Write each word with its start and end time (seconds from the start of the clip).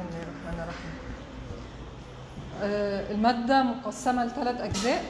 الله 0.00 0.22
الرحمن 0.22 0.60
الرحيم. 0.62 0.92
آه، 2.62 3.12
المادة 3.12 3.62
مقسمة 3.62 4.24
لثلاث 4.24 4.60
أجزاء. 4.60 5.04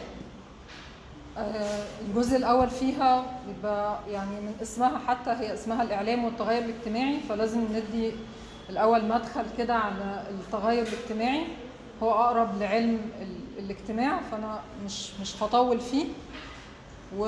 آه، 1.38 1.84
الجزء 2.08 2.36
الأول 2.36 2.70
فيها 2.70 3.24
يبقى 3.48 3.98
يعني 4.10 4.40
من 4.40 4.54
اسمها 4.62 4.98
حتى 5.06 5.30
هي 5.30 5.54
اسمها 5.54 5.82
الإعلام 5.82 6.24
والتغير 6.24 6.62
الاجتماعي 6.64 7.20
فلازم 7.28 7.60
ندي 7.60 8.12
الأول 8.70 9.04
مدخل 9.04 9.44
كده 9.58 9.74
على 9.74 10.22
التغير 10.30 10.82
الاجتماعي. 10.86 11.44
هو 12.02 12.10
أقرب 12.10 12.58
لعلم 12.60 13.00
ال- 13.22 13.64
الاجتماع 13.64 14.20
فأنا 14.30 14.58
مش 14.84 15.10
مش 15.20 15.42
هطول 15.42 15.80
فيه. 15.80 16.04
و 17.18 17.26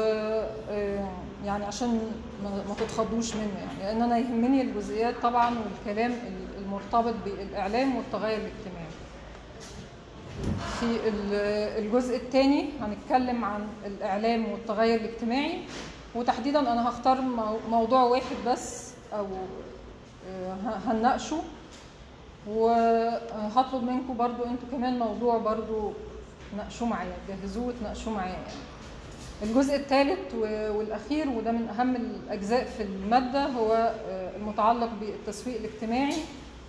آه، 0.70 1.08
يعني 1.44 1.64
عشان 1.64 2.00
ما 2.44 2.74
تتخضوش 2.78 3.34
منه 3.34 3.58
يعني 3.58 3.78
لأن 3.82 4.02
أنا 4.02 4.18
يهمني 4.18 4.62
الجزئيات 4.62 5.14
طبعا 5.22 5.54
والكلام 5.58 6.10
ال- 6.12 6.49
المرتبط 6.74 7.14
بالإعلام 7.24 7.96
والتغير 7.96 8.36
الاجتماعي. 8.38 8.90
في 10.80 11.08
ال- 11.08 11.84
الجزء 11.84 12.16
الثاني 12.16 12.68
هنتكلم 12.80 13.44
عن 13.44 13.68
الإعلام 13.86 14.52
والتغير 14.52 15.00
الاجتماعي 15.00 15.58
وتحديدا 16.14 16.60
أنا 16.60 16.88
هختار 16.88 17.20
مو- 17.20 17.58
موضوع 17.70 18.02
واحد 18.02 18.36
بس 18.46 18.90
أو 19.12 19.26
آه، 20.28 20.56
هنناقشه. 20.86 21.36
وهطلب 22.46 23.82
منكم 23.84 24.16
برضو 24.16 24.44
أنتوا 24.44 24.68
كمان 24.72 24.98
موضوع 24.98 25.38
برضو 25.38 25.92
ناقشوه 26.56 26.88
معايا 26.88 27.12
جهزوه 27.28 27.66
وتناقشوه 27.66 28.12
معايا 28.14 28.32
يعني. 28.32 28.44
الجزء 29.42 29.76
الثالث 29.76 30.34
و- 30.34 30.78
والأخير 30.78 31.28
وده 31.28 31.52
من 31.52 31.68
أهم 31.68 31.96
الأجزاء 31.96 32.64
في 32.64 32.82
المادة 32.82 33.46
هو 33.46 33.72
آه، 34.08 34.36
المتعلق 34.36 34.90
بالتسويق 35.00 35.56
الاجتماعي. 35.60 36.16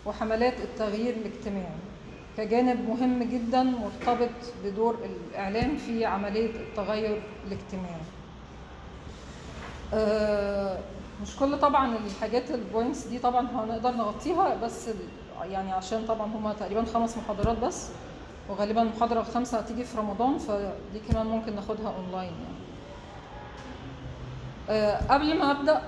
وحملات 0.06 0.54
التغيير 0.60 1.14
الاجتماعي 1.16 1.76
كجانب 2.38 2.90
مهم 2.90 3.24
جدا 3.24 3.64
مرتبط 3.64 4.30
بدور 4.66 4.98
الإعلام 5.06 5.78
في 5.78 6.06
عملية 6.06 6.56
التغير 6.56 7.22
الاجتماعي 7.48 8.02
آه، 9.94 10.78
مش 11.22 11.36
كل 11.36 11.60
طبعا 11.60 11.96
الحاجات 11.98 12.52
ال 12.52 12.60
points 12.60 13.08
دي 13.08 13.20
طبعا 13.20 13.48
هنقدر 13.48 13.92
نغطيها 13.92 14.56
بس 14.56 14.90
يعني 15.44 15.72
عشان 15.72 16.06
طبعا 16.06 16.28
هما 16.28 16.54
تقريبا 16.54 16.86
خمس 16.86 17.18
محاضرات 17.18 17.58
بس 17.58 17.90
وغالبا 18.50 18.82
المحاضرة 18.82 19.20
الخامسة 19.20 19.58
هتيجي 19.60 19.84
في 19.84 19.98
رمضان 19.98 20.38
فدي 20.38 21.00
كمان 21.12 21.26
ممكن 21.26 21.56
ناخدها 21.56 21.94
اونلاين 21.98 22.32
يعني. 22.34 22.62
آه، 24.70 25.14
قبل 25.14 25.40
ما 25.40 25.52
أبدأ 25.52 25.82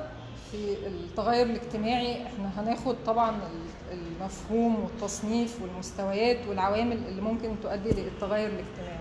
في 0.54 0.88
التغير 0.88 1.46
الاجتماعي 1.46 2.26
إحنا 2.28 2.52
هناخد 2.62 2.96
طبعا 3.06 3.30
ال- 3.30 3.98
المفهوم 3.98 4.84
والتصنيف 4.84 5.62
والمستويات 5.62 6.48
والعوامل 6.48 6.98
اللي 7.08 7.22
ممكن 7.22 7.56
تؤدي 7.64 7.90
للتغير 7.90 8.48
الاجتماعي. 8.50 9.00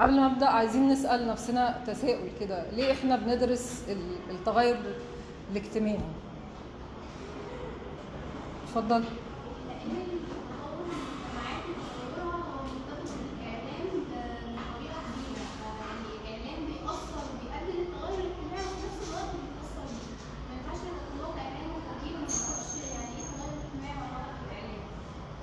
قبل 0.00 0.20
ما 0.20 0.26
أبدأ 0.26 0.46
عايزين 0.48 0.88
نسأل 0.88 1.28
نفسنا 1.28 1.80
تساؤل 1.86 2.28
كده 2.40 2.70
ليه 2.70 2.92
إحنا 2.92 3.16
بندرس 3.16 3.82
ال- 3.88 4.16
التغير 4.34 4.76
الاجتماعي؟ 5.52 5.98
اتفضل 8.64 9.00
لأن 9.00 9.96
التطور 9.96 10.84
المجتمعات 10.84 11.64
متطورة 11.68 12.36
هو 12.36 12.62
مرتبط 12.64 13.10
بالإعلام 13.18 13.86
بطريقة 13.94 15.00
كبيرة، 15.14 15.46
فيعني 15.58 16.08
الإعلام 16.20 16.66
بيأثر 16.66 17.24
وبيؤدي 17.30 17.78
للتغير 17.78 18.18
الاجتماعي 18.20 18.66
وفي 18.72 18.86
نفس 18.86 19.00
الوقت 19.08 19.30
بيتأثر 19.34 19.84
بيه. 19.90 20.14
ما 20.48 20.52
ينفعش 20.56 20.80
نطلق 20.96 21.34
إعلام 21.44 21.70
وتغيير 21.76 22.16
وما 22.16 22.26
نعرفش 22.26 22.74
يعني 22.94 23.12
إيه 23.16 23.26
تغير 23.30 23.54
اجتماعي 23.64 23.96
ولا 24.02 24.16
علاقة 24.18 24.40
بالإعلام. 24.40 24.82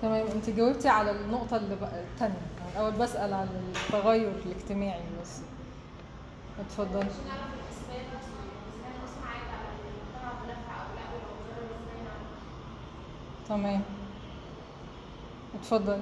تمام. 0.02 0.28
انت 0.28 0.50
جاوبتي 0.50 0.90
على 0.90 1.12
النقطة 1.12 1.58
اللي 1.58 1.76
بقى 1.76 2.00
التانية. 2.00 2.36
يعني 2.60 2.72
الأول 2.72 2.92
بسأل 2.92 3.34
عن 3.34 3.48
التغير 3.76 4.32
الاجتماعي 4.46 5.02
بس. 5.22 5.40
اتفضل 6.60 6.94
نعرف. 6.94 7.12
تمام. 13.50 13.82
اتفضل 15.56 16.00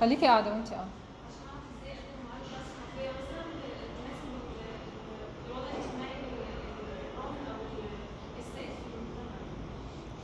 خليكي 0.00 0.26
قاعدة 0.26 0.50
وانت 0.52 0.72
المجتمع. 0.72 0.84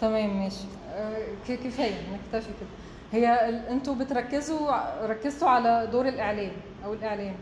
تمام 0.00 0.42
ماشي. 0.42 0.64
آه، 0.88 1.26
كفاية 1.48 1.94
نكتفي 2.12 2.50
كده. 2.60 2.68
هي 3.12 3.26
أنتوا 3.70 3.94
بتركزوا 3.94 4.70
ركزتوا 5.06 5.48
على 5.48 5.88
دور 5.92 6.08
الإعلام 6.08 6.52
أو 6.84 6.92
الإعلام 6.94 7.34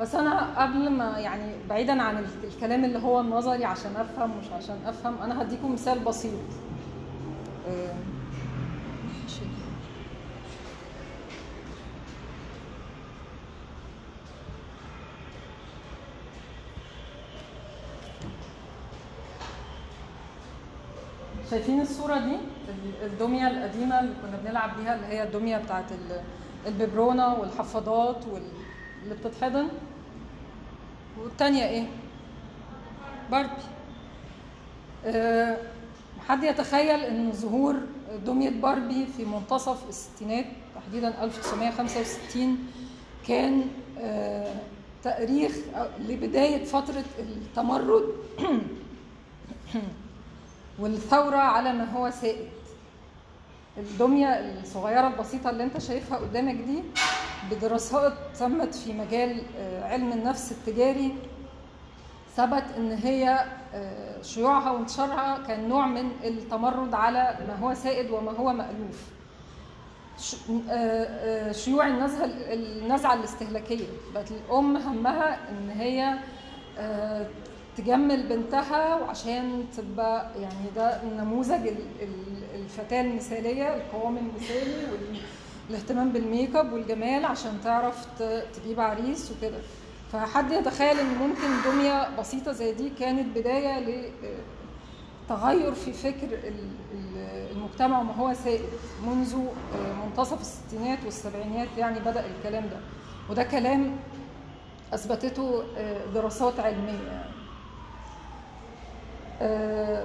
بس 0.00 0.14
أنا 0.14 0.62
قبل 0.62 0.90
ما 0.90 1.18
يعني 1.18 1.52
بعيدا 1.68 2.02
عن 2.02 2.18
ال- 2.18 2.44
الكلام 2.54 2.84
اللي 2.84 2.98
هو 2.98 3.20
النظري 3.20 3.64
عشان 3.64 3.96
أفهم 3.96 4.30
مش 4.38 4.52
عشان 4.52 4.76
أفهم 4.86 5.18
أنا 5.22 5.42
هديكم 5.42 5.72
مثال 5.72 5.98
بسيط. 5.98 6.32
شايفين 21.50 21.80
الصورة 21.80 22.18
دي 22.18 22.36
ال- 22.84 23.06
الدمية 23.06 23.48
القديمة 23.50 24.00
اللي 24.00 24.12
كنا 24.22 24.36
بنلعب 24.44 24.76
بيها 24.80 24.94
اللي 24.94 25.06
هي 25.06 25.22
الدمية 25.22 25.56
بتاعت 25.56 25.92
ال- 25.92 26.20
الببرونة 26.66 27.34
والحفاضات 27.34 28.26
وال- 28.32 28.42
اللي 29.02 29.14
بتتحضن. 29.14 29.68
والتانية 31.20 31.64
إيه؟ 31.68 31.86
باربي. 33.30 33.50
أه 35.04 35.56
حد 36.28 36.44
يتخيل 36.44 37.00
إن 37.00 37.32
ظهور 37.32 37.76
دمية 38.26 38.50
باربي 38.50 39.06
في 39.06 39.24
منتصف 39.24 39.88
الستينات 39.88 40.44
تحديدا 40.74 41.24
1965 41.24 42.58
كان 43.28 43.64
أه 44.00 44.54
تأريخ 45.02 45.52
أو- 45.74 46.00
لبداية 46.10 46.64
فترة 46.64 47.04
التمرد 47.18 48.04
والثورة 50.78 51.36
على 51.36 51.72
ما 51.72 51.92
هو 51.92 52.10
سائد. 52.10 52.48
الدمية 53.78 54.26
الصغيرة 54.28 55.06
البسيطة 55.08 55.50
اللي 55.50 55.64
انت 55.64 55.78
شايفها 55.78 56.18
قدامك 56.18 56.54
دي 56.54 56.82
بدراسات 57.50 58.12
تمت 58.38 58.74
في 58.74 58.92
مجال 58.92 59.42
آه، 59.58 59.84
علم 59.84 60.12
النفس 60.12 60.52
التجاري 60.52 61.14
ثبت 62.36 62.64
ان 62.76 62.92
هي 62.92 63.44
آه، 63.74 64.22
شيوعها 64.22 64.70
وانتشارها 64.70 65.38
كان 65.46 65.68
نوع 65.68 65.86
من 65.86 66.10
التمرد 66.24 66.94
على 66.94 67.38
ما 67.48 67.54
هو 67.56 67.74
سائد 67.74 68.10
وما 68.10 68.32
هو 68.32 68.52
مألوف. 68.52 69.02
آه، 70.70 71.52
شيوع 71.52 71.86
النزعة 71.86 72.24
النزعة 72.52 73.14
الاستهلاكية. 73.14 73.86
بقت 74.14 74.30
الأم 74.30 74.76
همها 74.76 75.50
إن 75.50 75.70
هي 75.70 76.14
تجمل 77.76 78.22
بنتها 78.26 78.94
وعشان 78.96 79.64
تبقى 79.76 80.30
يعني 80.40 80.70
ده 80.76 81.00
نموذج 81.04 81.66
ال- 81.68 81.76
ال- 82.02 82.60
الفتاة 82.62 83.00
المثالية 83.00 83.74
القوام 83.76 84.16
المثالي 84.16 84.86
والاهتمام 85.68 86.12
بالميك 86.12 86.56
اب 86.56 86.72
والجمال 86.72 87.24
عشان 87.24 87.58
تعرف 87.64 88.06
تجيب 88.56 88.80
عريس 88.80 89.32
وكده 89.32 89.58
فحد 90.12 90.52
يتخيل 90.52 90.98
إن 91.00 91.14
ممكن 91.14 91.70
دمية 91.70 92.16
بسيطة 92.18 92.52
زي 92.52 92.72
دي 92.72 92.90
كانت 92.98 93.38
بداية 93.38 93.78
ل 93.80 94.10
تغير 95.28 95.72
في 95.74 95.92
فكر 95.92 96.26
ال- 96.26 96.68
ال- 96.94 97.48
المجتمع 97.56 98.00
وما 98.00 98.14
هو 98.14 98.34
سائد 98.34 98.60
منذ 99.06 99.34
آه، 99.34 100.06
منتصف 100.06 100.40
الستينات 100.40 100.98
والسبعينات 101.04 101.68
يعني 101.78 102.00
بدأ 102.00 102.24
الكلام 102.26 102.64
ده 102.64 102.76
وده 103.30 103.42
كلام 103.42 103.96
أثبتته 104.94 105.62
آه، 105.76 106.00
دراسات 106.14 106.60
علمية 106.60 107.08
يعني. 107.08 107.33
آه، 109.42 110.04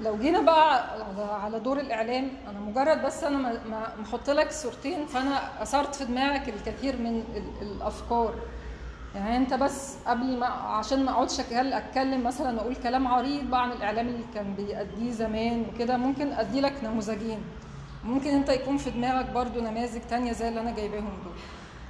لو 0.00 0.16
جينا 0.18 0.40
بقى 0.40 0.84
على- 1.50 1.56
دور 1.56 1.78
الإعلام 1.80 2.28
أنا 2.48 2.60
مجرد 2.60 3.02
بس 3.02 3.24
أنا 3.24 3.38
ما- 3.38 3.92
محط 4.00 4.30
لك 4.30 4.50
صورتين 4.52 5.06
فأنا 5.06 5.62
أثرت 5.62 5.94
في 5.94 6.04
دماغك 6.04 6.48
الكثير 6.48 6.96
من 6.96 7.24
ال- 7.36 7.62
الأفكار. 7.68 8.34
يعني 9.14 9.36
أنت 9.36 9.54
بس 9.54 9.96
قبل 10.06 10.38
ما 10.38 10.46
عشان 10.46 11.04
ما 11.04 11.10
أقعدش 11.10 11.40
أتكلم 11.40 12.24
مثلا 12.24 12.60
أقول 12.60 12.74
كلام 12.76 13.06
عريض 13.08 13.44
بقى 13.50 13.62
عن 13.62 13.72
الإعلام 13.72 14.08
اللي 14.08 14.24
كان 14.34 14.54
بيأديه 14.54 15.10
زمان 15.10 15.64
وكده 15.74 15.96
ممكن 15.96 16.32
أدي 16.32 16.60
لك 16.60 16.72
نموذجين. 16.84 17.42
ممكن 18.04 18.30
أنت 18.30 18.48
يكون 18.48 18.76
في 18.76 18.90
دماغك 18.90 19.30
برضو 19.30 19.60
نماذج 19.60 20.00
تانية 20.10 20.32
زي 20.32 20.48
اللي 20.48 20.60
أنا 20.60 20.70
جايباهم 20.70 21.12
دول. 21.24 21.32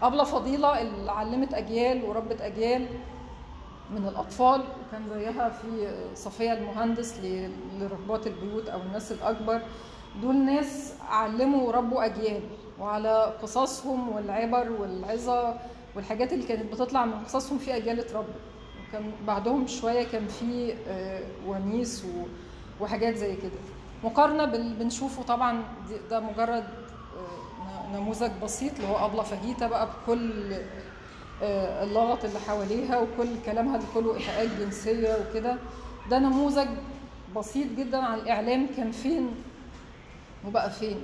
أبلة 0.03 0.25
فضيلة 0.25 0.83
اللي 0.83 1.13
علمت 1.13 1.55
أجيال 1.55 2.05
وربت 2.05 2.41
أجيال 2.41 2.87
من 3.93 4.09
الأطفال 4.09 4.61
وكان 4.61 5.03
زيها 5.15 5.49
في 5.49 5.95
صفية 6.15 6.53
المهندس 6.53 7.19
ل- 7.21 7.51
لربات 7.81 8.27
البيوت 8.27 8.69
أو 8.69 8.81
الناس 8.81 9.13
الأكبر. 9.13 9.61
دول 10.23 10.37
ناس 10.37 10.95
علموا 11.09 11.69
وربوا 11.69 12.05
أجيال 12.05 12.43
وعلى 12.81 13.35
قصصهم 13.43 14.09
والعبر 14.09 14.71
والعظة 14.73 15.55
والحاجات 15.97 16.33
اللي 16.33 16.47
كانت 16.47 16.73
بتطلع 16.73 17.05
من 17.07 17.25
قصصهم 17.25 17.59
في 17.59 17.77
أجيال 17.77 18.01
اتربت. 18.01 18.35
وكان 18.89 19.13
بعدهم 19.27 19.67
شوية 19.67 20.05
كان 20.05 20.27
في 20.29 20.75
آه، 20.89 21.23
ونيس 21.47 22.05
وحاجات 22.81 23.15
زي 23.17 23.37
كده. 23.37 23.51
مقارنة 24.05 24.45
بال- 24.45 24.75
بنشوفه 24.75 25.23
طبعا 25.23 25.63
ده 26.11 26.21
مجرد 26.21 26.65
آه، 27.17 27.97
نموذج 27.97 28.31
بسيط 28.43 28.73
اللي 28.77 28.89
هو 28.89 29.05
أبلة 29.07 29.23
فهيته 29.23 29.67
بقى 29.67 29.87
بكل 29.87 30.53
اللغط 31.83 32.25
اللي 32.25 32.39
حواليها 32.39 32.99
وكل 33.01 33.29
كلامها 33.47 33.77
اللي 33.77 33.87
كله 33.95 34.15
إيحاءات 34.15 34.49
جنسية 34.61 35.17
وكده. 35.31 35.57
ده 36.11 36.19
نموذج 36.19 36.69
بسيط 37.37 37.67
جدا 37.79 37.99
عن 37.99 38.19
الإعلام 38.19 38.67
كان 38.77 38.93
فين 38.93 39.31
وبقى 40.47 40.71
فين. 40.71 41.01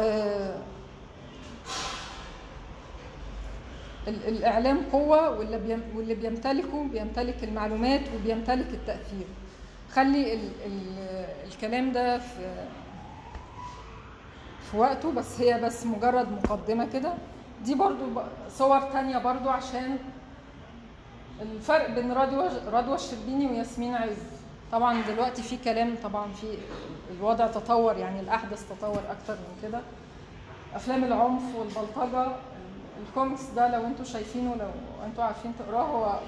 آه، 0.00 0.58
ال- 4.08 4.28
الإعلام 4.28 4.80
قوة 4.92 5.30
واللي 5.30 5.78
واللي 5.96 6.14
بيمتلكه 6.14 6.84
بيمتلك 6.92 7.44
المعلومات 7.44 8.00
وبيمتلك 8.14 8.66
التأثير. 8.74 9.26
خلي 9.92 10.34
ال 10.34 10.50
ال 10.66 10.98
الكلام 11.52 11.92
ده 11.92 12.18
في 12.18 12.66
في 14.70 14.76
وقته 14.76 15.12
بس 15.12 15.40
هي 15.40 15.60
بس 15.60 15.86
مجرد 15.86 16.32
مقدمة 16.32 16.88
كده. 16.92 17.14
دي 17.64 17.74
برضو 17.74 18.04
صور 18.50 18.80
تانية 18.80 19.18
برضو 19.18 19.48
عشان 19.48 19.98
الفرق 21.42 21.90
بين 21.90 22.12
رضوى 22.12 22.48
رضوى 22.72 22.94
الشربيني 22.94 23.46
وياسمين 23.46 23.94
عز. 23.94 24.16
طبعا 24.72 25.02
دلوقتي 25.02 25.42
في 25.42 25.56
كلام 25.56 25.94
طبعا 26.02 26.32
في 26.32 26.58
الوضع 27.10 27.46
تطور 27.46 27.96
يعني 27.96 28.20
الاحدث 28.20 28.68
تطور 28.68 29.00
أكتر 29.10 29.34
من 29.34 29.58
كده. 29.62 29.80
أفلام 30.74 31.04
العنف 31.04 31.42
والبلطجة 31.56 32.26
الكوميكس 33.08 33.42
ده 33.56 33.68
لو 33.68 33.86
أنتوا 33.86 34.04
شايفينه 34.04 34.54
لو 34.54 34.68
أنتوا 35.06 35.24
عارفين 35.24 35.52
تقراه 35.58 35.82
هو 35.82 36.20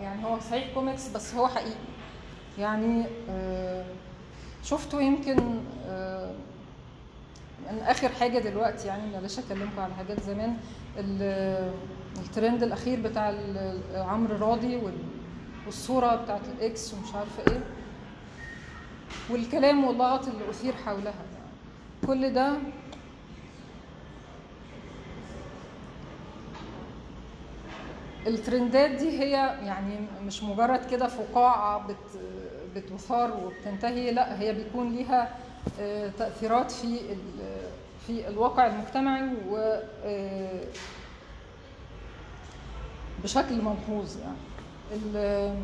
يعني 0.00 0.24
هو 0.24 0.38
صحيح 0.38 0.74
كوميكس 0.74 1.08
بس 1.08 1.34
هو 1.34 1.48
حقيقي. 1.48 1.74
يعني 2.58 3.04
آه، 3.30 3.84
شفته 4.62 5.00
يمكن 5.00 5.60
آخر 7.78 8.08
حاجة 8.08 8.38
دلوقتي 8.38 8.88
يعني 8.88 9.18
بلاش 9.18 9.38
اكلمكم 9.38 9.80
على 9.80 9.94
حاجات 9.94 10.20
زمان 10.20 10.56
ال- 10.98 11.72
الترند 12.16 12.62
الأخير 12.62 13.00
بتاع 13.00 13.34
عمرو 13.94 14.36
راضي 14.36 14.76
وال- 14.76 15.04
والصورة 15.66 16.14
بتاعت 16.16 16.40
ال 16.58 16.70
ex 16.70 16.94
ومش 16.94 17.14
عارفة 17.14 17.52
إيه. 17.52 17.60
والكلام 19.30 19.84
واللغط 19.84 20.28
اللي 20.28 20.50
أثير 20.50 20.72
حولها. 20.86 21.04
يعني 21.04 21.50
كل 22.06 22.32
ده 22.32 22.52
الترندات 28.26 28.90
دي 28.90 29.20
هي 29.20 29.30
يعني 29.62 29.94
مش 30.26 30.42
مجرد 30.42 30.90
كده 30.90 31.06
فقاعة 31.06 31.86
بت 31.88 31.96
بتثار 32.76 33.36
وبتنتهي 33.44 34.10
لا 34.10 34.40
هي 34.40 34.54
بيكون 34.54 34.92
ليها 34.92 35.34
آه، 35.80 36.10
تأثيرات 36.18 36.70
في 36.70 36.98
في 38.06 38.28
الواقع 38.28 38.66
المجتمعي 38.66 39.28
و 39.50 39.56
آه، 40.04 40.64
بشكل 43.24 43.54
ملحوظ 43.62 44.16
يعني. 44.20 44.36
ال- 44.92 45.54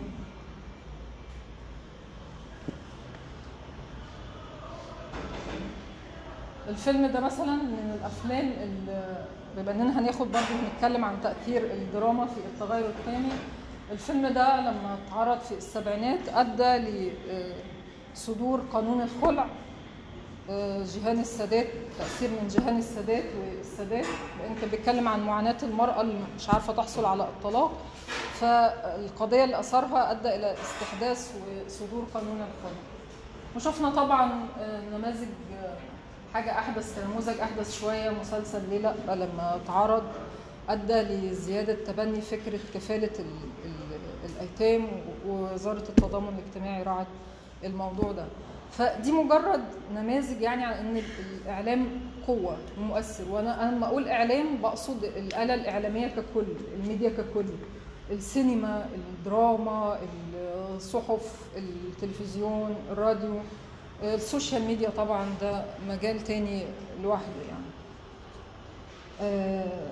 الفيلم 6.69 7.07
ده 7.07 7.21
مثلا 7.21 7.55
من 7.57 7.99
الأفلام 8.01 8.53
بما 9.57 9.71
إننا 9.71 9.99
هناخد 10.01 10.27
برضه 10.27 10.47
نتكلم 10.77 11.05
عن 11.05 11.15
تأثير 11.23 11.65
الدراما 11.73 12.27
في 12.27 12.37
التغير 12.55 12.87
القيمي 12.87 13.33
الفيلم 13.93 14.27
ده 14.29 14.61
لما 14.61 14.99
اتعرض 15.09 15.39
في 15.39 15.55
السبعينات 15.55 16.29
أدى 16.29 17.03
لصدور 18.15 18.61
قانون 18.73 19.03
الخلع. 19.03 19.43
آه، 19.43 19.66
جيهان 20.85 21.21
السادات 21.21 21.67
تأثير 21.99 22.31
من 22.31 22.49
جيهان 22.49 22.79
السادات 22.79 23.25
والسادات 23.41 24.05
لأن 24.41 24.55
كان 24.61 24.71
بيتكلم 24.71 25.09
عن 25.09 25.27
معاناة 25.27 25.57
المرأة 25.63 26.01
اللي 26.01 26.15
مش 26.37 26.49
عارفة 26.51 26.73
تحصل 26.73 27.05
على 27.05 27.23
الطلاق. 27.23 27.73
فالقضية 28.41 29.45
اللي 29.45 29.61
اثرها 29.61 30.11
أدى 30.11 30.29
إلى 30.35 30.55
استحداث 30.63 31.35
وصدور 31.67 32.05
قانون 32.15 32.37
الخلع 32.37 32.77
وشفنا 33.57 33.91
طبعا 33.91 34.47
آه، 34.61 34.81
نماذج 34.81 35.29
آه، 35.63 35.77
حاجة 36.35 36.51
أحدث 36.59 36.99
نموذج 36.99 37.41
أحدث 37.41 37.81
شوية 37.81 38.11
مسلسل 38.11 38.69
ليه 38.71 38.79
لأ 38.79 39.15
لما 39.15 39.57
اتعرض 39.65 40.03
أدى 40.69 40.93
لزيادة 41.01 41.75
تبني 41.85 42.21
فكرة 42.21 42.61
كفالة 42.75 43.11
ال- 43.19 43.51
ال- 43.65 44.31
الأيتام 44.31 44.89
ووزارة 45.29 45.85
التضامن 45.89 46.39
الاجتماعي 46.39 46.83
راعت 46.83 47.07
الموضوع 47.65 48.13
ده. 48.13 48.27
فدي 48.73 49.13
مجرد 49.13 49.65
نماذج 49.95 50.41
يعني 50.41 50.65
عن 50.65 50.73
إن 50.73 51.03
الإعلام 51.45 51.87
قوة 52.27 52.57
ومؤثر 52.79 53.25
وأنا 53.33 53.63
أنا 53.69 53.77
لما 53.77 53.87
أقول 53.87 54.09
إعلام 54.09 54.57
بقصد 54.63 55.05
الآلة 55.05 55.55
الإعلامية 55.55 56.07
ككل 56.09 56.47
الميديا 56.75 57.11
ككل. 57.11 57.45
السينما 58.11 58.89
الدراما 58.95 59.99
الصحف 60.77 61.41
التلفزيون 61.57 62.77
الراديو. 62.91 63.35
ال 64.03 64.11
social 64.11 64.63
media 64.63 64.91
طبعا 64.91 65.27
ده 65.41 65.65
مجال 65.89 66.21
تاني 66.21 66.63
لوحده 67.03 67.43
يعني. 67.49 67.67
آه، 69.21 69.91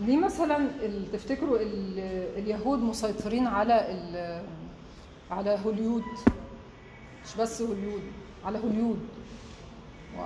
ليه 0.00 0.16
مثلا 0.16 0.68
تفتكروا 1.12 1.58
ال- 1.60 1.98
اليهود 2.38 2.78
مسيطرين 2.78 3.46
على 3.46 3.72
على 5.30 5.58
هوليود؟ 5.64 6.02
مش 7.24 7.36
بس 7.38 7.62
هوليود 7.62 8.02
على 8.44 8.58
هوليود. 8.58 9.08
و- 10.18 10.20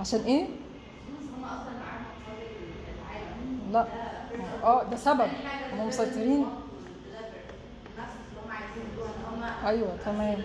عشان 0.00 0.20
إيه؟ 0.20 0.46
لا. 3.72 3.86
آه 4.64 4.82
ده 4.82 4.96
سبب. 4.96 5.20
هم 5.80 5.86
مسيطرين. 5.88 6.46
أيوه 9.68 9.96
تمام. 10.04 10.38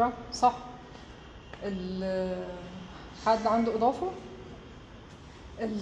يعني 0.00 0.12
صح. 0.32 0.54
حد 3.26 3.46
عنده 3.46 3.74
إضافة؟ 3.74 4.10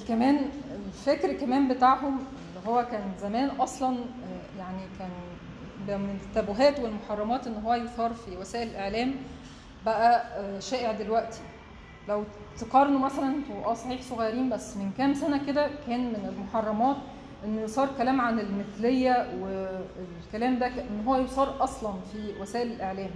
كمان 0.08 0.50
الفكر 0.86 1.32
كمان 1.32 1.68
بتاعهم 1.68 2.18
اللي 2.18 2.68
هو 2.68 2.86
كان 2.90 3.12
زمان 3.20 3.48
أصلا 3.48 3.96
يعني 4.58 4.82
كان 4.98 5.10
من 6.00 6.18
التابوهات 6.24 6.80
والمحرمات 6.80 7.46
إن 7.46 7.54
هو 7.64 7.74
يثار 7.74 8.12
في 8.14 8.36
وسائل 8.36 8.68
الاعلام 8.68 9.14
بقى 9.86 10.26
آه، 10.40 10.58
شائع 10.60 10.92
دلوقتي. 10.92 11.40
لو 12.08 12.24
تقارنوا 12.58 13.00
مثلا 13.00 13.26
أنتوا 13.26 13.64
آه 13.70 13.74
صحيح 13.74 14.02
صغيرين 14.02 14.50
بس 14.50 14.76
من 14.76 14.90
كام 14.98 15.14
سنة 15.14 15.46
كده 15.46 15.70
كان 15.86 16.00
من 16.08 16.34
المحرمات 16.38 16.96
انه 17.44 17.60
يصار 17.60 17.88
كلام 17.98 18.20
عن 18.20 18.38
المثلية 18.40 19.28
والكلام 19.40 20.58
ده 20.58 20.66
إن 20.66 21.04
هو 21.06 21.16
يصار 21.16 21.64
أصلا 21.64 21.92
في 22.12 22.32
وسائل 22.40 22.72
الإعلام. 22.72 23.10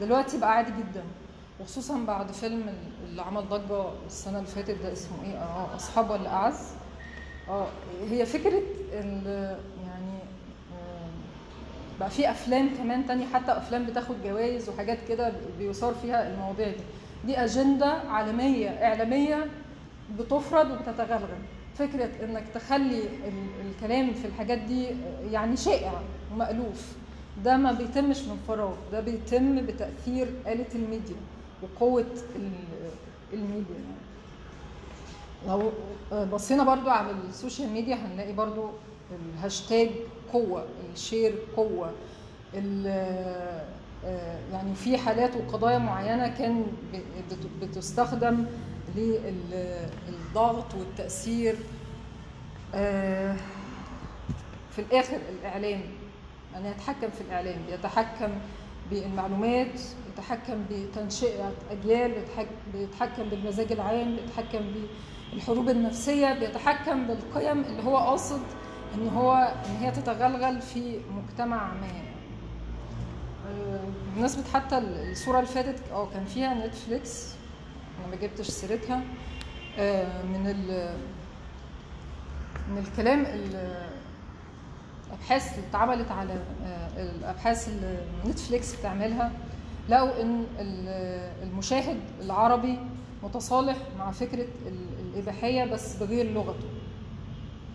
دلوقتي 0.00 0.38
بقى 0.38 0.52
عادي 0.56 0.70
جدا. 0.70 1.02
وخصوصا 1.60 1.98
بعد 2.06 2.32
فيلم 2.32 2.74
اللي 3.04 3.22
عمل 3.22 3.48
ضجة 3.48 3.84
السنة 4.06 4.36
اللي 4.38 4.48
فاتت 4.48 4.82
ده 4.82 4.92
اسمه 4.92 5.16
إيه؟ 5.24 5.38
آه 5.38 5.76
أصحاب 5.76 6.10
ولا 6.10 6.28
أعز؟ 6.32 6.60
آه 7.48 7.66
هي 8.10 8.26
فكرة 8.26 8.62
يعني 8.92 10.18
آه، 10.74 11.08
بقى 12.00 12.10
في 12.10 12.30
أفلام 12.30 12.70
كمان 12.78 13.06
تانية 13.06 13.26
حتى 13.26 13.52
أفلام 13.52 13.84
بتاخد 13.86 14.14
جوائز 14.24 14.68
وحاجات 14.68 14.98
كده 15.08 15.32
بيثار 15.58 15.94
فيها 15.94 16.28
المواضيع 16.34 16.68
دي. 16.68 16.82
دي 17.26 17.36
أجندة 17.38 17.86
عالمية 17.92 18.68
إعلامية 18.68 19.46
بتفرض 20.18 20.70
وبتتغلغل. 20.70 21.38
فكرة 21.78 22.10
إنك 22.24 22.44
تخلي 22.54 22.98
ال- 23.00 23.66
الكلام 23.70 24.12
في 24.14 24.26
الحاجات 24.26 24.58
دي 24.58 24.86
يعني 25.30 25.56
شائع 25.56 25.92
ومألوف. 26.32 26.92
ده 27.44 27.56
ما 27.56 27.72
بيتمش 27.72 28.18
من 28.22 28.38
فراغ 28.48 28.74
ده 28.92 29.00
بيتم 29.00 29.66
بتأثير 29.66 30.28
آلة 30.46 30.66
الميديا 30.74 31.16
وقوة 31.62 32.06
ال- 32.36 32.90
الميديا 33.32 33.74
يعني. 33.74 33.98
لو 35.46 35.72
بصينا 36.32 36.64
برضو 36.64 36.90
على 36.90 37.10
ال 37.28 37.34
social 37.34 37.68
media 37.70 37.94
هنلاقي 37.96 38.32
برضو 38.32 38.70
الهاشتاج 39.36 39.88
قوة 40.32 40.66
ال 40.94 41.01
share 41.01 41.34
قوة 41.56 41.92
آه، 42.86 44.38
يعني 44.52 44.74
في 44.74 44.98
حالات 44.98 45.30
وقضايا 45.36 45.78
معينة 45.78 46.28
كان 46.28 46.66
بتستخدم 47.62 48.46
للضغط 48.96 50.74
والتأثير 50.74 51.56
آه، 52.74 53.36
في 54.70 54.78
الآخر 54.78 55.16
الإعلام 55.38 55.80
من 56.58 56.66
يتحكم 56.66 57.10
في 57.10 57.20
الإعلام 57.20 57.60
يتحكم 57.68 58.30
بالمعلومات 58.90 59.80
يتحكم 60.12 60.64
بتنشئة 60.70 61.52
أجيال 61.70 62.10
يتحك- 62.10 62.72
بيتحكم 62.74 63.22
بالمزاج 63.28 63.72
العام 63.72 64.16
بيتحكم 64.16 64.60
بالحروب 65.32 65.68
النفسية 65.68 66.32
بيتحكم 66.32 67.06
بالقيم 67.06 67.60
اللي 67.64 67.82
هو 67.82 67.96
قاصد 67.96 68.40
إن 68.94 69.08
هو 69.08 69.34
إن 69.66 69.76
هي 69.76 69.90
تتغلغل 69.90 70.60
في 70.60 71.00
مجتمع 71.16 71.72
ما. 71.74 71.86
آه، 73.50 73.80
بمناسبة 74.16 74.42
حتى 74.54 74.78
الصورة 74.78 75.36
اللي 75.38 75.50
فاتت 75.50 75.78
آه 75.92 76.06
كان 76.10 76.24
فيها 76.24 76.66
نتفليكس 76.66 77.26
أنا 77.98 78.06
ما 78.16 78.16
جبتش 78.22 78.46
سيرتها 78.50 79.02
آه، 79.78 80.22
من 80.22 80.46
ال 80.46 80.94
من 82.70 82.78
الكلام 82.78 83.20
ال- 83.26 83.88
الابحاث 85.08 85.54
اللي 85.58 85.66
اتعملت 85.70 86.10
على 86.10 86.32
آه، 86.32 86.88
الأبحاث 87.02 87.68
اللي 87.68 87.98
نتفليكس 88.26 88.76
بتعملها 88.76 89.32
لقوا 89.88 90.22
إن 90.22 90.44
ال- 90.58 91.48
المشاهد 91.48 91.96
العربي 92.20 92.78
متصالح 93.22 93.76
مع 93.98 94.10
فكرة 94.10 94.46
ال- 94.66 94.98
الإباحية 95.14 95.64
بس 95.64 95.96
بغير 95.96 96.32
لغته. 96.32 96.66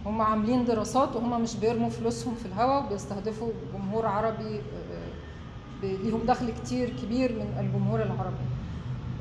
هم 0.05 0.21
عاملين 0.21 0.65
دراسات 0.65 1.15
وهم 1.15 1.41
مش 1.41 1.55
بيرموا 1.55 1.89
فلوسهم 1.89 2.35
في 2.35 2.45
الهواء 2.45 2.89
بيستهدفوا 2.89 3.51
جمهور 3.73 4.05
عربي 4.05 4.55
آه، 4.57 5.83
ليهم 5.83 6.21
دخل 6.27 6.49
كتير 6.63 6.89
كبير 7.03 7.31
من 7.31 7.57
الجمهور 7.65 8.01
العربي. 8.01 8.43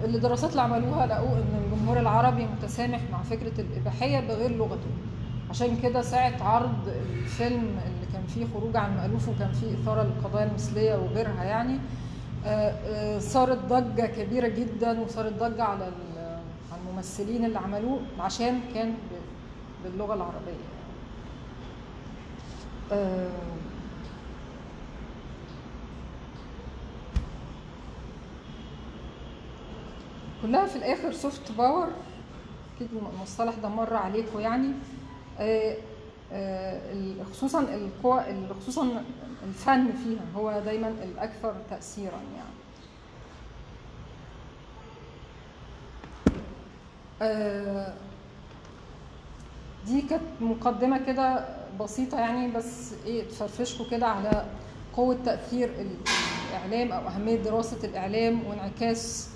الدراسات 0.04 0.50
اللي 0.50 0.62
عملوها 0.62 1.06
لقوا 1.06 1.36
إن 1.36 1.62
الجمهور 1.64 1.98
العربي 2.00 2.46
متسامح 2.46 3.00
مع 3.12 3.22
فكرة 3.22 3.60
الإباحية 3.60 4.20
بغير 4.20 4.50
لغته. 4.56 4.90
عشان 5.50 5.76
كده 5.82 6.02
ساعة 6.02 6.42
عرض 6.42 6.88
الفيلم 7.14 7.80
كان 8.12 8.22
فيه 8.34 8.46
خروج 8.54 8.76
عن 8.76 8.96
مألوف 8.96 9.28
وكان 9.28 9.52
فيه 9.52 9.74
إثارة 9.82 10.02
للقضايا 10.02 10.44
المثلية 10.46 10.94
وغيرها 10.96 11.44
يعني. 11.44 11.78
آه، 12.46 12.48
آه، 12.70 13.18
صارت 13.18 13.58
ضجة 13.64 14.06
كبيرة 14.06 14.48
جدا 14.48 15.00
وصارت 15.00 15.32
ضجة 15.32 15.62
على 15.62 15.88
ال- 15.88 16.38
على 16.72 16.80
الممثلين 16.88 17.44
اللي 17.44 17.58
عملوه 17.58 18.00
عشان 18.20 18.60
كان 18.74 18.90
ب- 18.92 19.84
باللغة 19.84 20.14
العربية. 20.14 20.62
آه، 22.92 23.28
كلها 30.42 30.66
في 30.66 30.76
الآخر 30.76 31.12
soft 31.12 31.52
power 31.52 31.88
أكيد 32.76 32.88
المصطلح 33.14 33.54
ده 33.62 33.68
مر 33.68 33.94
عليكم 33.94 34.40
يعني. 34.40 34.68
خصوصا 37.32 37.60
القوى 37.60 38.30
ال- 38.30 38.54
خصوصا 38.62 39.02
الفن 39.48 39.92
فيها 40.04 40.20
هو 40.36 40.60
دايما 40.64 40.88
الأكثر 40.88 41.54
تاثيرا 41.70 42.20
يعني. 42.36 42.52
آه، 47.22 47.94
دي 49.86 50.00
كانت 50.02 50.22
مقدمة 50.40 50.98
كده 51.06 51.44
بسيطة 51.80 52.18
يعني 52.20 52.50
بس 52.50 52.92
إيه 53.06 53.28
تفرفشكوا 53.28 53.86
كده 53.90 54.06
على 54.06 54.44
قوة 54.96 55.16
تأثير 55.24 55.68
ال- 55.68 55.96
الإعلام 56.50 56.92
أو 56.92 57.08
أهمية 57.08 57.36
دراسة 57.36 57.76
الإعلام 57.84 58.46
وانعكاس 58.46 59.28
آه، 59.28 59.31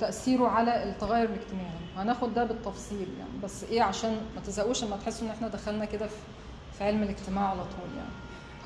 تأثيره 0.00 0.48
على 0.48 0.82
التغير 0.84 1.24
الاجتماعي. 1.24 1.74
هناخد 1.96 2.34
ده 2.34 2.44
بالتفصيل 2.44 3.08
يعني. 3.18 3.30
بس 3.42 3.64
إيه 3.64 3.82
عشان 3.82 4.10
ما 4.10 4.40
تزهقوش 4.46 4.84
لما 4.84 4.96
تحسوا 4.96 5.26
إن 5.26 5.32
إحنا 5.32 5.48
دخلنا 5.48 5.84
كده 5.84 6.06
في 6.06 6.14
في 6.78 6.84
علم 6.84 7.02
الاجتماع 7.02 7.48
على 7.48 7.60
طول 7.62 7.96
يعني. 7.96 8.10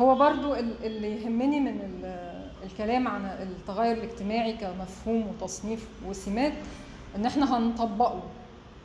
هو 0.01 0.15
برضو 0.19 0.55
ال- 0.55 0.85
اللي 0.87 1.23
يهمني 1.23 1.61
من 1.61 1.81
ال- 1.81 2.39
الكلام 2.65 3.09
عن 3.09 3.25
التغير 3.25 3.97
الاجتماعي 3.97 4.53
كمفهوم 4.53 5.27
وتصنيف 5.29 5.89
وسمات 6.07 6.53
إن 7.17 7.27
إحنا 7.27 7.57
هنطبقه. 7.59 8.23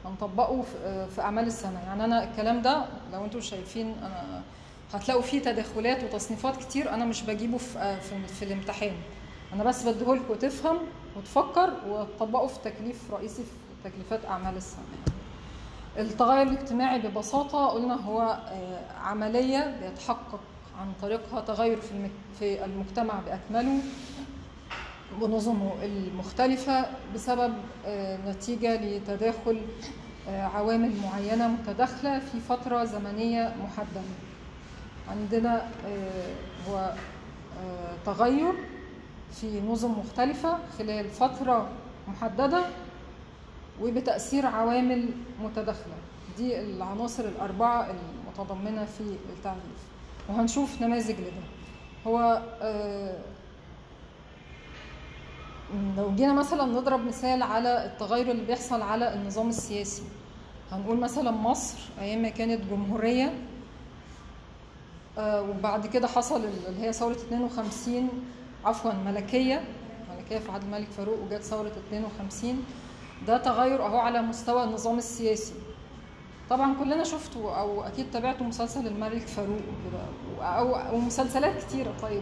هنطبقه 0.05 0.61
في- 0.61 1.07
في 1.15 1.21
أعمال 1.21 1.43
السنة. 1.47 1.79
يعني 1.87 2.03
أنا 2.05 2.23
الكلام 2.23 2.61
ده 2.61 2.85
لو 3.13 3.25
أنتم 3.25 3.41
شايفين 3.41 3.95
أنا 4.01 4.41
هتلاقوا 4.93 5.21
فيه 5.21 5.39
تداخلات 5.41 6.03
وتصنيفات 6.03 6.57
كتير 6.57 6.93
أنا 6.93 7.05
مش 7.05 7.23
بجيبه 7.23 7.57
في 7.57 7.97
في, 8.01 8.27
في 8.27 8.45
الامتحان. 8.45 8.93
أنا 9.53 9.63
بس 9.63 9.87
بديهولكوا 9.87 10.35
تفهم 10.35 10.77
وتفكر 11.17 11.73
وتطبقه 11.89 12.47
في 12.47 12.59
تكليف 12.63 13.11
رئيسي 13.11 13.43
في 13.43 13.89
تكليفات 13.89 14.25
أعمال 14.25 14.57
السنة. 14.57 14.83
التغير 15.97 16.41
الاجتماعي 16.41 16.99
ببساطة 16.99 17.67
قلنا 17.67 17.93
هو 17.95 18.21
آه، 18.21 18.91
عملية 19.03 19.77
بيتحقق 19.81 20.39
عن 20.81 20.93
طريقها 21.01 21.41
تغير 21.41 21.81
في 21.81 22.09
في 22.39 22.65
المجتمع 22.65 23.13
بأكمله 23.25 23.79
ونظمه 25.21 25.71
المختلفة 25.83 26.85
بسبب 27.15 27.53
آه، 27.85 28.17
نتيجة 28.31 28.75
لتداخل 28.81 29.61
آه، 30.29 30.43
عوامل 30.43 30.91
معينة 31.03 31.47
متداخلة 31.47 32.19
في 32.19 32.39
فترة 32.39 32.83
زمنية 32.83 33.55
محددة 33.63 34.01
عندنا 35.09 35.67
هو 36.69 36.93
تغير 38.05 38.53
في 39.41 39.61
نظم 39.61 39.91
مختلفة 39.99 40.57
خلال 40.77 41.09
فترة 41.09 41.69
محددة 42.07 42.63
وبتأثير 43.81 44.45
عوامل 44.45 45.09
متداخلة. 45.43 45.93
دي 46.37 46.59
العناصر 46.59 47.23
الأربعة 47.23 47.87
المتضمنة 47.91 48.85
في 48.85 49.15
التعريف. 49.37 49.79
وهنشوف 50.29 50.81
نماذج 50.81 51.15
لده. 51.19 51.31
هو 52.07 52.41
آه، 52.61 53.17
لو 55.97 56.15
جينا 56.15 56.33
مثلا 56.33 56.65
نضرب 56.65 57.05
مثال 57.05 57.43
على 57.43 57.85
التغير 57.85 58.31
اللي 58.31 58.45
بيحصل 58.45 58.81
على 58.81 59.13
النظام 59.13 59.49
السياسي. 59.49 60.03
هنقول 60.71 60.97
مثلا 60.97 61.31
مصر 61.31 61.77
أيام 62.01 62.21
ما 62.21 62.29
كانت 62.29 62.61
جمهورية 62.71 63.33
آه، 65.17 65.41
وبعد 65.41 65.87
كده 65.87 66.07
حصل 66.07 66.41
اللي 66.67 66.87
هي 66.87 66.93
ثورة 66.93 67.11
52 67.13 68.09
عفوا 68.65 68.91
ملكية 68.93 69.63
ملكية 70.17 70.37
في 70.39 70.51
عهد 70.51 70.63
الملك 70.63 70.87
فاروق 70.97 71.19
وجت 71.23 71.41
ثورة 71.41 71.71
52 71.87 72.63
ده 73.27 73.37
تغير 73.37 73.85
أهو 73.85 73.97
على 73.97 74.21
مستوى 74.21 74.63
النظام 74.63 74.97
السياسي. 74.97 75.53
طبعا 76.49 76.75
كلنا 76.79 77.03
شفتوا 77.03 77.51
أو 77.59 77.83
أكيد 77.83 78.11
تابعتوا 78.11 78.45
مسلسل 78.45 78.87
الملك 78.87 79.27
فاروق 79.27 79.57
وكده 79.57 80.03
أو 80.47 80.75
أو 80.75 80.97
مسلسلات 80.97 81.63
كتيرة 81.63 81.93
طيب 82.01 82.21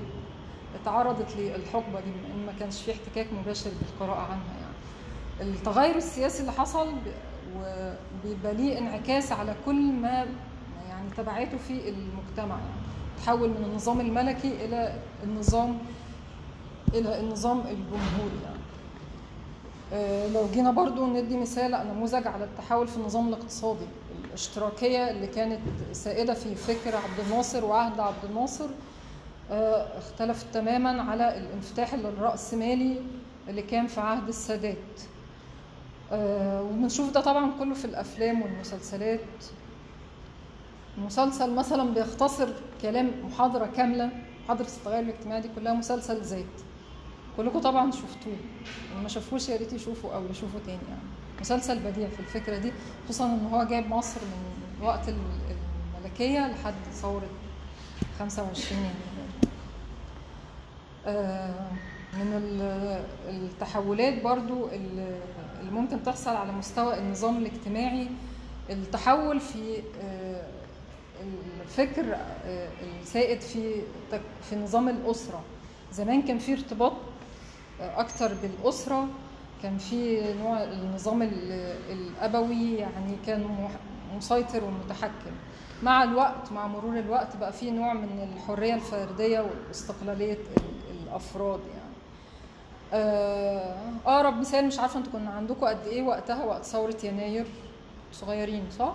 اتعرضت 0.81 1.35
للحقبة 1.37 1.99
دي 1.99 2.11
بما 2.11 2.33
إن 2.35 2.45
ما 2.45 2.53
كانش 2.59 2.81
في 2.81 2.91
احتكاك 2.91 3.27
مباشر 3.33 3.69
بالقراءة 3.81 4.19
عنها 4.21 4.53
يعني. 4.61 5.51
التغير 5.51 5.95
السياسي 5.95 6.41
اللي 6.41 6.51
حصل 6.51 6.87
وبيبقى 7.57 8.53
ليه 8.53 8.77
انعكاس 8.77 9.31
على 9.31 9.55
كل 9.65 9.81
ما 9.91 10.25
يعني 10.89 11.09
تبعاته 11.17 11.57
في 11.57 11.89
المجتمع 11.89 12.55
يعني. 12.55 12.81
تحول 13.25 13.49
من 13.49 13.63
النظام 13.71 13.99
الملكي 14.01 14.65
إلى 14.65 14.93
النظام 15.23 15.77
إلى 16.93 17.19
النظام 17.19 17.59
الجمهوري 17.59 18.39
يعني. 18.43 18.61
آه، 19.93 20.27
لو 20.27 20.47
جينا 20.53 20.71
برضو 20.71 21.05
ندي 21.05 21.37
مثال 21.37 21.71
نموذج 21.71 22.27
على 22.27 22.43
التحول 22.43 22.87
في 22.87 22.97
النظام 22.97 23.27
الاقتصادي 23.27 23.85
الاشتراكية 24.27 25.09
اللي 25.11 25.27
كانت 25.27 25.59
سائدة 25.91 26.33
في 26.33 26.55
فكر 26.55 26.95
عبد 26.95 27.19
الناصر 27.25 27.65
وعهد 27.65 27.99
عبد 27.99 28.25
الناصر 28.29 28.67
آه، 29.51 29.97
اختلفت 29.97 30.45
تماما 30.53 31.01
على 31.11 31.37
الانفتاح 31.37 31.93
الرأسمالي 31.93 33.01
اللي 33.47 33.61
كان 33.61 33.87
في 33.87 33.99
عهد 34.01 34.27
السادات. 34.27 34.77
آه، 36.11 36.61
وبنشوف 36.61 37.11
ده 37.11 37.21
طبعا 37.21 37.51
كله 37.59 37.73
في 37.73 37.85
الأفلام 37.85 38.41
والمسلسلات. 38.41 39.19
مسلسل 40.97 41.53
مثلا 41.53 41.93
بيختصر 41.93 42.49
كلام 42.81 43.11
محاضرة 43.23 43.65
كاملة 43.65 44.09
محاضرة 44.45 44.67
التغير 44.77 44.99
الاجتماعي 44.99 45.41
دي 45.41 45.49
كلها 45.55 45.73
مسلسل 45.73 46.21
ذات. 46.21 46.45
كلكم 47.43 47.59
طبعا 47.59 47.91
شفتوه. 47.91 48.33
اللي 48.91 49.03
ما 49.03 49.09
شافوش 49.09 49.49
يا 49.49 49.57
ريت 49.57 49.73
يشوفوا 49.73 50.13
أو 50.15 50.21
يشوفوا 50.31 50.59
تاني 50.65 50.79
يعني. 50.89 51.01
مسلسل 51.41 51.79
بديع 51.79 52.07
في 52.09 52.19
الفكرة 52.19 52.57
دي 52.57 52.71
خصوصا 53.05 53.25
إن 53.25 53.47
هو 53.53 53.63
جايب 53.63 53.87
مصر 53.89 54.21
من 54.21 54.85
وقت 54.87 55.09
ال- 55.09 55.15
الملكية 55.97 56.47
لحد 56.47 56.73
ثورة 56.93 57.27
25 58.19 58.79
يناير 58.81 58.93
آه، 61.05 61.67
من 62.13 62.33
ال- 62.33 63.03
التحولات 63.29 64.23
برضو 64.23 64.65
ال- 64.67 65.19
اللي 65.59 65.71
ممكن 65.71 66.03
تحصل 66.03 66.35
على 66.35 66.51
مستوى 66.51 66.97
النظام 66.97 67.37
الاجتماعي. 67.37 68.07
التحول 68.69 69.39
في 69.39 69.77
آه، 70.03 70.45
الفكر 71.63 72.05
آه، 72.45 72.69
السائد 73.01 73.41
في 73.41 73.81
في 74.49 74.55
نظام 74.55 74.89
الأسرة. 74.89 75.41
زمان 75.93 76.21
كان 76.21 76.39
في 76.39 76.53
ارتباط 76.53 76.93
أكتر 77.81 78.31
بالأسرة. 78.41 79.07
كان 79.63 79.77
في 79.77 80.33
نوع 80.33 80.63
النظام 80.63 81.21
ال- 81.21 81.75
الأبوي 81.91 82.73
يعني 82.75 83.15
كان 83.25 83.69
مسيطر 84.17 84.63
ومتحكم. 84.63 85.31
مع 85.83 86.03
الوقت 86.03 86.51
مع 86.51 86.67
مرور 86.67 86.99
الوقت 86.99 87.35
بقى 87.37 87.53
في 87.53 87.71
نوع 87.71 87.93
من 87.93 88.33
الحرية 88.35 88.73
الفردية 88.75 89.45
واستقلالية 89.67 90.33
ال- 90.33 91.01
الأفراد 91.03 91.59
يعني. 91.59 91.81
آه، 92.93 93.75
أقرب 94.05 94.37
مثال 94.39 94.67
مش 94.67 94.79
عارفة 94.79 94.99
أنتوا 94.99 95.11
كنا 95.11 95.29
عندكم 95.29 95.65
قد 95.65 95.87
إيه 95.87 96.01
وقتها 96.03 96.45
وقت 96.45 96.63
ثورة 96.65 96.97
يناير 97.03 97.45
صغيرين 98.13 98.63
صح؟ 98.79 98.93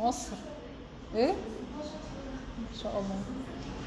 مصر. 0.00 0.36
إيه؟ 1.14 1.30
ان 1.30 2.78
شاء 2.82 2.92
الله. 2.92 3.16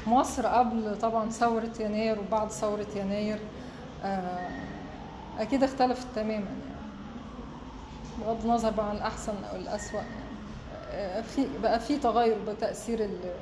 مصر 0.06 0.46
قبل 0.46 0.98
طبعا 1.02 1.30
ثورة 1.30 1.70
يناير 1.80 2.18
وبعد 2.20 2.50
ثورة 2.50 2.86
يناير 2.96 3.38
آه، 4.04 4.48
أكيد 5.38 5.62
اختلفت 5.62 6.06
تماما 6.14 6.32
يعني. 6.32 6.74
بغض 8.20 8.44
النظر 8.44 8.70
بقى 8.70 8.88
عن 8.90 8.96
الأحسن 8.96 9.34
أو 9.52 9.56
الأسوأ 9.56 9.96
يعني. 10.00 10.08
آه، 10.92 11.20
في 11.20 11.46
بقى 11.62 11.80
في 11.80 11.96
تغير 11.98 12.36
بتأثير 12.48 13.04
ال- 13.04 13.32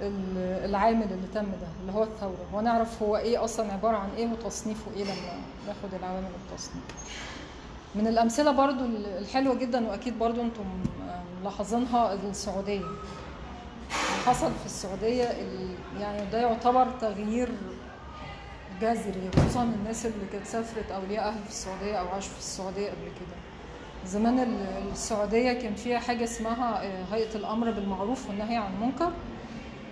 ال- 0.00 0.64
العامل 0.70 1.02
اللي 1.02 1.26
تم 1.34 1.42
ده 1.44 1.66
اللي 1.80 1.92
هو 1.92 2.02
الثورة. 2.02 2.46
ونعرف 2.54 3.02
هو 3.02 3.16
إيه 3.16 3.44
أصلا 3.44 3.72
عبارة 3.72 3.96
عن 3.96 4.08
إيه 4.16 4.28
وتصنيفه 4.32 4.90
إيه 4.96 5.04
لما 5.04 5.40
ناخد 5.66 5.94
العوامل 5.98 6.26
التصنيف. 6.50 6.84
من 7.94 8.06
الأمثلة 8.06 8.50
برضو 8.52 8.84
الحلوة 9.18 9.54
جدا 9.54 9.88
وأكيد 9.88 10.18
برضو 10.18 10.40
أنتم 10.40 10.64
آه، 11.08 11.20
ملاحظينها 11.42 12.12
السعودية. 12.14 12.84
حصل 14.26 14.50
في 14.60 14.66
السعودية 14.66 15.24
ال- 15.24 15.74
يعني 16.00 16.30
ده 16.30 16.38
يعتبر 16.40 16.86
تغيير 17.00 17.48
جذري 18.80 19.30
خصوصا 19.36 19.62
الناس 19.62 20.06
اللي 20.06 20.26
كانت 20.32 20.46
سافرت 20.46 20.90
أو 20.90 21.00
ليها 21.08 21.28
أهل 21.28 21.38
في 21.44 21.48
السعودية 21.50 21.94
أو 21.96 22.08
عاشوا 22.08 22.32
في 22.32 22.38
السعودية 22.38 22.86
قبل 22.90 23.04
كده. 23.04 23.36
زمان 24.06 24.38
ال- 24.38 24.90
السعودية 24.92 25.52
كان 25.52 25.74
فيها 25.74 25.98
حاجة 25.98 26.24
اسمها 26.24 26.82
آه، 26.84 27.04
هيئة 27.14 27.34
الأمر 27.34 27.70
بالمعروف 27.70 28.28
والنهي 28.28 28.56
عن 28.56 28.72
المنكر. 28.74 29.12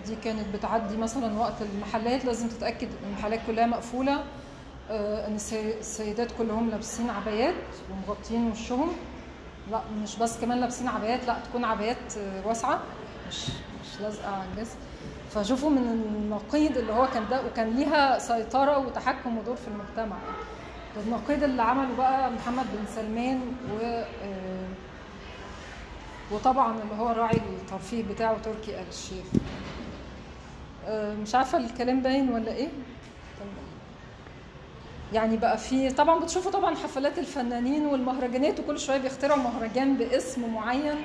دي 0.05 0.15
كانت 0.23 0.55
بتعدي 0.55 0.97
مثلا 0.97 1.39
وقت 1.39 1.53
المحلات 1.61 2.25
لازم 2.25 2.47
تتأكد 2.47 2.87
إن 2.87 3.07
المحلات 3.13 3.39
كلها 3.47 3.65
مقفولة 3.65 4.23
آه، 4.91 5.27
السي- 5.27 5.79
السيدات 5.79 6.31
كلهم 6.37 6.69
لابسين 6.69 7.09
عبايات 7.09 7.55
ومغطين 7.91 8.51
وشهم. 8.51 8.91
لا 9.71 9.81
مش 10.03 10.15
بس 10.17 10.37
كمان 10.39 10.59
لابسين 10.59 10.87
عبايات 10.87 11.27
لا 11.27 11.37
تكون 11.49 11.63
عبايات 11.65 12.17
آه، 12.17 12.47
واسعة. 12.47 12.79
مش 13.27 13.45
مش 14.01 14.07
لازقة 14.07 14.29
على 14.35 14.43
الجسم 14.53 14.75
فشوفوا 15.31 15.69
من 15.69 15.77
النقيض 15.77 16.77
اللي 16.77 16.93
هو 16.93 17.07
كان 17.07 17.23
ده 17.31 17.45
وكان 17.45 17.69
ليها 17.69 18.19
سيطرة 18.19 18.77
وتحكم 18.77 19.37
ودور 19.37 19.55
في 19.55 19.67
المجتمع. 19.67 20.15
يعني 20.95 21.07
النقيض 21.07 21.43
اللي 21.43 21.61
عمله 21.61 21.95
بقى 21.97 22.31
محمد 22.31 22.65
بن 22.73 22.85
سلمان 22.95 23.41
و 23.73 23.85
آه، 24.23 24.67
وطبعا 26.31 26.71
اللي 26.81 26.95
هو 26.99 27.09
راعي 27.09 27.37
الترفيه 27.37 28.03
بتاعه 28.03 28.37
تركي 28.37 28.79
آل 28.79 28.87
الشيخ. 28.89 29.25
آه، 30.87 31.13
مش 31.15 31.35
عارفة 31.35 31.57
الكلام 31.57 32.01
باين 32.01 32.29
ولا 32.29 32.51
إيه؟ 32.51 32.69
يعني 35.13 35.37
بقى 35.37 35.57
في 35.57 35.89
طبعا 35.89 36.19
بتشوفوا 36.19 36.51
طبعا 36.51 36.75
حفلات 36.75 37.19
الفنانين 37.19 37.85
والمهرجانات 37.85 38.59
وكل 38.59 38.79
شوية 38.79 38.97
بيخترعوا 38.97 39.39
مهرجان 39.39 39.97
باسم 39.97 40.53
معين. 40.53 40.95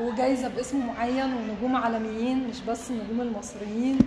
وجايزة 0.00 0.48
باسم 0.48 0.86
معين 0.86 1.34
ونجوم 1.34 1.76
عالميين 1.76 2.48
مش 2.48 2.60
بس 2.60 2.90
النجوم 2.90 3.20
المصريين. 3.20 3.98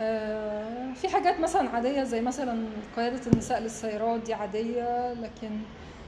آه، 0.00 0.92
في 0.94 1.08
حاجات 1.08 1.40
مثلا 1.40 1.70
عادية 1.70 2.02
زي 2.02 2.20
مثلا 2.20 2.64
قيادة 2.96 3.20
النساء 3.32 3.60
للسيارات 3.60 4.20
دي 4.20 4.34
عادية 4.34 5.12
لكن 5.12 5.50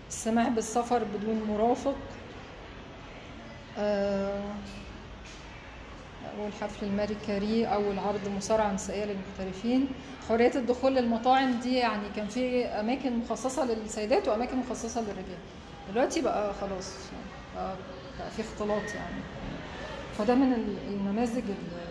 السماح 0.09 0.49
بالسفر 0.49 1.05
بدون 1.05 1.43
مرافق. 1.49 1.97
آه، 3.79 4.43
أول 6.39 6.53
حفل 6.61 6.87
الماري 6.87 7.17
كاري 7.27 7.67
أول 7.67 7.99
عرض 7.99 8.29
مصارعة 8.37 8.73
نسائية 8.73 9.05
للمحترفين. 9.05 9.89
حرية 10.29 10.53
الدخول 10.55 10.95
للمطاعم 10.95 11.61
دي 11.61 11.75
يعني 11.75 12.09
كان 12.17 12.27
في 12.27 12.65
أماكن 12.67 13.17
مخصصة 13.19 13.65
للسيدات 13.65 14.29
وأماكن 14.29 14.57
مخصصة 14.57 15.01
للرجال. 15.01 15.39
دلوقتي 15.93 16.21
بقى 16.21 16.55
خلاص 16.55 16.93
بقى 17.55 17.75
في 18.37 18.43
اختلاط 18.43 18.95
يعني. 18.95 19.23
فده 20.19 20.35
من 20.35 20.53
ال- 20.53 20.79
النماذج 20.95 21.45
ال- 21.51 21.83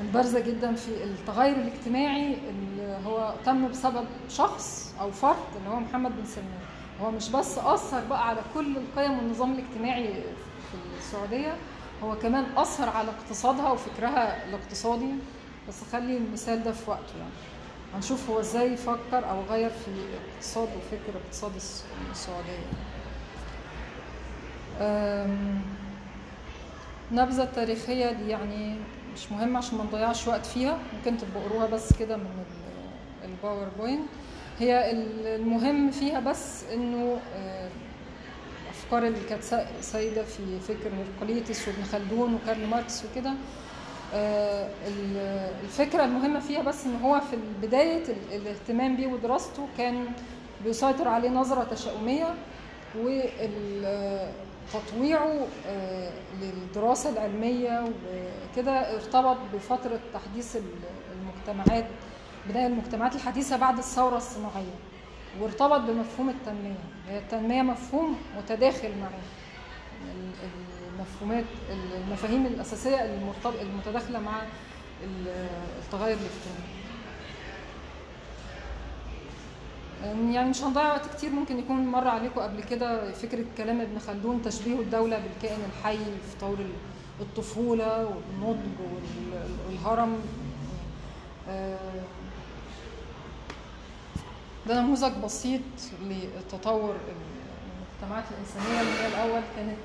البارزة 0.00 0.40
جدا 0.40 0.74
في 0.74 1.04
التغير 1.04 1.56
الاجتماعي 1.56 2.36
اللي 2.48 2.98
هو 3.06 3.34
تم 3.46 3.68
بسبب 3.68 4.04
شخص 4.28 4.94
أو 5.00 5.10
فرد 5.10 5.36
اللي 5.58 5.68
هو 5.68 5.80
محمد 5.80 6.10
بن 6.16 6.24
سلمان. 6.26 6.60
هو 7.02 7.10
مش 7.10 7.28
بس 7.28 7.58
أثر 7.58 8.04
بقى 8.10 8.28
على 8.28 8.40
كل 8.54 8.76
القيم 8.76 9.18
والنظام 9.18 9.52
الاجتماعي 9.52 10.12
في 10.70 10.76
السعودية 10.98 11.56
هو 12.02 12.16
كمان 12.18 12.44
أثر 12.56 12.88
على 12.88 13.10
اقتصادها 13.10 13.70
وفكرها 13.72 14.48
الاقتصادي. 14.48 15.10
بس 15.68 15.74
خلي 15.92 16.16
المثال 16.16 16.64
ده 16.64 16.72
في 16.72 16.90
وقته 16.90 17.16
يعني. 17.18 17.30
هنشوف 17.94 18.30
هو 18.30 18.40
إزاي 18.40 18.76
فكر 18.76 19.30
أو 19.30 19.42
غير 19.50 19.70
في 19.70 19.90
اقتصاد 20.34 20.68
وفكر 20.68 21.18
اقتصاد 21.24 21.54
الس- 21.56 21.84
السعودية. 22.10 22.58
أم، 22.58 22.97
النبذة 27.10 27.42
التاريخية 27.42 28.10
دي 28.12 28.28
يعني 28.28 28.74
مش 29.14 29.32
مهم 29.32 29.56
عشان 29.56 29.78
ما 29.78 29.84
نضيعش 29.84 30.28
وقت 30.28 30.46
فيها 30.46 30.78
ممكن 30.98 31.16
تبقوا 31.18 31.42
قروها 31.48 31.66
بس 31.66 31.92
كده 31.92 32.16
من 32.16 32.26
ال- 32.26 33.30
الباوربوينت 33.30 34.08
هي 34.60 34.90
ال- 34.90 35.26
المهم 35.26 35.90
فيها 35.90 36.20
بس 36.20 36.64
إنه 36.74 37.18
الافكار 38.66 39.06
اللي 39.06 39.28
كانت 39.28 39.42
سا- 39.42 39.80
سايدة 39.80 40.22
في 40.24 40.60
فكر 40.60 40.90
هيرقليطس 40.94 41.68
وابن 41.68 41.82
خلدون 41.84 42.34
وكارل 42.34 42.66
ماركس 42.66 43.04
وكده. 43.04 43.32
ال- 44.14 45.52
الفكرة 45.64 46.04
المهمة 46.04 46.40
فيها 46.40 46.62
بس 46.62 46.86
إن 46.86 46.96
هو 47.02 47.20
في 47.20 47.36
بدايه 47.62 48.02
ال- 48.08 48.32
الاهتمام 48.36 48.96
بيه 48.96 49.06
ودراسته 49.06 49.68
كان 49.78 50.04
بيسيطر 50.64 51.08
عليه 51.08 51.28
نظرة 51.30 51.64
تشاؤمية 51.64 52.34
وتطويعه 52.98 54.32
آه، 55.66 56.12
للدراسة 56.40 57.10
العلمية 57.10 57.84
وكده 58.52 58.94
ارتبط 58.94 59.36
بفترة 59.54 60.00
تحديث 60.14 60.56
ال- 60.56 60.62
المجتمعات 61.12 61.86
بدايه 62.48 62.66
المجتمعات 62.66 63.14
الحديثة 63.14 63.56
بعد 63.56 63.78
الثورة 63.78 64.16
الصناعية 64.16 64.74
وارتبط 65.40 65.80
بمفهوم 65.80 66.28
التنمية. 66.28 66.78
هي 67.08 67.18
التنمية 67.18 67.62
مفهوم 67.62 68.16
متداخل 68.36 68.88
مع 69.00 69.08
ال- 70.04 70.48
المفهومات 70.98 71.44
المفاهيم 71.70 72.46
الأساسية 72.46 72.96
المرتب- 72.96 73.60
المتداخلة 73.62 74.18
مع 74.20 74.42
ال- 75.04 75.48
التغير 75.84 76.16
الاجتماعي. 76.16 76.77
يعني 80.04 80.50
مش 80.50 80.62
هنضيع 80.62 80.88
وقت 80.88 81.14
كتير 81.16 81.30
ممكن 81.30 81.58
يكون 81.58 81.86
مر 81.86 82.08
عليكم 82.08 82.40
قبل 82.40 82.62
كده 82.62 83.12
فكرة 83.12 83.44
كلام 83.56 83.80
ابن 83.80 83.98
خلدون 83.98 84.42
تشبيه 84.42 84.80
الدولة 84.80 85.18
بالكائن 85.18 85.58
الحي 85.70 85.96
في 85.98 86.38
طور 86.40 86.56
الطفولة 87.20 88.04
والنضج 88.06 88.80
وال- 88.80 89.56
والهرم. 89.68 90.18
آه، 91.48 91.78
ده 94.66 94.80
نموذج 94.80 95.12
بسيط 95.24 95.60
لتطور 96.02 96.94
المجتمعات 97.08 98.24
الإنسانية 98.30 98.80
اللي 98.80 98.92
هي 99.02 99.06
الأول 99.08 99.42
كانت 99.56 99.76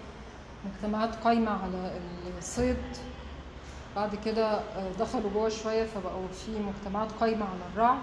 مجتمعات 0.66 1.16
قايمة 1.16 1.52
على 1.52 1.92
الصيد. 2.38 2.78
بعد 3.96 4.16
كده 4.26 4.48
آه، 4.60 4.92
دخلوا 5.00 5.30
جوه 5.34 5.50
شوية 5.50 5.84
فبقوا 5.86 6.28
في 6.28 6.52
مجتمعات 6.60 7.12
قايمة 7.12 7.46
على 7.46 7.60
الرعي. 7.74 7.98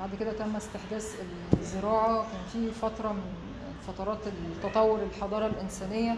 بعد 0.00 0.14
كده 0.20 0.32
تم 0.32 0.56
استحداث 0.56 1.14
الزراعة. 1.60 2.22
كان 2.22 2.40
في 2.52 2.70
فترة 2.70 3.12
من 3.12 3.22
فترات 3.86 4.18
التطور 4.26 5.02
الحضارة 5.02 5.46
الإنسانية 5.46 6.16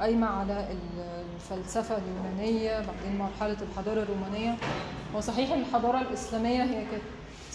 قايمة 0.00 0.26
على 0.26 0.68
ال- 0.72 1.24
الفلسفة 1.34 1.96
اليونانية 1.98 2.70
بعدين 2.78 3.18
مرحلة 3.18 3.56
الحضارة 3.62 4.02
الرومانية. 4.02 4.56
هو 5.16 5.20
صحيح 5.20 5.52
إن 5.52 5.60
الحضارة 5.60 6.00
الإسلامية 6.00 6.62
هي 6.62 6.84
كانت 6.84 7.02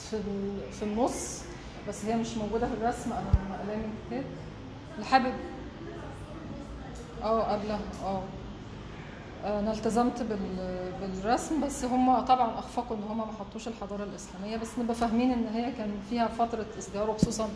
في 0.10 0.13
ال- 0.13 0.73
في 0.73 0.84
النص 0.84 1.41
بس 1.88 2.05
هي 2.05 2.15
مش 2.15 2.38
موجودة 2.38 2.67
في 2.67 2.73
الرسم 2.73 3.12
أنا 3.13 3.21
لما 3.45 3.58
قلقان 3.62 3.79
من 3.79 3.93
الكتاب 4.03 4.23
اللي 4.95 5.05
حابب 5.05 5.34
آه 7.23 7.41
قبلها 7.53 7.79
آه. 8.03 8.21
أنا 9.45 9.71
التزمت 9.71 10.21
بال- 10.21 10.91
بالرسم 11.02 11.62
بس 11.62 11.84
هم 11.86 12.19
طبعا 12.19 12.60
أخفقوا 12.60 12.97
إن 12.97 13.04
هم 13.04 13.17
ما 13.17 13.25
حطوش 13.39 13.67
الحضارة 13.67 14.04
الإسلامية 14.04 14.58
بس 14.58 14.80
نبقى 14.80 14.95
فاهمين 14.95 15.32
إن 15.32 15.47
هي 15.47 15.71
كان 15.71 15.91
فيها 16.10 16.28
فترة 16.28 16.65
ازدهار 16.78 17.10
وخصوصا 17.10 17.49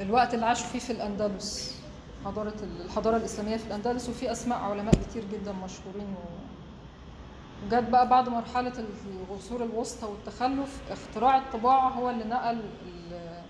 الوقت 0.00 0.34
اللي 0.34 0.46
عاشوا 0.46 0.66
فيه 0.66 0.78
في 0.78 0.90
الأندلس 0.92 1.80
حضارة 2.24 2.54
ال- 2.62 2.82
الحضارة 2.84 3.16
الإسلامية 3.16 3.56
في 3.56 3.66
الأندلس 3.66 4.08
وفي 4.08 4.32
أسماء 4.32 4.58
علماء 4.58 4.94
كتير 4.94 5.24
جدا 5.32 5.52
مشهورين 5.52 6.06
و... 6.14 6.28
جت 7.70 7.88
بقى 7.88 8.08
بعد 8.08 8.28
مرحلة 8.28 8.72
العصور 9.30 9.64
الوسطى 9.64 10.06
والتخلف 10.06 10.80
اختراع 10.90 11.38
الطباعة 11.38 11.88
هو 11.88 12.10
اللي 12.10 12.24
نقل 12.24 12.60
ال- 12.86 13.42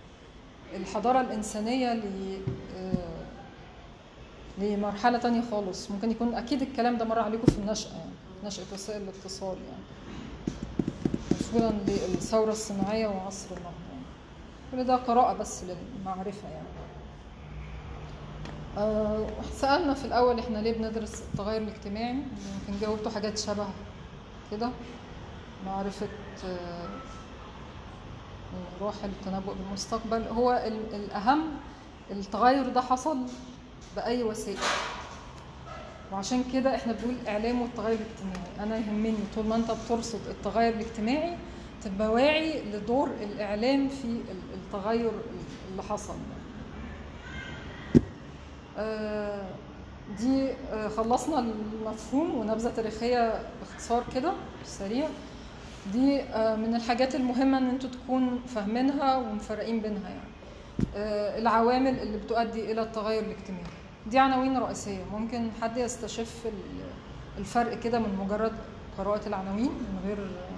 الحضارة 0.77 1.21
الإنسانية 1.21 1.93
ل 1.95 2.41
لمرحلة 4.61 5.19
تانية 5.19 5.43
خالص. 5.51 5.91
ممكن 5.91 6.11
يكون 6.11 6.35
أكيد 6.35 6.63
الكلام 6.63 6.99
ده 6.99 7.05
مر 7.05 7.19
عليكم 7.19 7.47
في 7.53 7.59
النشأة 7.59 7.91
يعني 7.91 8.11
نشأة 8.45 8.63
وسائل 8.73 9.03
الاتصال 9.03 9.57
يعني. 9.57 9.83
وصولا 11.41 11.71
للثورة 11.89 12.51
الصناعية 12.51 13.07
وعصر 13.09 13.47
النهضة 13.57 13.75
يعني. 13.93 14.03
كل 14.73 14.85
ده 14.85 14.97
قراءة 14.97 15.33
بس 15.33 15.65
للمعرفة 15.65 16.49
يعني. 16.49 16.69
آه، 18.79 19.27
سألنا 19.53 19.95
في 19.95 20.05
الأول 20.05 20.39
إحنا 20.39 20.59
ليه 20.59 20.73
بندرس 20.79 21.23
التغير 21.33 21.63
الاجتماعي؟ 21.63 22.15
يمكن 22.15 22.81
جاوبتوا 22.81 23.11
حاجات 23.11 23.39
شبه 23.39 23.67
كده. 24.51 24.71
معرفة 25.67 26.09
آه، 26.45 26.89
مراحل 28.81 29.09
التنبؤ 29.09 29.55
بالمستقبل. 29.55 30.23
هو 30.23 30.63
ال- 30.67 30.95
الأهم 30.95 31.43
التغير 32.11 32.69
ده 32.69 32.81
حصل 32.81 33.19
بأي 33.97 34.23
وسيلة. 34.23 34.61
وعشان 36.13 36.45
كده 36.53 36.75
إحنا 36.75 36.93
بنقول 36.93 37.15
إعلام 37.29 37.63
والتغير 37.63 37.99
الاجتماعي. 37.99 38.51
أنا 38.61 38.77
يهمني 38.77 39.17
طول 39.35 39.45
ما 39.47 39.57
أنت 39.57 39.71
بترصد 39.71 40.21
التغير 40.31 40.75
الاجتماعي 40.75 41.37
تبقى 41.85 42.09
واعي 42.13 42.63
لدور 42.73 43.11
الإعلام 43.23 43.89
في 43.89 44.05
ال- 44.05 44.55
التغير 44.55 45.11
اللي 45.71 45.83
حصل. 45.83 46.15
آه، 48.79 49.47
دي 50.19 50.51
آه، 50.73 50.89
خلصنا 50.89 51.39
المفهوم 51.39 52.35
ونبذة 52.39 52.71
تاريخية 52.77 53.43
باختصار 53.61 54.05
كده 54.15 54.33
سريع. 54.65 55.09
دي 55.93 56.21
آه، 56.23 56.57
من 56.57 56.75
الحاجات 56.75 57.15
المهمة 57.15 57.59
إن 57.59 57.69
أنتوا 57.69 57.91
تكون 57.91 58.41
فاهمينها 58.55 59.17
ومفرقين 59.17 59.81
بينها 59.81 60.09
يعني. 60.09 60.28
العوامل 61.39 61.99
اللي 61.99 62.19
بتؤدي 62.19 62.73
إلى 62.73 62.83
التغير 62.83 63.23
الاجتماعي. 63.25 63.65
دي 64.07 64.19
عناوين 64.19 64.59
رئيسية. 64.59 65.05
ممكن 65.13 65.51
حد 65.63 65.77
يستشف 65.77 66.47
ال- 66.47 66.89
الفرق 67.39 67.81
كده 67.81 67.99
من 67.99 68.17
مجرد 68.25 68.53
قراءة 68.99 69.29
العناوين 69.29 69.71
من 69.71 70.01
غير 70.07 70.19
آه، 70.19 70.49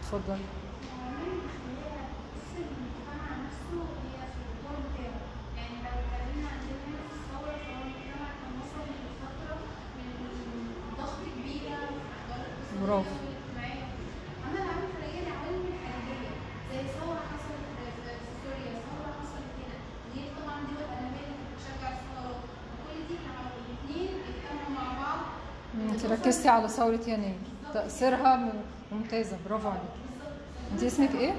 اتفضل. 0.00 0.38
العوامل 0.38 1.40
اللي 1.54 1.80
هي 1.84 1.98
بتأثر 2.10 2.64
المجتمع 2.70 3.26
نفسه 3.44 3.80
هي 4.04 4.18
في 4.34 4.40
الدور 4.50 4.76
بتاعه 4.86 5.20
يعني 5.56 5.76
لو 5.84 5.94
اتكلمنا 6.00 6.48
عندنا 6.54 6.78
هنا 6.86 7.00
في 7.08 7.14
الثورة 7.18 7.54
فهو 7.64 7.82
المجتمع 7.82 8.28
كان 8.40 8.52
وصل 8.60 8.86
لفترة 9.04 9.56
من 9.96 10.08
ضغط 10.98 11.18
كبيرة 11.36 11.76
في 11.86 11.94
الأحوال 11.96 12.46
برافو. 12.82 13.10
الاقتصادية 13.10 13.34
والاجتماعية 13.34 13.86
أما 14.46 14.58
العوامل 14.62 14.88
الخارجية 14.90 15.20
العوامل 15.26 15.66
الخارجية 15.74 16.32
زي 16.70 16.80
ثورة 16.98 17.20
حصلت 17.32 17.64
في 17.76 17.84
في 18.22 18.32
سوريا 18.42 18.72
ثورة 18.88 19.10
حصلت 19.20 19.48
هنا 19.60 19.76
دي 20.12 20.20
طبعا 20.38 20.56
دول 20.68 20.80
ألمانيا 20.94 21.22
كانت 21.28 21.48
بتشجع 21.52 21.88
الثورات 21.96 22.40
وكل 22.72 22.98
دي 23.08 23.16
مع 23.26 23.34
الاثنين 23.50 24.10
بيتكلموا 24.24 24.72
مع 24.78 24.86
بعض 25.02 25.20
انت 25.92 26.02
ركزتي 26.24 26.48
على 26.48 26.68
ثورة 26.68 27.00
يناير 27.06 27.34
تأثيرها 27.74 28.52
ممتازة 28.92 29.36
برافو 29.48 29.68
عليك. 29.68 29.80
انت 30.72 30.82
اسمك 30.82 31.14
إيه؟ 31.14 31.32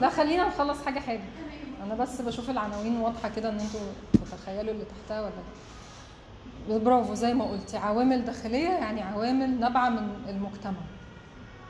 لا 0.00 0.08
خلينا 0.08 0.48
نخلص 0.48 0.84
حاجة 0.84 0.98
حاجة 0.98 1.20
أنا 1.84 1.94
بس 1.94 2.20
بشوف 2.20 2.50
العناوين 2.50 3.00
واضحة 3.00 3.28
كده 3.36 3.48
إن 3.48 3.60
أنتوا 3.60 3.80
تتخيلوا 4.12 4.72
اللي 4.72 4.84
تحتها 4.84 5.20
ولا 5.20 5.32
لأ. 6.68 6.78
برافو 6.78 7.14
زي 7.14 7.34
ما 7.34 7.44
قلتي. 7.44 7.76
عوامل 7.76 8.24
داخلية 8.24 8.68
يعني 8.68 9.02
عوامل 9.02 9.60
نابعة 9.60 9.88
من 9.88 10.08
المجتمع. 10.28 10.80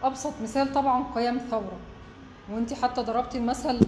أبسط 0.02 0.32
مثال 0.42 0.72
طبعا 0.72 1.04
قيام 1.14 1.38
ثورة. 1.38 1.78
وانت 2.50 2.72
حتى 2.72 3.00
ضربتي 3.00 3.38
المثل 3.38 3.80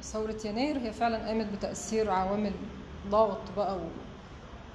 بثوره 0.00 0.36
يناير 0.44 0.78
هي 0.78 0.92
فعلا 0.92 1.26
قامت 1.26 1.46
بتأثير 1.56 2.10
عوامل 2.10 2.52
ضغط 3.08 3.40
بقى 3.56 3.78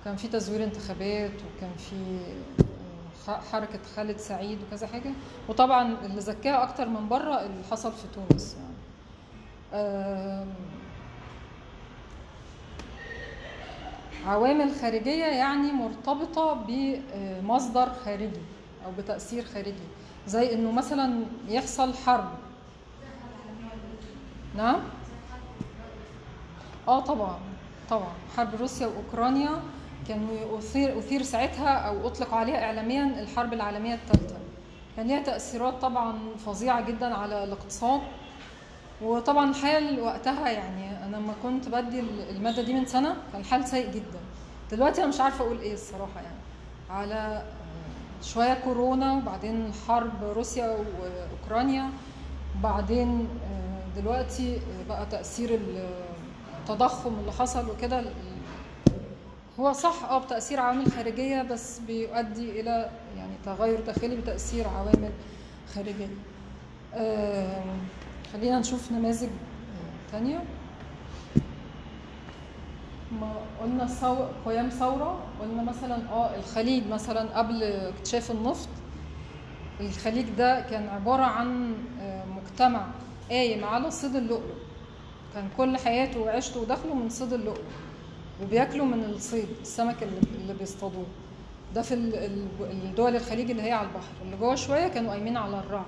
وكان 0.02 0.16
في 0.16 0.28
تزوير 0.28 0.64
انتخابات 0.64 1.32
وكان 1.32 1.72
في 1.78 2.18
ح- 3.28 3.44
حركة 3.52 3.80
خالد 3.96 4.18
سعيد 4.18 4.60
وكذا 4.68 4.88
حاجة. 4.88 5.12
وطبعا 5.50 5.98
اللي 6.06 6.22
زكاها 6.22 6.64
أكتر 6.64 6.90
من 6.90 7.10
بره 7.10 7.42
اللي 7.42 7.64
حصل 7.72 7.92
في 7.92 8.04
تونس 8.16 8.58
يعني. 8.58 8.76
عوامل 14.26 14.72
خارجية 14.82 15.26
يعني 15.26 15.72
مرتبطة 15.72 16.54
بمصدر 16.68 17.90
خارجي 18.06 18.42
أو 18.86 18.92
بتأثير 18.98 19.46
خارجي. 19.46 19.74
زي 20.28 20.54
إنه 20.54 20.72
مثلا 20.72 21.26
يحصل 21.48 21.94
حرب. 21.94 22.30
نعم؟ 24.58 24.80
آه 26.88 27.00
طبعا. 27.00 27.40
طبعا. 27.89 28.12
حرب 28.38 28.56
روسيا 28.60 28.88
وأوكرانيا 28.88 29.50
كانوا 30.08 30.58
اثير 30.58 31.00
اثير 31.00 31.21
ساعتها 31.24 31.69
أو 31.69 32.08
اطلق 32.08 32.34
عليها 32.34 32.65
اعلاميا 32.65 33.19
الحرب 33.19 33.54
العالمية 33.54 33.93
الثالثة. 33.93 34.36
كان 34.98 35.08
ليها 35.08 35.24
تأثيرات 35.24 35.74
طبعا 35.82 36.13
فظيعة 36.45 36.82
جدا 36.88 37.15
على 37.15 37.43
الاقتصاد. 37.43 38.02
وطبعا 39.02 39.50
الحال 39.50 40.00
وقتها 40.00 40.50
يعني 40.50 41.06
أنا 41.06 41.15
لما 41.17 41.34
كنت 41.43 41.69
بدي 41.69 42.00
المادة 42.30 42.62
دي 42.62 42.74
من 42.74 42.86
سنة 42.86 43.15
كان 43.32 43.41
الحال 43.41 43.67
سيء 43.67 43.91
جدا. 43.91 44.19
دلوقتي 44.71 45.02
أنا 45.02 45.10
مش 45.10 45.19
عارفة 45.21 45.45
أقول 45.45 45.60
إيه 45.60 45.74
الصراحة 45.74 46.21
يعني. 46.21 46.38
على 46.89 47.43
شوية 48.24 48.54
كورونا 48.54 49.13
وبعدين 49.13 49.71
حرب 49.88 50.24
روسيا 50.24 50.78
وأوكرانيا. 51.02 51.89
وبعدين 52.60 53.28
آه، 53.52 54.02
دلوقتي 54.02 54.56
آه، 54.56 54.88
بقى 54.89 55.06
تأثير 55.06 55.60
التضخم 56.69 57.19
اللي 57.19 57.32
حصل 57.32 57.69
وكده 57.69 58.04
هو 59.60 59.71
صح 59.73 60.04
آه 60.04 60.19
بتأثير 60.19 60.60
عوامل 60.60 60.91
خارجية 60.91 61.41
بس 61.41 61.80
بيؤدي 61.80 62.62
إلى 62.62 62.89
يعني 63.17 63.34
تغير 63.45 63.80
داخلي 63.82 64.15
بتأثير 64.15 64.67
عوامل 64.67 65.12
خارجية. 65.75 66.08
آم، 66.95 67.78
خلينا 68.34 68.60
نشوف 68.60 68.91
نماذج 68.91 69.23
آه، 69.28 70.12
تانية. 70.12 70.43
ما 73.21 73.34
قلنا 73.62 73.88
قيام 74.45 74.69
ثورة 74.69 75.19
قلنا 75.41 75.63
مثلا 75.63 76.10
آه 76.12 76.36
الخليج 76.36 76.88
مثلا 76.88 77.38
قبل 77.38 77.63
اكتشاف 77.63 78.32
النفط. 78.32 78.69
الخليج 79.80 80.25
ده 80.38 80.60
كان 80.62 80.89
عبارة 80.89 81.23
عن 81.23 81.75
آه، 82.01 82.23
مجتمع 82.25 82.86
قايم 83.30 83.65
على 83.65 83.91
صيد 83.91 84.15
اللؤلؤ 84.15 84.64
كان 85.36 85.50
كل 85.58 85.78
حياته 85.78 86.19
وعيشته 86.19 86.60
ودخله 86.62 86.93
من 86.95 87.10
صيد 87.10 87.34
اللؤلؤ 87.34 87.62
وبياكلوا 88.43 88.86
من 88.86 89.04
الصيد 89.04 89.48
السمك 89.62 90.04
اللي, 90.04 90.19
اللي 90.41 90.54
بيصطادوه. 90.54 91.06
ده 91.76 91.82
في 91.82 91.93
ال- 91.93 92.15
ال- 92.15 92.48
الدول 92.71 93.15
الخليج 93.15 93.50
اللي 93.52 93.62
هي 93.62 93.71
على 93.71 93.88
البحر. 93.88 94.12
اللي 94.26 94.38
جوه 94.38 94.56
شوية 94.56 94.88
كانوا 94.88 95.12
قايمين 95.12 95.38
على 95.38 95.60
الرعي 95.60 95.84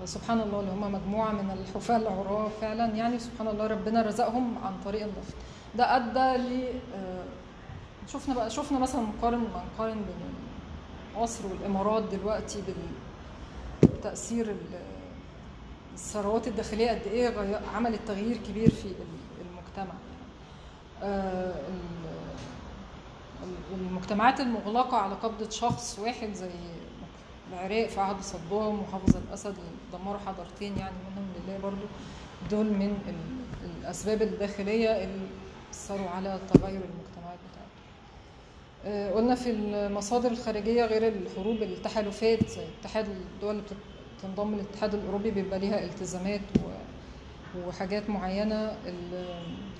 فسبحان 0.00 0.40
الله 0.40 0.60
اللي 0.60 0.70
هم 0.72 0.92
مجموعة 0.92 1.32
من 1.32 1.50
الحفاة 1.50 1.96
العراة 1.96 2.48
فعلا 2.60 2.86
يعني 2.86 3.18
سبحان 3.18 3.48
الله 3.48 3.66
ربنا 3.66 4.02
رزقهم 4.02 4.54
عن 4.64 4.72
طريق 4.84 5.02
النفط. 5.02 5.34
ده 5.74 5.96
أدى 5.96 6.42
ل 6.42 6.64
آه، 6.94 7.24
شفنا 8.08 8.34
بقى 8.34 8.50
شفنا 8.50 8.78
مثلا 8.78 9.00
مقارن 9.00 9.44
نقارن 9.74 9.94
بين 9.94 11.22
مصر 11.22 11.46
والإمارات 11.46 12.02
دلوقتي 12.12 12.62
بالتأثير 13.82 14.50
ال- 14.50 14.56
الثروات 15.94 16.48
الداخلية 16.48 16.90
قد 16.90 17.08
غي- 17.08 17.60
عملت 17.74 18.00
تغيير 18.06 18.36
كبير 18.36 18.70
في 18.70 18.84
ال- 18.84 18.94
المجتمع. 19.40 19.94
آه، 21.02 21.54
ال- 21.68 22.12
ال- 23.42 23.80
المجتمعات 23.80 24.40
المغلقة 24.40 24.96
على 24.96 25.14
قبضة 25.14 25.50
شخص 25.50 25.98
واحد 25.98 26.32
زي 26.32 26.50
العراق 27.52 27.86
في 27.88 28.00
عهد 28.00 28.20
صدام 28.22 28.78
وحافظ 28.82 29.16
الأسد 29.16 29.46
اللي 29.58 29.98
دمروا 30.04 30.18
حضارتين 30.26 30.78
يعني 30.78 30.94
منهم 31.10 31.28
لله 31.46 31.58
برضو. 31.58 31.86
دول 32.50 32.66
من 32.66 32.98
ال- 33.08 33.70
الأسباب 33.80 34.22
الداخلية 34.22 35.04
اللي 35.04 35.26
أثروا 35.72 36.08
على 36.10 36.40
تغير 36.54 36.80
المجتمعات 36.80 37.38
بتاعتهم. 37.50 37.72
آه، 38.84 39.10
قلنا 39.12 39.34
في 39.34 39.50
المصادر 39.50 40.30
الخارجية 40.30 40.84
غير 40.84 41.08
الحروب 41.08 41.62
التحالفات 41.62 42.48
زي 42.48 42.64
اتحاد 42.80 43.08
الدول 43.08 43.50
اللي 43.50 43.62
بتنضم 44.22 44.54
للاتحاد 44.54 44.94
الأوروبي 44.94 45.30
بيبقى 45.30 45.58
ليها 45.58 45.84
التزامات 45.84 46.40
وحاجات 47.66 48.10
معينة 48.10 48.76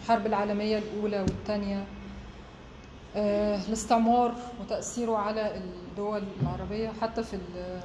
الحرب 0.03 0.27
العالمية 0.27 0.79
الأولى 0.79 1.21
والثانية 1.21 1.85
آه، 3.17 3.57
الاستعمار 3.69 4.35
وتأثيره 4.61 5.17
على 5.17 5.57
الدول 5.57 6.23
العربية. 6.43 6.93
حتى 7.03 7.23
في 7.23 7.35
ال- 7.37 7.81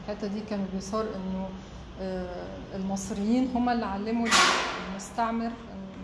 الحتة 0.00 0.26
دي 0.26 0.40
كانوا 0.50 0.66
بيصار 0.74 1.02
إنه 1.02 1.48
آه، 2.00 2.46
المصريين 2.76 3.50
هم 3.54 3.68
اللي 3.68 3.86
علموا 3.86 4.26
المستعمر. 4.90 5.50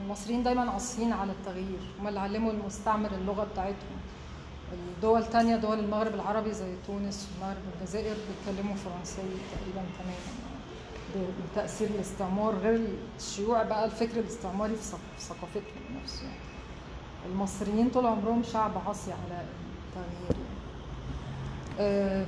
المصريين 0.05 0.43
دايما 0.43 0.71
عاصيين 0.71 1.13
على 1.13 1.33
التغيير 1.33 1.79
هم 2.01 2.09
اللي 2.09 2.21
علموا 2.21 2.53
المستعمر 2.53 3.11
اللغة 3.21 3.45
بتاعتهم. 3.53 3.97
الدول 4.73 5.25
تانية 5.27 5.57
دول 5.57 5.79
المغرب 5.79 6.15
العربي 6.15 6.53
زي 6.53 6.75
تونس 6.87 7.29
والمغرب 7.33 7.63
والجزائر 7.81 8.15
بيتكلموا 8.47 8.75
فرنسي 8.77 9.17
تقريبا 9.23 9.83
تماما 9.99 10.47
بتأثير 11.53 11.89
الاستعمار 11.89 12.55
غير 12.55 12.89
الشيوع 13.19 13.63
بقى 13.63 13.85
الفكر 13.85 14.21
الاستعماري 14.21 14.77
في 14.77 14.83
ثق- 14.83 14.99
في 15.17 15.23
ثقافتهم 15.25 15.97
نفسه 16.03 16.23
يعني. 16.25 16.37
المصريين 17.27 17.89
طول 17.91 18.07
عمرهم 18.07 18.43
شعب 18.43 18.71
عاصي 18.87 19.13
على 19.13 19.43
التغيير 19.89 20.45
يعني. 21.79 22.25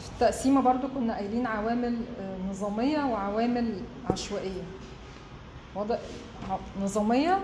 في 0.00 0.08
التقسيمة 0.12 0.60
برضو 0.60 0.88
كنا 0.88 1.14
قايلين 1.14 1.46
عوامل 1.46 1.96
آه، 2.20 2.36
نظامية 2.50 3.04
وعوامل 3.04 3.80
عشوائية 4.10 4.62
وضع 5.74 5.96
نظامية 6.82 7.38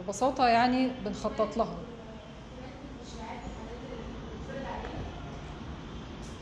ببساطة 0.00 0.46
يعني 0.48 0.90
بنخطط 1.04 1.56
لها 1.56 1.74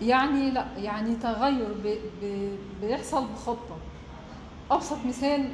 يعني 0.02 0.50
لا 0.50 0.66
يعني 0.76 1.14
تغير 1.14 1.72
بي 1.82 1.98
بي 2.20 2.50
بيحصل 2.82 3.26
بخطة. 3.26 3.76
أبسط 4.70 4.96
مثال 5.06 5.52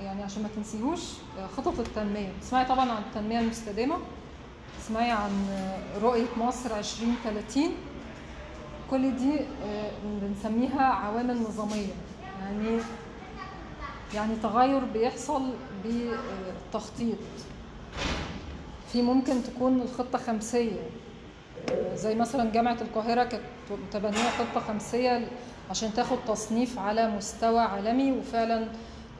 يعني 0.00 0.22
عشان 0.22 0.42
ما 0.42 0.48
تنسيهوش 0.56 1.00
خطط 1.56 1.78
التنمية. 1.80 2.32
تسمعي 2.40 2.64
طبعا 2.64 2.90
عن 2.90 3.02
التنمية 3.02 3.38
المستدامة. 3.40 3.96
تسمعي 4.80 5.10
عن 5.10 5.30
رؤية 6.02 6.26
مصر 6.36 6.78
2030 6.78 7.70
كل 8.90 9.16
دي 9.16 9.40
آه، 9.64 9.90
بنسميها 10.22 10.82
عوامل 10.82 11.42
نظامية. 11.42 11.92
يعني 12.40 12.80
يعني 14.14 14.34
تغير 14.42 14.84
بيحصل 14.84 15.42
بالتخطيط. 15.84 17.18
في 18.92 19.02
ممكن 19.02 19.42
تكون 19.42 19.80
الخطة 19.80 20.18
خمسية. 20.18 20.80
آه، 20.80 21.05
زي 21.94 22.14
مثلا 22.14 22.50
جامعة 22.52 22.76
القاهرة 22.80 23.24
كانت 23.24 23.42
متبنية 23.70 24.30
خطة 24.38 24.60
خمسية 24.60 25.28
عشان 25.70 25.94
تاخد 25.94 26.18
تصنيف 26.28 26.78
على 26.78 27.08
مستوى 27.10 27.60
عالمي 27.60 28.12
وفعلا 28.12 28.68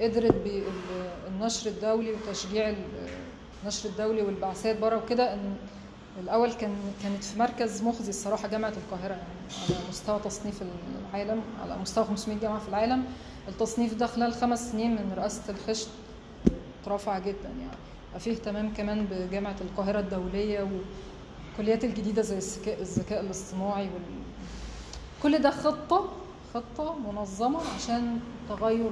قدرت 0.01 0.35
بالنشر 0.35 1.71
الدولي 1.71 2.13
وتشجيع 2.13 2.69
ال- 2.69 2.77
النشر 3.63 3.89
الدولي 3.89 4.23
والبعثات 4.23 4.79
بره 4.79 4.97
وكده 4.97 5.35
إن 5.35 5.55
الأول 6.23 6.53
كان 6.53 6.75
كانت 7.03 7.25
في 7.25 7.39
مركز 7.39 7.83
مخزي 7.83 8.09
الصراحة 8.11 8.49
جامعة 8.49 8.73
القاهرة 8.77 9.13
يعني 9.13 9.25
على 9.69 9.77
مستوى 9.89 10.21
تصنيف 10.25 10.63
العالم 11.13 11.41
على 11.63 11.77
مستوى 11.83 12.05
500 12.05 12.39
جامعة 12.41 12.59
في 12.59 12.69
العالم. 12.69 13.05
التصنيف 13.49 13.95
ده 13.95 14.07
خلال 14.07 14.33
خمس 14.33 14.71
سنين 14.73 14.91
من 14.91 15.13
رئاسة 15.17 15.43
الخشت 15.49 15.89
اترفع 16.83 17.19
جدا 17.19 17.49
يعني. 17.61 18.21
فيه 18.21 18.31
اهتمام 18.33 18.75
كمان 18.75 19.07
بجامعة 19.11 19.57
القاهرة 19.61 20.01
الدولية 20.01 20.69
والكليات 21.59 21.85
الجديدة 21.85 22.23
زي 22.23 22.37
الذكاء 22.37 22.81
الذكاء 22.81 23.21
الاصطناعي 23.21 23.83
وال... 23.85 24.03
كل 25.23 25.39
ده 25.39 25.51
خطة 25.51 26.09
خطة 26.55 26.95
منظمة 27.13 27.61
عشان 27.77 28.21
تغير 28.49 28.91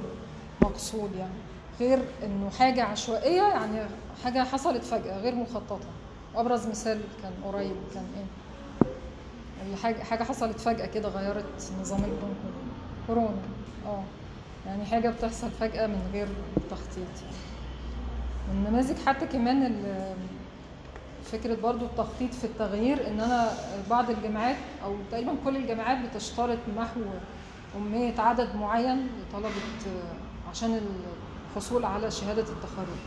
مقصود 0.61 1.11
يعني. 1.15 1.33
غير 1.79 1.99
إنه 2.23 2.49
حاجة 2.49 2.83
عشوائية 2.83 3.41
يعني 3.41 3.81
حاجة 4.23 4.43
حصلت 4.43 4.83
فجأة 4.83 5.17
غير 5.19 5.35
مخططة. 5.35 5.79
أبرز 6.35 6.67
مثال 6.67 6.99
كان 7.23 7.31
قريب 7.45 7.75
كان 7.93 8.05
إيه؟ 8.17 8.25
اللي 9.65 9.77
حاجة 9.77 10.03
حاجة 10.03 10.23
حصلت 10.23 10.59
فجأة 10.59 10.85
كده 10.85 11.09
غيرت 11.09 11.71
نظام 11.81 11.99
الكون 11.99 12.35
كله 12.43 13.07
كورونا. 13.07 13.37
آه. 13.85 14.03
يعني 14.65 14.85
حاجة 14.85 15.09
بتحصل 15.09 15.49
فجأة 15.59 15.87
من 15.87 16.09
غير 16.13 16.27
تخطيط. 16.71 17.07
يعني 18.47 18.59
من 18.59 18.69
نماذج 18.69 18.95
حتى 19.05 19.25
كمان 19.25 19.65
ال- 19.65 20.15
فكرة 21.37 21.55
برضو 21.63 21.85
التخطيط 21.85 22.33
في 22.33 22.43
التغيير 22.43 23.07
إن 23.07 23.19
أنا 23.19 23.49
بعض 23.89 24.09
الجامعات 24.09 24.55
أو 24.83 24.95
تقريبا 25.11 25.35
كل 25.45 25.55
الجامعات 25.57 25.97
بتشترط 26.09 26.57
محو 26.77 27.01
أمية 27.77 28.13
عدد 28.21 28.55
معين 28.55 29.07
لطلبة 29.07 29.47
آه، 29.87 30.49
عشان 30.49 30.81
الحصول 31.55 31.85
على 31.85 32.11
شهادة 32.11 32.41
التخرج. 32.41 32.97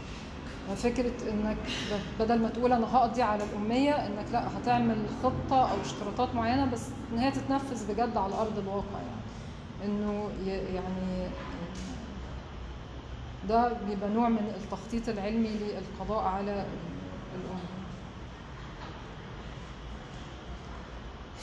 فكرة 0.77 1.31
إنك 1.31 1.57
بدل 2.21 2.39
ما 2.39 2.49
تقول 2.49 2.73
أنا 2.73 2.97
هقضي 2.97 3.23
على 3.23 3.45
الأمية 3.45 3.93
إنك 4.07 4.27
لأ 4.33 4.59
هتعمل 4.59 4.97
خطة 5.23 5.71
أو 5.71 5.81
اشتراطات 5.81 6.35
معينة 6.35 6.71
بس 6.71 6.83
إن 7.13 7.19
هي 7.19 7.31
تتنفذ 7.31 7.93
بجد 7.93 8.17
على 8.17 8.35
أرض 8.35 8.59
الواقع 8.59 8.99
يعني. 8.99 9.23
إنه 9.85 10.31
يعني 10.47 11.29
ده 13.49 13.73
بيبقى 13.89 14.11
نوع 14.11 14.29
من 14.29 14.53
التخطيط 14.63 15.09
العلمي 15.09 15.49
للقضاء 15.49 16.25
على 16.25 16.67
الأمة 17.35 17.69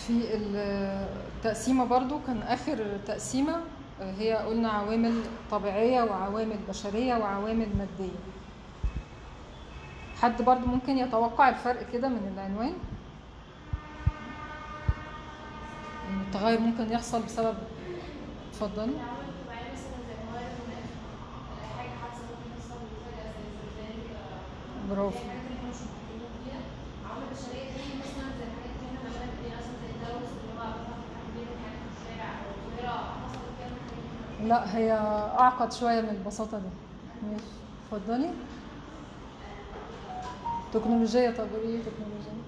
في 0.07 0.21
التقسيمة 0.35 1.85
برضو 1.85 2.19
كان 2.27 2.41
آخر 2.41 2.97
تقسيمة 3.07 3.55
هي 4.01 4.33
قلنا 4.33 4.69
عوامل 4.69 5.21
طبيعية 5.51 6.01
وعوامل 6.03 6.57
بشرية 6.69 7.15
وعوامل 7.15 7.67
مادية. 7.77 8.13
حد 10.21 10.41
برضو 10.41 10.65
ممكن 10.65 10.97
يتوقع 10.97 11.49
الفرق 11.49 11.89
كده 11.93 12.07
من 12.07 12.31
العنوان؟ 12.35 12.73
إن 16.09 16.21
التغير 16.27 16.59
ممكن 16.59 16.91
يحصل 16.91 17.21
بسبب 17.23 17.55
اتفضلي. 18.49 18.75
العوامل 18.85 19.29
الطبيعية 19.29 19.71
مثلا 19.73 19.97
زي 20.07 20.15
تغير 20.31 20.47
المناخ 20.51 20.89
آه، 21.61 21.77
حاجة 21.77 21.89
حادثة 22.01 22.23
ممكن 22.31 22.49
تحصل 22.59 22.79
فجأة 23.05 23.31
زي 23.35 23.47
زلزال 23.61 23.97
آه، 24.15 24.95
برافو 24.95 25.19
دي 25.19 25.29
حاجات 25.29 25.41
اللي 25.45 25.57
إحنا 25.59 25.69
مش 25.69 25.79
مخططين 25.85 26.29
فيها 26.43 26.61
عوامل 27.09 27.27
بشرية 27.33 27.67
تاني 27.75 27.93
مثلا 28.03 28.27
زي 28.37 28.45
الحاجات 28.49 28.73
اللي 28.77 28.87
إحنا 28.87 29.09
بنعملها 29.09 29.27
كتير 29.35 29.51
مثلا 29.59 29.75
زي 29.81 29.89
التلوث 29.95 30.29
اللي 30.39 30.53
هو 30.59 30.65
بيحط 30.77 31.01
تحديد 31.15 31.47
الحاجات 31.55 31.79
في 31.83 31.89
الشارع 31.97 32.29
أو 32.41 32.49
ظاهرة 32.77 32.97
حصلت 33.21 33.51
كده 33.59 33.69
من 33.75 33.79
حاجات 33.87 34.34
لا 34.45 34.77
هي 34.77 34.91
أعقد 35.39 35.73
شوية 35.73 36.01
من 36.01 36.09
البساطة 36.09 36.57
دي. 36.57 36.69
ماشي. 37.31 37.43
اتفضلي. 37.91 38.29
تكنولوجية 40.73 41.29
طب 41.29 41.47
قولي 41.53 41.77
لي 41.77 41.83
تكنولوجية. 41.83 42.41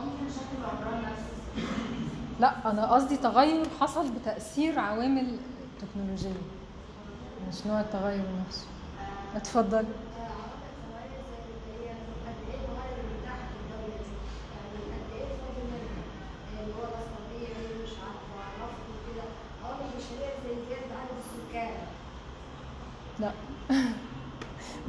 ممكن 0.00 0.34
شكل 0.34 0.56
العمران 0.60 1.02
نفسه. 1.02 1.66
لا 2.40 2.70
أنا 2.70 2.92
قصدي 2.94 3.16
تغير 3.16 3.66
حصل 3.80 4.10
بتأثير 4.10 4.78
عوامل 4.78 5.36
تكنولوجيه 5.80 6.40
مش 7.48 7.66
نوع 7.66 7.80
التغير 7.80 8.24
نفسه. 8.46 8.66
اتفضل 9.36 9.84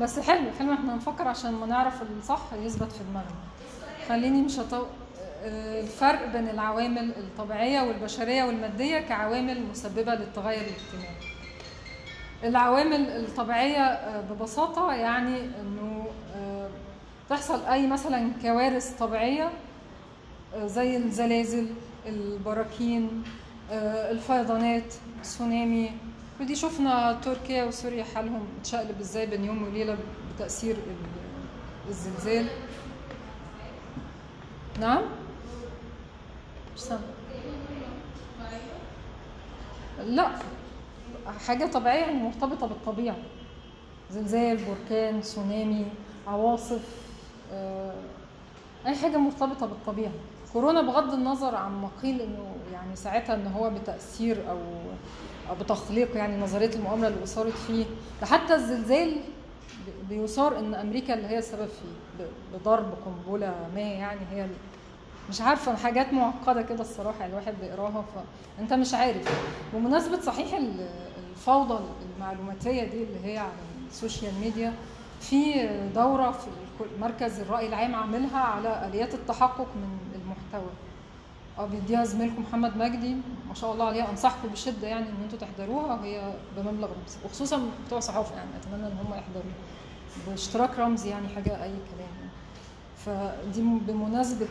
بس 0.01 0.19
حلو 0.19 0.51
حلو 0.59 0.73
إحنا 0.73 0.95
نفكر 0.95 1.27
عشان 1.27 1.51
ما 1.53 1.65
نعرف 1.65 2.01
الصح 2.01 2.41
يثبت 2.53 2.91
في 2.91 3.03
دماغنا. 3.03 3.35
خليني 4.09 4.41
مش 4.41 4.59
هطو... 4.59 4.85
الفرق 5.45 6.25
بين 6.25 6.49
العوامل 6.49 7.09
الطبيعية 7.17 7.81
والبشرية 7.81 8.43
والمادية 8.43 8.99
كعوامل 8.99 9.63
مسببة 9.71 10.15
للتغير 10.15 10.61
الاجتماعي. 10.61 11.15
العوامل 12.43 13.07
الطبيعية 13.07 13.83
آه، 13.83 14.21
ببساطة 14.21 14.93
يعني 14.93 15.37
إنه 15.61 16.07
آه، 16.35 16.69
تحصل 17.29 17.65
أي 17.65 17.87
مثلا 17.87 18.31
كوارث 18.41 18.97
طبيعية 18.99 19.49
آه، 20.55 20.67
زي 20.67 20.97
الزلازل 20.97 21.67
البراكين 22.05 23.23
الفيضانات 24.11 24.93
السونامي 25.21 25.91
ودي 26.41 26.55
شفنا 26.55 27.13
تركيا 27.13 27.63
وسوريا 27.63 28.03
حالهم 28.03 28.47
اتشقلب 28.59 28.99
إزاي 28.99 29.25
بين 29.25 29.45
يوم 29.45 29.63
وليلة 29.63 29.97
بتأثير 30.35 30.75
ال- 30.75 31.89
الزلزال. 31.89 32.47
نعم؟ 34.79 35.01
مش 36.75 36.79
سامعة. 36.79 37.03
لا 40.05 40.31
حاجة 41.47 41.65
طبيعية 41.65 41.99
يعني 41.99 42.13
مرتبطة 42.23 42.67
بالطبيعة. 42.67 43.15
زلزال 44.11 44.57
بركان 44.65 45.21
تسونامي 45.21 45.85
عواصف 46.27 46.81
آه، 47.53 47.93
أي 48.87 48.95
حاجة 48.95 49.17
مرتبطة 49.17 49.65
بالطبيعة. 49.65 50.11
كورونا 50.53 50.81
بغض 50.81 51.13
النظر 51.13 51.55
عن 51.55 51.71
ما 51.81 51.89
قيل 52.03 52.21
إنه 52.21 52.55
يعني 52.73 52.95
ساعتها 52.95 53.35
إن 53.35 53.47
هو 53.47 53.69
بتأثير 53.69 54.49
أو 54.49 54.57
أو 54.57 54.61
بتخليق 55.53 56.17
يعني 56.17 56.41
نظرية 56.43 56.69
المؤامرة 56.75 57.07
اللي 57.07 57.23
أثارت 57.23 57.53
فيه. 57.67 57.85
ده 58.21 58.27
حتى 58.27 58.55
الزلزال 58.55 59.15
بيثار 60.09 60.59
إن 60.59 60.73
أمريكا 60.75 61.13
اللي 61.13 61.27
هي 61.27 61.37
السبب 61.37 61.67
فيه 61.67 62.25
بضرب 62.57 62.93
قنبلة 63.05 63.55
ما 63.75 63.81
يعني 63.81 64.19
هي 64.31 64.47
مش 65.29 65.41
عارفة 65.41 65.75
حاجات 65.75 66.13
معقدة 66.13 66.61
كده 66.61 66.81
الصراحة 66.81 67.25
الواحد 67.25 67.53
بيقراها. 67.61 68.05
فأنت 68.57 68.73
مش 68.73 68.93
عارف. 68.93 69.45
بمناسبة 69.73 70.21
صحيح 70.21 70.53
ال- 70.53 70.89
الفوضى 71.31 71.79
المعلوماتية 72.15 72.83
دي 72.83 73.03
اللي 73.03 73.25
هي 73.33 73.37
على 73.37 73.51
ال 73.89 73.96
social 73.96 74.33
media 74.41 74.73
في 75.19 75.69
دورة 75.95 76.31
في 76.31 76.47
مركز 77.01 77.39
الرأي 77.39 77.67
العام 77.67 77.95
عاملها 77.95 78.39
على 78.39 78.87
آليات 78.87 79.13
التحقق 79.13 79.67
من 79.75 79.97
المحتوى. 80.15 80.71
آه 81.59 81.65
بيديها 81.65 82.05
زميلكم 82.05 82.41
محمد 82.41 82.77
مجدي 82.77 83.13
ما 83.47 83.53
شاء 83.53 83.73
الله 83.73 83.85
عليها 83.85 84.09
أنصحكم 84.11 84.47
بشدة 84.47 84.87
يعني 84.87 85.09
إن 85.09 85.15
أنتوا 85.23 85.39
تحضروها 85.39 85.93
وهي 85.93 86.33
بمبلغ 86.57 86.87
رمزي 86.87 87.17
وخصوصا 87.25 87.61
بتوع 87.87 87.99
صحافة 87.99 88.35
يعني 88.35 88.49
أتمنى 88.61 88.87
إن 88.87 88.97
هم 88.97 89.13
يحضروها. 89.13 89.55
باشتراك 90.27 90.79
رمزي 90.79 91.09
يعني 91.09 91.27
حاجة 91.27 91.63
أي 91.63 91.69
كلام 91.71 92.09
يعني. 92.17 92.31
فدي 93.05 93.61
بمناسبة 93.61 94.47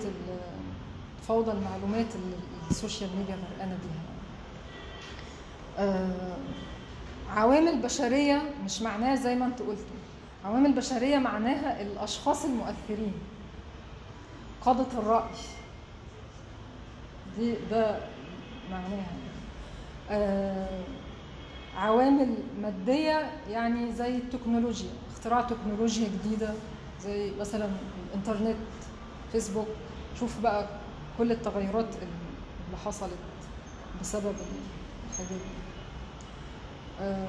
فوضى 1.28 1.52
المعلومات 1.52 2.06
اللي 2.14 2.36
ال 2.70 2.76
social 2.76 3.10
media 3.18 3.34
غرقانة 3.34 3.78
بيها. 3.82 4.02
آه، 5.78 6.36
عوامل 7.30 7.82
بشرية 7.82 8.42
مش 8.64 8.82
معناها 8.82 9.14
زي 9.14 9.34
ما 9.34 9.46
انت 9.46 9.58
قلتوا. 9.58 9.96
عوامل 10.44 10.72
بشرية 10.72 11.18
معناها 11.18 11.82
الأشخاص 11.82 12.44
المؤثرين 12.44 13.12
قاده 14.60 14.86
الرأي. 14.98 15.30
دي 17.38 17.54
ده 17.70 17.98
معناها 18.70 19.12
آه 20.10 20.84
عوامل 21.76 22.34
مادية 22.62 23.30
يعني 23.50 23.92
زي 23.92 24.16
التكنولوجيا 24.16 24.90
اختراع 25.12 25.40
تكنولوجيا 25.40 26.08
جديدة 26.08 26.54
زي 27.00 27.30
مثلا 27.40 27.68
الإنترنت 28.08 28.56
فيسبوك. 29.32 29.68
شوف 30.20 30.40
بقى 30.40 30.68
كل 31.18 31.32
التغيرات 31.32 31.94
اللي 31.94 32.76
حصلت 32.84 33.10
بسبب 34.00 34.34
الحاجات 35.10 35.30
دي. 35.30 35.60
آه 37.00 37.28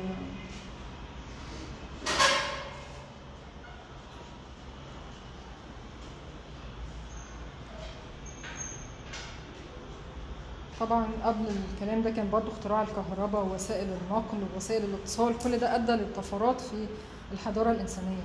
طبعا 10.81 11.05
قبل 11.23 11.45
الكلام 11.73 12.01
ده 12.01 12.09
كان 12.11 12.29
برضو 12.29 12.51
اختراع 12.51 12.81
الكهرباء 12.81 13.45
ووسائل 13.45 13.87
النقل 14.01 14.37
ووسائل 14.53 14.83
الاتصال 14.83 15.37
كل 15.43 15.57
ده 15.57 15.75
أدى 15.75 15.91
للطفرات 15.91 16.61
في 16.61 16.85
الحضارة 17.31 17.71
الإنسانية. 17.71 18.23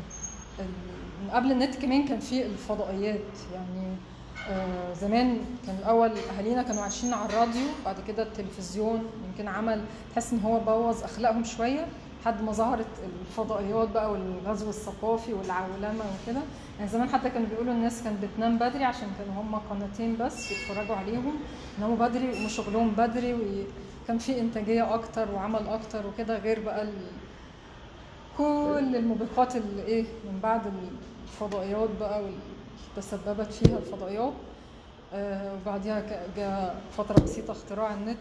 قبل 1.32 1.52
النت 1.52 1.74
كمان 1.76 2.04
كان 2.08 2.20
في 2.20 2.46
الفضائيات 2.46 3.20
يعني 3.54 3.96
آه، 4.48 4.92
زمان 4.94 5.38
كان 5.66 5.76
الأول 5.78 6.12
أهالينا 6.36 6.62
كانوا 6.62 6.82
عايشين 6.82 7.12
على 7.12 7.28
الراديو 7.28 7.66
بعد 7.84 7.96
كده 8.08 8.22
التلفزيون 8.22 9.02
يمكن 9.28 9.48
عمل 9.48 9.84
تحس 10.12 10.32
إن 10.32 10.40
هو 10.40 10.60
بوظ 10.60 11.02
أخلاقهم 11.04 11.44
شوية 11.44 11.86
لحد 12.22 12.42
ما 12.42 12.52
ظهرت 12.52 12.86
الفضائيات 13.28 13.88
بقى 13.88 14.12
والغزو 14.12 14.68
الثقافي 14.70 15.32
والعولمة 15.32 16.04
وكده. 16.22 16.40
يعني 16.78 16.90
زمان 16.90 17.08
حتى 17.08 17.30
كانوا 17.30 17.48
بيقولوا 17.48 17.72
الناس 17.72 18.02
كانت 18.02 18.24
بتنام 18.24 18.58
بدري 18.58 18.84
عشان 18.84 19.08
كانوا 19.18 19.42
هم 19.42 19.54
قناتين 19.54 20.16
بس 20.16 20.50
يتفرجوا 20.52 20.96
عليهم 20.96 21.34
يناموا 21.78 21.96
بدري 21.96 22.26
ويقوموا 22.28 22.48
شغلهم 22.48 22.90
بدري 22.90 23.34
وكان 23.34 24.18
في 24.18 24.40
إنتاجية 24.40 24.94
أكتر 24.94 25.30
وعمل 25.34 25.66
أكتر 25.68 26.06
وكده 26.06 26.38
غير 26.38 26.60
بقى. 26.60 26.88
كل 28.38 28.96
الموبقات 28.96 29.56
اللي 29.56 29.82
إيه 29.82 30.02
من 30.02 30.40
بعد 30.42 30.60
الفضائيات 31.24 31.88
بقى 32.00 32.22
واللي 32.22 32.38
تسببت 32.96 33.52
فيها 33.52 33.78
الفضائيات 33.78 34.32
آه 35.14 35.54
وبعديها 35.54 36.26
جاء 36.36 36.82
فترة 36.96 37.22
بسيطة 37.24 37.52
اختراع 37.52 37.94
النت 37.94 38.18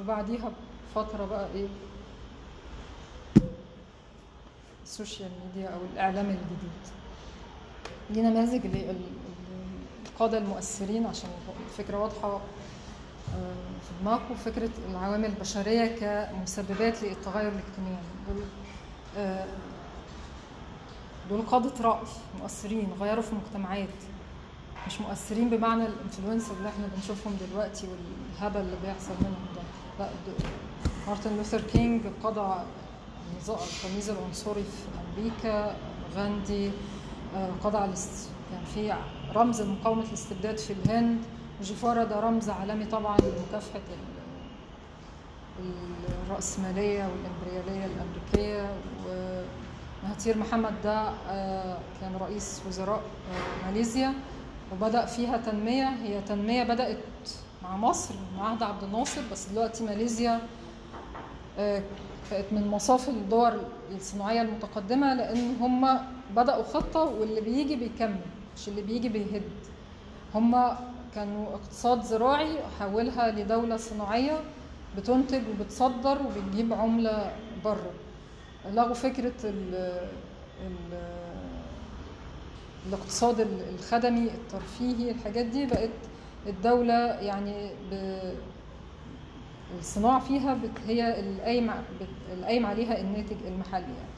وبعديها 0.00 0.52
فتره 0.94 1.26
بقى 1.26 1.46
إيه 1.54 1.66
السوشيال 4.84 5.30
ميديا 5.46 5.68
أو 5.68 5.78
الإعلام 5.92 6.26
الجديد 6.26 6.99
دي 8.14 8.22
نماذج 8.22 8.60
القادة 10.06 10.38
المؤثرين 10.38 11.06
عشان 11.06 11.30
الفكرة 11.66 11.96
واضحة 12.02 12.28
آه، 12.34 12.40
في 13.80 14.02
دماغكم 14.02 14.34
فكرة 14.34 14.70
العوامل 14.90 15.24
البشرية 15.24 15.86
كمسببات 15.86 17.02
للتغير 17.02 17.48
الاجتماعي. 17.52 18.02
دول 18.28 18.42
آه، 19.16 19.46
دول 21.30 21.42
قادة 21.42 21.72
رأي 21.84 22.00
مؤثرين 22.40 22.88
غيروا 23.00 23.22
في 23.22 23.34
مجتمعات 23.34 23.88
مش 24.86 25.00
مؤثرين 25.00 25.50
بمعنى 25.50 25.86
ال 25.86 25.92
influencer 25.92 26.54
اللي 26.58 26.68
إحنا 26.68 26.86
بنشوفهم 26.96 27.36
دلوقتي 27.50 27.86
والهبل 27.86 28.60
اللي 28.60 28.76
بيحصل 28.84 29.12
منهم 29.20 29.46
ده. 29.56 29.62
لا 30.04 30.10
مارتن 31.06 31.36
لوثر 31.36 31.60
كينج 31.60 32.02
قضى 32.24 32.62
التمييز 33.48 34.10
العنصري 34.10 34.62
في 34.62 34.86
أمريكا 35.20 35.76
غاندي 36.16 36.70
قضى 37.64 37.78
على 37.78 37.92
كان 38.50 38.64
في 38.74 38.94
رمز 39.36 39.62
لمقاومه 39.62 40.02
الاستبداد 40.02 40.58
في 40.58 40.72
الهند. 40.72 41.18
جيفارا 41.62 42.04
ده 42.04 42.20
رمز 42.20 42.50
عالمي 42.50 42.84
طبعا 42.84 43.16
لمكافحة 43.18 43.80
ال- 45.60 45.70
الرأسمالية 46.26 47.08
والإمبريالية 47.08 47.86
الأمريكية. 47.86 48.70
ومهاتير 49.08 50.38
محمد 50.38 50.74
ده 50.84 51.08
آه، 51.28 51.78
كان 52.00 52.16
رئيس 52.20 52.62
وزراء 52.68 53.00
آه، 53.32 53.66
ماليزيا. 53.66 54.14
وبدأ 54.72 55.06
فيها 55.06 55.36
تنمية. 55.36 55.88
هي 55.88 56.20
تنمية 56.20 56.62
بدأت 56.62 56.98
مع 57.62 57.76
مصر 57.76 58.14
مع 58.38 58.48
عهد 58.50 58.62
عبد 58.62 58.82
الناصر 58.84 59.20
بس 59.32 59.46
دلوقتي 59.48 59.84
ماليزيا 59.84 60.40
آه، 61.58 61.82
بقت 62.32 62.44
من 62.52 62.68
مصاف 62.68 63.08
الدول 63.08 63.52
الصناعية 63.96 64.42
المتقدمة 64.42 65.14
لأن 65.14 65.56
هم 65.60 65.98
بدأوا 66.36 66.62
خطة 66.62 67.04
واللي 67.04 67.40
بيجي 67.40 67.76
بيكمل 67.76 68.20
مش 68.56 68.68
اللي 68.68 68.82
بيجي 68.82 69.08
بيهد. 69.08 69.42
هم 70.34 70.76
كانوا 71.14 71.54
اقتصاد 71.54 72.02
زراعي 72.02 72.56
حولها 72.80 73.30
لدولة 73.30 73.76
صناعية 73.76 74.40
بتنتج 74.96 75.42
وبتصدر 75.48 76.18
وبتجيب 76.26 76.72
عملة 76.72 77.32
بره. 77.64 77.90
لغوا 78.72 78.94
فكرة 78.94 79.32
ال 79.44 79.74
ال 80.66 80.98
الاقتصاد 82.88 83.40
الخدمي 83.74 84.24
الترفيهي 84.24 85.10
الحاجات 85.10 85.46
دي 85.46 85.66
بقت 85.66 85.90
الدولة 86.46 86.94
يعني 87.04 87.70
الصناعة 89.78 90.20
فيها 90.20 90.54
بت 90.54 90.70
هي 90.88 91.24
بت- 92.00 92.08
القايم 92.38 92.66
عليها 92.66 93.00
الناتج 93.00 93.36
المحلي 93.46 93.82
يعني. 93.82 94.10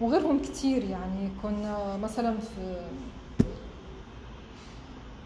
وغيرهم 0.00 0.42
كتير 0.42 0.84
يعني. 0.84 1.30
كنا 1.42 1.96
مثلا 1.96 2.36
في 2.38 2.76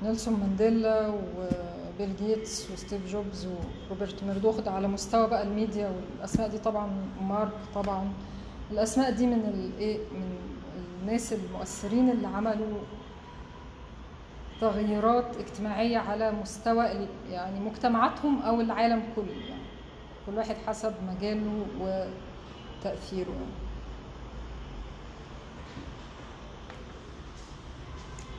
نيلسون 0.03 0.35
مانديلا 0.41 1.09
وبيل 1.09 2.17
جيتس 2.17 2.71
وستيف 2.71 3.13
جوبز 3.13 3.49
وروبرت 3.91 4.25
ميردوخ 4.25 4.69
على 4.69 4.89
مستوى 4.89 5.27
بقى 5.29 5.43
الميديا 5.43 5.93
والأسماء 6.17 6.49
دي 6.49 6.59
طبعا 6.59 6.91
مارك 7.23 7.53
طبعا. 7.75 8.09
الأسماء 8.71 9.11
دي 9.11 9.27
من 9.27 9.41
الايه 9.55 9.99
من 9.99 10.39
الناس 11.03 11.33
المؤثرين 11.33 12.11
اللي 12.11 12.27
عملوا 12.27 12.79
تغييرات 14.61 15.37
اجتماعية 15.37 15.99
على 15.99 16.33
مستوى 16.33 16.85
يعني 17.31 17.61
مجتمعاتهم 17.61 18.43
أو 18.43 18.61
العالم 18.61 19.03
كله 19.17 19.33
يعني. 19.49 19.58
كل 20.29 20.37
واحد 20.39 20.57
حسب 20.67 20.95
مجاله 21.07 21.67
وتأثيره 21.81 23.31
يعني. 23.31 23.59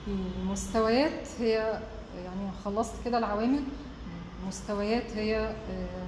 المستويات 0.08 1.28
هي 1.40 1.80
يعني 2.16 2.52
خلصت 2.66 2.94
كده 3.06 3.18
العوامل. 3.18 3.64
المستويات 4.44 5.12
هي 5.12 5.38
آه، 5.72 6.08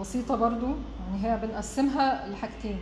بسيطة 0.00 0.36
برضو. 0.36 0.66
يعني 0.66 1.24
هي 1.26 1.36
بنقسمها 1.46 2.28
لحاجتين. 2.28 2.78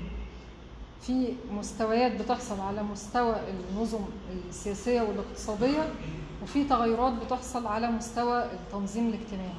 في 1.00 1.32
مستويات 1.50 2.12
بتحصل 2.22 2.60
على 2.60 2.82
مستوى 2.82 3.36
النظم 3.50 4.00
السياسية 4.48 5.02
والاقتصادية 5.02 5.92
وفي 6.42 6.64
تغيرات 6.64 7.12
بتحصل 7.12 7.66
على 7.66 7.90
مستوى 7.90 8.44
التنظيم 8.44 9.08
الاجتماعي. 9.08 9.54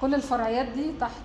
كل 0.00 0.14
الفرعيات 0.14 0.66
دي 0.68 0.92
تحت 1.00 1.20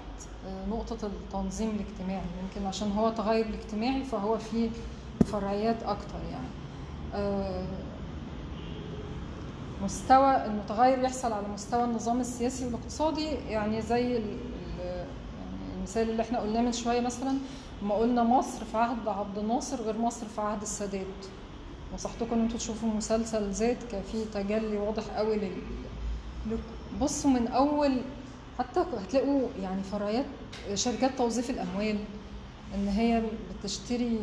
نقطة 0.69 1.07
التنظيم 1.07 1.69
الاجتماعي 1.69 2.25
يمكن 2.43 2.67
عشان 2.67 2.91
هو 2.91 3.09
تغير 3.09 3.45
الاجتماعي 3.45 4.03
فهو 4.03 4.37
فيه 4.37 4.69
فرعيات 5.25 5.83
أكتر 5.83 6.19
يعني. 6.31 6.47
آه، 7.13 7.65
مستوى 9.83 10.45
المتغير 10.45 10.99
يحصل 10.99 11.33
على 11.33 11.47
مستوى 11.47 11.83
النظام 11.83 12.19
السياسي 12.21 12.65
والاقتصادي 12.65 13.25
يعني 13.25 13.81
زي 13.81 14.11
يعني 14.11 15.05
المثال 15.77 16.09
اللي 16.09 16.21
إحنا 16.21 16.39
قلناه 16.39 16.61
من 16.61 16.71
شوية 16.71 17.01
مثلا 17.01 17.37
لما 17.81 17.95
قلنا 17.95 18.23
مصر 18.23 18.65
في 18.65 18.77
عهد 18.77 19.07
عبد 19.07 19.37
الناصر 19.37 19.81
غير 19.81 19.97
مصر 19.97 20.25
في 20.25 20.41
عهد 20.41 20.61
السادات. 20.61 21.05
نصحتكم 21.93 22.33
ان 22.33 22.41
أنتوا 22.41 22.57
تشوفوا 22.57 22.89
مسلسل 22.89 23.51
ذات 23.51 23.77
كان 23.91 24.01
فيه 24.11 24.25
تجلي 24.33 24.77
واضح 24.77 25.03
قوي 25.03 25.35
لل 25.35 25.51
بصوا 27.01 27.29
من 27.31 27.47
أول 27.47 28.01
حتى 28.59 28.79
هتلاقوا 28.79 29.47
يعني 29.61 29.83
فرعيات 29.83 30.25
شركات 30.73 31.17
توظيف 31.17 31.49
الأموال 31.49 31.97
إن 32.75 32.87
هي 32.87 33.23
بتشتري 33.63 34.19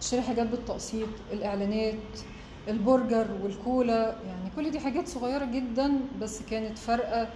تشتري 0.00 0.22
حاجات 0.22 0.46
بالتقسيط 0.46 1.08
الإعلانات 1.32 1.94
البرجر 2.68 3.26
والكولا 3.42 4.16
يعني 4.26 4.50
كل 4.56 4.70
دي 4.70 4.80
حاجات 4.80 5.08
صغيرة 5.08 5.44
جدا 5.44 5.92
بس 6.20 6.42
كانت 6.50 6.78
فارقة 6.78 7.28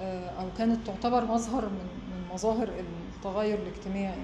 آه، 0.00 0.28
أو 0.30 0.46
كانت 0.58 0.86
تعتبر 0.86 1.24
مظهر 1.24 1.64
من 1.64 1.88
من 2.10 2.34
مظاهر 2.34 2.68
التغير 3.16 3.58
الاجتماعي. 3.58 4.18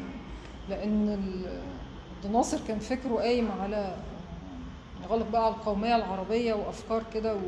لأن 0.68 1.08
ال- 1.08 1.62
الناصر 2.24 2.58
كان 2.68 2.78
فكره 2.78 3.14
قايم 3.14 3.48
على 3.60 3.96
غلط 5.08 5.26
بقى 5.32 5.44
على 5.44 5.54
القومية 5.54 5.96
العربية 5.96 6.54
وأفكار 6.54 7.02
كده 7.14 7.34
و... 7.34 7.38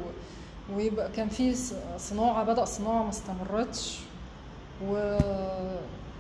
ويبقى 0.77 1.11
كان 1.13 1.29
في 1.29 1.55
صناعة 1.99 2.45
بدأ 2.45 2.65
صناعة 2.65 3.03
ما 3.03 3.09
استمرتش 3.11 3.99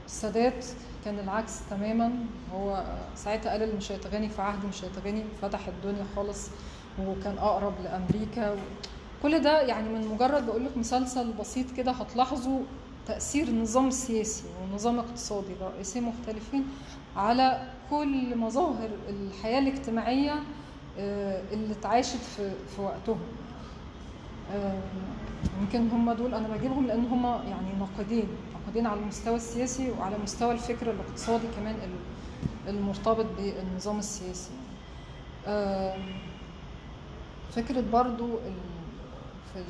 والسادات 0.07 0.65
كان 1.05 1.19
العكس 1.19 1.55
تماما 1.71 2.13
هو 2.55 2.85
ساعتها 3.17 3.51
قال 3.53 3.63
اللي 3.63 3.77
مش 3.77 3.93
هيتغني 3.93 4.29
في 4.29 4.43
عهد 4.43 4.65
مش 4.67 4.85
هيتغني 4.85 5.25
فتح 5.43 5.61
الدنيا 5.69 6.05
خالص 6.17 6.49
وكان 7.07 7.39
أقرب 7.39 7.75
لأمريكا. 7.85 8.57
كل 9.23 9.39
ده 9.43 9.61
يعني 9.63 9.89
من 9.89 10.09
مجرد 10.09 10.47
بقول 10.47 10.65
لك 10.65 10.77
مسلسل 10.77 11.33
بسيط 11.33 11.71
كده 11.77 11.93
هتلاحظوا 11.93 12.61
تأثير 13.07 13.49
النظام 13.49 13.89
السياسي 13.89 14.45
والنظام 14.63 14.95
الاقتصادي 14.95 15.53
رئيسين 15.63 16.03
مختلفين 16.03 16.65
على 17.17 17.63
كل 17.91 18.37
مظاهر 18.39 18.89
الحياة 19.09 19.59
الاجتماعية 19.59 20.35
آه، 20.99 21.43
اللي 21.53 21.73
اتعاشت 21.73 22.19
في 22.77 22.83
وقتهم 22.83 23.19
يمكن 25.61 25.89
هم 25.89 26.13
دول 26.13 26.35
أنا 26.35 26.49
بجيبهم 26.49 26.87
لأن 26.87 27.05
هم 27.07 27.25
يعني 27.27 27.69
ناقدين 27.79 28.29
ناقدين 28.61 28.87
على 28.87 29.01
المستوى 29.01 29.37
السياسي 29.37 29.91
وعلى 29.91 30.19
مستوى 30.19 30.53
الفكر 30.53 30.91
الاقتصادي 30.91 31.47
كمان 31.57 31.75
ال- 31.75 32.69
المرتبط 32.69 33.27
بالنظام 33.39 33.99
السياسي. 33.99 34.51
آم، 35.47 36.01
فكرة 37.53 37.85
برضو 37.93 38.27
في 39.55 39.65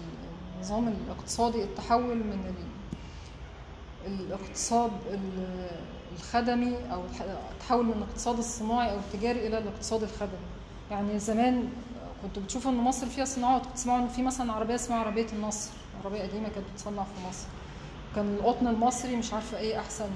النظام 0.57 0.89
الاقتصادي 0.89 1.62
التحول 1.62 2.16
من 2.16 2.55
ال- 4.07 4.11
الاقتصاد 4.26 4.91
ال- 5.11 5.70
الخدمي 6.16 6.76
أو 6.93 7.03
التحول 7.55 7.85
من 7.87 7.93
الاقتصاد 7.93 8.39
الصناعي 8.39 8.91
أو 8.93 8.97
التجاري 8.99 9.47
إلى 9.47 9.59
الاقتصاد 9.59 10.03
الخدمي. 10.03 10.47
يعني 10.91 11.18
زمان 11.18 11.68
كنت 12.23 12.39
بتشوف 12.39 12.68
إن 12.68 12.75
مصر 12.77 13.07
فيها 13.07 13.25
صناعات 13.25 13.66
كنت 13.66 13.75
تسمعوا 13.75 13.99
إن 13.99 14.09
في 14.09 14.23
مثلا 14.23 14.53
عربية 14.53 14.75
اسمها 14.75 14.99
عربية 14.99 15.27
النصر 15.33 15.71
عربية 16.05 16.23
قديمة 16.23 16.49
كانت 16.49 16.66
بتصنع 16.75 17.05
في 17.05 17.29
مصر. 17.29 17.47
كان 18.14 18.35
القطن 18.35 18.66
المصري 18.66 19.16
مش 19.16 19.33
عارفة 19.33 19.59
إيه 19.59 19.81
أحسن 19.81 20.11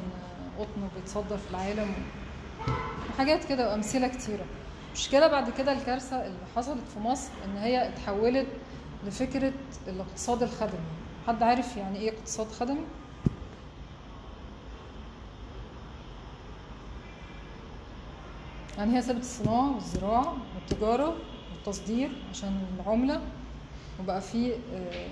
قطن 0.59 0.89
بيتصدر 0.97 1.37
في 1.37 1.51
العالم. 1.51 1.95
وحاجات 3.11 3.45
كده 3.45 3.71
وأمثلة 3.71 4.09
كتيرة. 4.09 4.45
المشكلة 4.89 5.27
بعد 5.27 5.51
كده 5.51 5.73
الكارثة 5.73 6.27
اللي 6.27 6.39
حصلت 6.57 6.89
في 6.95 7.01
مصر 7.01 7.31
إن 7.45 7.57
هي 7.57 7.89
اتحولت 7.89 8.47
لفكرة 9.07 9.53
الاقتصاد 9.89 10.43
الخدمي. 10.43 10.81
حد 11.27 11.43
عارف 11.43 11.77
يعني 11.77 11.99
إيه 11.99 12.11
اقتصاد 12.19 12.47
خدمي؟ 12.47 12.85
يعني 18.79 18.97
هي 18.97 19.03
سابت 19.03 19.21
الصناعة 19.21 19.75
والزراعة 19.75 20.37
والتجارة 20.55 21.17
والتصدير 21.67 22.11
عشان 22.31 22.61
العملة 22.81 23.21
وبقى 24.01 24.21
في 24.21 24.53
آه، 24.75 25.09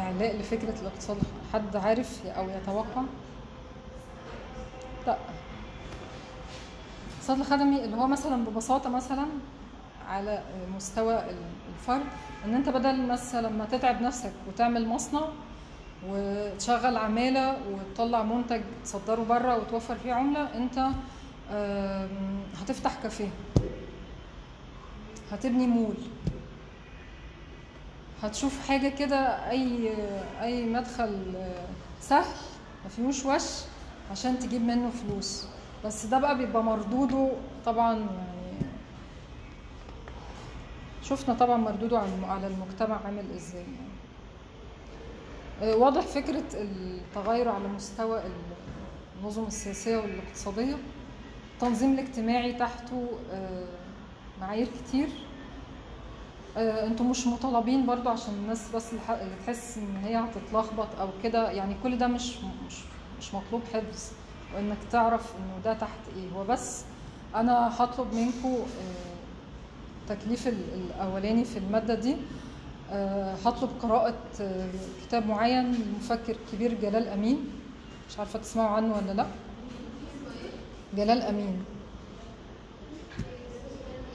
إعلاء 0.00 0.36
لفكرة 0.36 0.74
الاقتصاد 0.80 1.16
حد 1.52 1.76
عارف 1.76 2.26
أو 2.26 2.48
يتوقع؟ 2.50 3.02
لأ 5.06 5.16
الاقتصاد 7.10 7.38
الخدمي 7.40 7.84
اللي 7.84 7.96
هو 7.96 8.06
مثلا 8.06 8.44
ببساطة 8.44 8.90
مثلا 8.90 9.26
على 10.08 10.42
مستوى 10.76 11.22
الفرد 11.74 12.06
إن 12.44 12.54
أنت 12.54 12.68
بدل 12.68 13.06
مثلا 13.06 13.46
لما 13.46 13.64
تتعب 13.64 14.02
نفسك 14.02 14.32
وتعمل 14.48 14.88
مصنع 14.88 15.28
وتشغل 16.08 16.96
عمالة 16.96 17.56
وتطلع 17.70 18.22
منتج 18.22 18.60
تصدره 18.84 19.22
بره 19.22 19.56
وتوفر 19.56 19.94
فيه 19.96 20.12
عملة 20.12 20.48
أنت 20.56 20.88
هتفتح 22.60 22.94
كافيه 23.02 23.28
هتبني 25.32 25.66
مول. 25.66 25.94
هتشوف 28.22 28.68
حاجة 28.68 28.88
كده 28.88 29.50
أي 29.50 29.90
أي 30.42 30.64
مدخل 30.66 31.34
سهل 32.00 32.34
ما 32.84 32.88
فيهوش 32.90 33.24
وش 33.24 33.42
عشان 34.10 34.38
تجيب 34.38 34.62
منه 34.62 34.90
فلوس. 34.90 35.46
بس 35.84 36.06
ده 36.06 36.18
بقى 36.18 36.38
بيبقى 36.38 36.64
مردوده 36.64 37.32
طبعا 37.66 37.92
يعني 37.94 38.66
شفنا 41.02 41.34
طبعا 41.34 41.56
مردوده 41.56 41.98
على 41.98 42.08
الم- 42.08 42.24
على 42.24 42.46
المجتمع 42.46 43.00
عامل 43.04 43.24
إزاي. 43.36 43.62
يعني. 43.62 43.86
واضح 45.74 46.00
فكرة 46.00 46.44
التغير 46.54 47.48
على 47.48 47.68
مستوى 47.68 48.22
النظم 49.20 49.44
السياسية 49.46 49.96
والاقتصادية. 49.96 50.76
التنظيم 51.54 51.92
الاجتماعي 51.94 52.52
تحته 52.52 53.08
آه، 53.32 53.64
معايير 54.40 54.68
كتير. 54.84 55.08
آه، 56.56 56.86
أنتوا 56.86 57.06
مش 57.06 57.26
مطالبين 57.26 57.86
برضو 57.86 58.08
عشان 58.08 58.34
الناس 58.34 58.70
بس 58.74 58.90
تحس 59.46 59.78
ان 59.78 59.96
هي 60.04 60.16
هتتلخبط 60.16 60.88
أو 61.00 61.08
كده. 61.22 61.50
يعني 61.50 61.76
كل 61.82 61.98
ده 61.98 62.06
مش 62.06 62.36
مش 62.66 62.74
مش 63.20 63.34
مطلوب 63.34 63.62
حفظ. 63.74 64.02
وانك 64.54 64.76
تعرف 64.92 65.32
انه 65.36 65.62
ده 65.64 65.74
تحت 65.74 65.98
إيه. 66.16 66.30
هو 66.38 66.44
بس 66.44 66.84
أنا 67.34 67.82
هطلب 67.82 68.14
منكم 68.14 68.56
التكليف 70.02 70.48
ال- 70.48 70.74
الاولاني 70.74 71.44
في 71.44 71.58
المادة 71.58 71.94
دي. 71.94 72.16
آه، 72.90 73.34
هطلب 73.34 73.70
قراءة 73.82 74.14
آه، 74.40 74.68
كتاب 75.06 75.26
معين 75.26 75.72
للمفكر 75.72 76.36
الكبير 76.46 76.74
جلال 76.74 77.08
أمين. 77.08 77.44
مش 78.10 78.18
عارفة 78.18 78.38
تسمعوا 78.38 78.68
عنه 78.76 78.94
ولا 78.96 79.12
لأ. 79.12 79.26
جلال 80.96 81.22
أمين. 81.22 81.64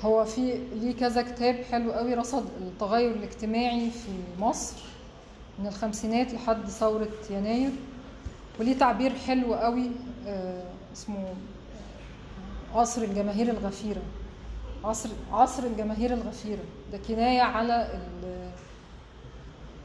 هو 0.06 0.26
في 0.26 0.60
ليه 0.74 0.96
كذا 0.96 1.22
كتاب 1.22 1.56
حلو 1.72 1.92
قوي 1.92 2.14
رصد 2.14 2.46
التغير 2.62 3.12
الاجتماعي 3.12 3.90
في 3.92 4.42
مصر 4.42 4.76
من 5.60 5.68
الخمسينات 5.68 6.34
لحد 6.34 6.68
ثورة 6.68 7.08
يناير 7.30 7.70
وليه 8.60 8.78
تعبير 8.78 9.14
حلو 9.28 9.54
قوي 9.54 9.92
آه، 10.28 10.64
اسمه 10.94 11.34
عصر 12.76 13.02
الجماهير 13.02 13.50
الغفيرة. 13.50 14.02
عصر 14.84 15.10
عصر 15.32 15.64
الجماهير 15.64 16.14
الغفيرة. 16.14 16.64
ده 16.92 16.98
كناية 17.08 17.42
على 17.42 17.88
ال- 17.94 18.52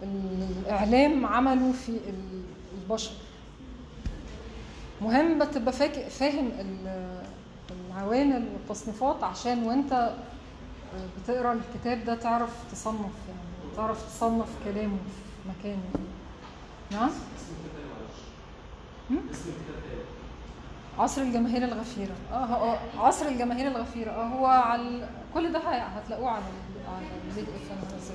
الإعلام 0.02 1.26
عمله 1.26 1.72
في 1.72 1.88
ال- 1.88 2.42
البشر. 2.82 3.10
مهم 5.02 5.44
تبقى 5.44 5.72
فاك- 5.72 6.08
فاهم 6.08 6.50
العوامل 7.96 8.48
والتصنيفات 8.52 9.24
عشان 9.24 9.62
وانت 9.62 10.14
بتقرأ 11.22 11.52
الكتاب 11.52 12.04
ده 12.04 12.14
تعرف 12.14 12.50
تصنف 12.72 12.98
يعني 13.28 13.76
تعرف 13.76 14.06
تصنف 14.08 14.48
كلامه 14.64 14.96
في 14.96 15.48
مكانه. 15.48 15.82
نعم؟ 16.90 17.10
عصر 20.98 21.22
الجماهير 21.22 21.64
الغفيرة. 21.64 22.14
آه 22.32 22.34
آه 22.34 22.78
عصر 22.98 23.26
الجماهير 23.26 23.68
الغفيرة. 23.68 24.10
آه 24.10 24.26
هو 24.26 24.46
على 24.46 25.08
كل 25.34 25.52
ده 25.52 25.58
هتلاقوه 25.58 26.30
على 26.30 26.44
على 26.96 27.06
ال 27.28 27.40
PDF 27.40 28.12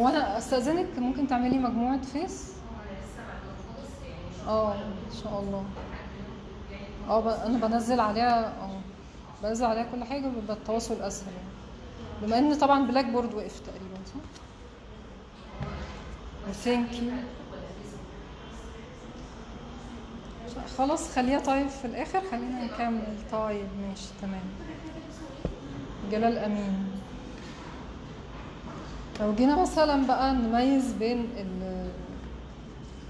هو 0.00 0.08
أنا 0.08 0.38
أستأذنك 0.38 0.98
ممكن 0.98 1.26
تعملي 1.26 1.58
مجموعة 1.58 2.02
Face؟ 2.02 2.52
آه 4.48 4.74
إن 4.74 5.22
شاء 5.22 5.40
الله. 5.40 5.64
آه 7.08 7.46
أنا 7.46 7.58
بنزل 7.66 8.00
عليها 8.00 8.46
آه 8.46 8.79
بنزل 9.42 9.66
عليها 9.66 9.86
كل 9.92 10.04
حاجة 10.04 10.28
بيبقى 10.28 10.56
التواصل 10.56 11.02
أسهل 11.02 11.26
يعني. 11.32 11.48
بما 12.22 12.38
إن 12.38 12.54
طبعا 12.58 12.86
بلاك 12.86 13.04
بورد 13.04 13.34
وقف 13.34 13.60
تقريبا 13.60 13.96
صح؟ 14.06 14.20
thank 16.52 16.92
you 16.94 17.10
خلاص 20.78 21.14
خليها 21.14 21.40
طيب 21.40 21.68
في 21.68 21.84
الآخر. 21.84 22.20
خلينا 22.30 22.64
نكمل. 22.64 23.02
طيب 23.32 23.66
ماشي 23.88 24.08
تمام. 24.22 24.42
جلال 26.10 26.38
أمين. 26.38 26.84
لو 29.20 29.34
جينا 29.34 29.62
مثلا 29.62 30.06
بقى 30.06 30.32
نميز 30.34 30.92
بين 30.92 31.28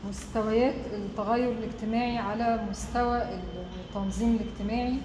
مستويات 0.09 0.75
التغير 0.93 1.53
الاجتماعي 1.53 2.19
على 2.19 2.67
مستوى 2.71 3.23
التنظيم 3.89 4.37
الاجتماعي 4.41 4.97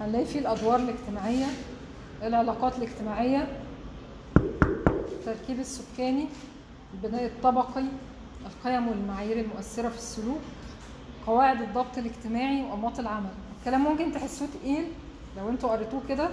هنلاقي 0.00 0.24
فيه 0.24 0.38
الأدوار 0.38 0.76
الاجتماعية 0.80 1.46
العلاقات 2.22 2.78
الاجتماعية 2.78 3.48
التركيب 5.12 5.60
السكاني 5.60 6.26
البناء 6.94 7.24
الطبقي 7.26 7.84
القيم 8.46 8.88
والمعايير 8.88 9.40
المؤثرة 9.40 9.88
في 9.88 9.96
السلوك 9.96 10.38
قواعد 11.26 11.60
الضبط 11.60 11.98
الاجتماعي 11.98 12.62
وأنماط 12.62 12.98
العمل. 12.98 13.30
الكلام 13.60 13.84
ممكن 13.84 14.12
تحسوه 14.12 14.48
تقيل 14.62 14.84
لو 15.36 15.48
أنتوا 15.48 15.70
قريتوه 15.70 16.00
كده 16.08 16.28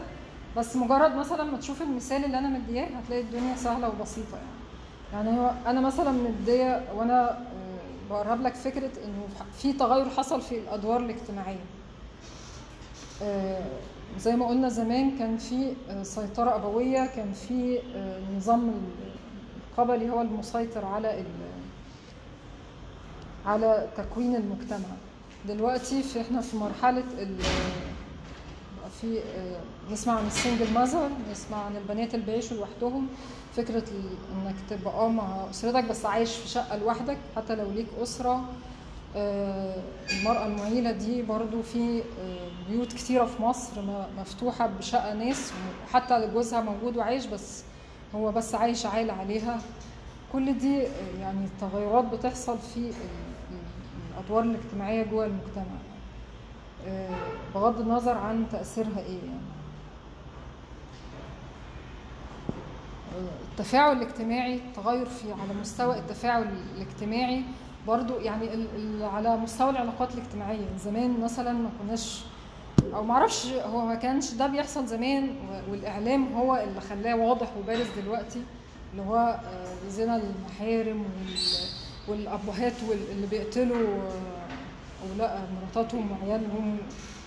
بس 0.57 0.75
مجرد 0.75 1.15
مثلا 1.15 1.43
ما 1.43 1.57
تشوف 1.57 1.81
المثال 1.81 2.25
اللي 2.25 2.39
أنا 2.39 2.49
مدياه 2.49 2.85
هتلاقي 2.97 3.21
الدنيا 3.21 3.55
سهلة 3.55 3.89
وبسيطة 3.89 4.37
يعني. 4.37 5.27
يعني 5.27 5.39
هو 5.39 5.51
أنا 5.67 5.81
مثلا 5.81 6.11
مدية 6.11 6.83
وأنا 6.95 7.31
آه، 7.31 8.09
بقرب 8.09 8.41
لك 8.41 8.53
فكرة 8.53 8.91
إنه 9.05 9.27
في 9.57 9.73
تغير 9.73 10.09
حصل 10.09 10.41
في 10.41 10.59
الأدوار 10.59 10.99
الاجتماعية. 10.99 11.65
زي 14.19 14.35
ما 14.35 14.47
قلنا 14.47 14.69
زمان 14.69 15.17
كان 15.19 15.37
في 15.37 15.73
آه، 15.89 16.03
سيطرة 16.03 16.55
أبوية 16.55 17.05
كان 17.05 17.33
في 17.33 17.79
آه، 17.95 18.19
نظام 18.37 18.71
القبلي 19.77 20.09
هو 20.09 20.21
المسيطر 20.21 20.85
على 20.85 21.23
على 23.45 23.87
تكوين 23.97 24.35
المجتمع. 24.35 24.95
دلوقتي 25.47 26.03
في 26.03 26.21
إحنا 26.21 26.41
في 26.41 26.57
بقى 28.79 28.89
في 29.01 29.19
آه، 29.19 29.59
نسمع 29.91 30.13
عن 30.13 30.27
السنجل 30.27 30.73
ماذر 30.73 31.09
نسمع 31.31 31.57
عن 31.57 31.75
البنات 31.77 32.15
اللي 32.15 32.25
بيعيشوا 32.25 32.57
لوحدهم. 32.57 33.07
فكرة 33.55 33.83
ال- 33.91 34.17
إنك 34.47 34.55
تبقى 34.69 35.09
مع 35.09 35.49
أسرتك 35.49 35.83
بس 35.89 36.05
عايش 36.05 36.35
في 36.35 36.47
شقة 36.47 36.77
لوحدك 36.77 37.17
حتى 37.35 37.55
لو 37.55 37.71
ليك 37.71 37.87
أسرة 38.03 38.31
آه، 38.33 38.43
المرأة 39.15 40.45
المعيلة 40.45 40.91
دي 40.91 41.21
برضو 41.21 41.61
في 41.61 41.99
آه، 41.99 42.69
بيوت 42.69 42.93
كتيرة 42.93 43.25
في 43.25 43.41
مصر 43.41 43.81
مفتوحة 44.19 44.67
بشقة 44.67 45.13
ناس 45.13 45.53
وحتى 45.89 46.29
جوزها 46.33 46.61
موجود 46.61 46.97
وعايش 46.97 47.25
بس 47.25 47.63
هو 48.15 48.31
بس 48.31 48.55
عايش 48.55 48.85
عائلة 48.85 49.13
عليها. 49.13 49.59
كل 50.33 50.57
دي 50.57 50.81
آه، 50.87 51.19
يعني 51.21 51.47
تغيرات 51.61 52.05
بتحصل 52.05 52.57
في 52.57 52.77
ال- 52.77 52.85
ال- 53.51 54.11
الأدوار 54.19 54.43
الاجتماعية 54.43 55.03
جوه 55.03 55.25
المجتمع. 55.25 55.63
آه، 56.87 57.09
بغض 57.55 57.79
النظر 57.81 58.17
عن 58.17 58.45
تأثيرها 58.51 58.99
إيه 58.99 59.17
يعني. 59.17 59.45
التفاعل 63.51 63.97
الاجتماعي 63.97 64.55
التغير 64.55 65.05
في 65.05 65.31
على 65.31 65.53
مستوى 65.61 65.99
التفاعل 65.99 66.47
الاجتماعي 66.75 67.41
برضو 67.87 68.19
يعني 68.19 68.49
على 69.01 69.37
مستوى 69.37 69.69
العلاقات 69.69 70.13
الاجتماعية. 70.13 70.65
زمان 70.85 71.19
مثلا 71.21 71.53
ما 71.53 71.69
كناش 71.81 72.21
أو 72.93 73.03
معرفش 73.03 73.47
هو 73.47 73.85
ما 73.85 73.95
كانش 73.95 74.31
ده 74.33 74.47
بيحصل 74.47 74.85
زمان 74.87 75.35
والإعلام 75.71 76.33
هو 76.33 76.55
اللي 76.55 76.81
خلاه 76.81 77.15
واضح 77.15 77.47
وبارز 77.57 77.85
دلوقتي 78.03 78.41
اللي 78.91 79.01
هو 79.03 79.15
آه، 79.17 79.89
زنا 79.89 80.15
المحارم 80.15 80.99
وال- 81.01 81.67
والأبهات 82.07 82.73
وال- 82.89 83.11
اللي 83.11 83.27
بيقتلوا 83.27 83.87
آه، 83.87 85.09
اولاء 85.11 85.47
مراتاتهم 85.61 86.11
وعيالهم 86.11 86.77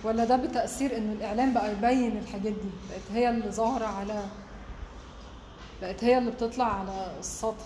ولا 0.03 0.25
ده 0.25 0.35
بتأثير 0.35 0.97
إنه 0.97 1.13
الإعلام 1.13 1.53
بقى 1.53 1.71
يبين 1.71 2.17
الحاجات 2.17 2.53
دي؟ 2.53 2.69
بقت 2.89 3.01
هي 3.17 3.29
اللي 3.29 3.51
ظاهرة 3.51 3.85
على 3.85 4.23
بقت 5.81 6.03
هي 6.03 6.17
اللي 6.17 6.31
بتطلع 6.31 6.65
على 6.79 7.11
السطح. 7.19 7.65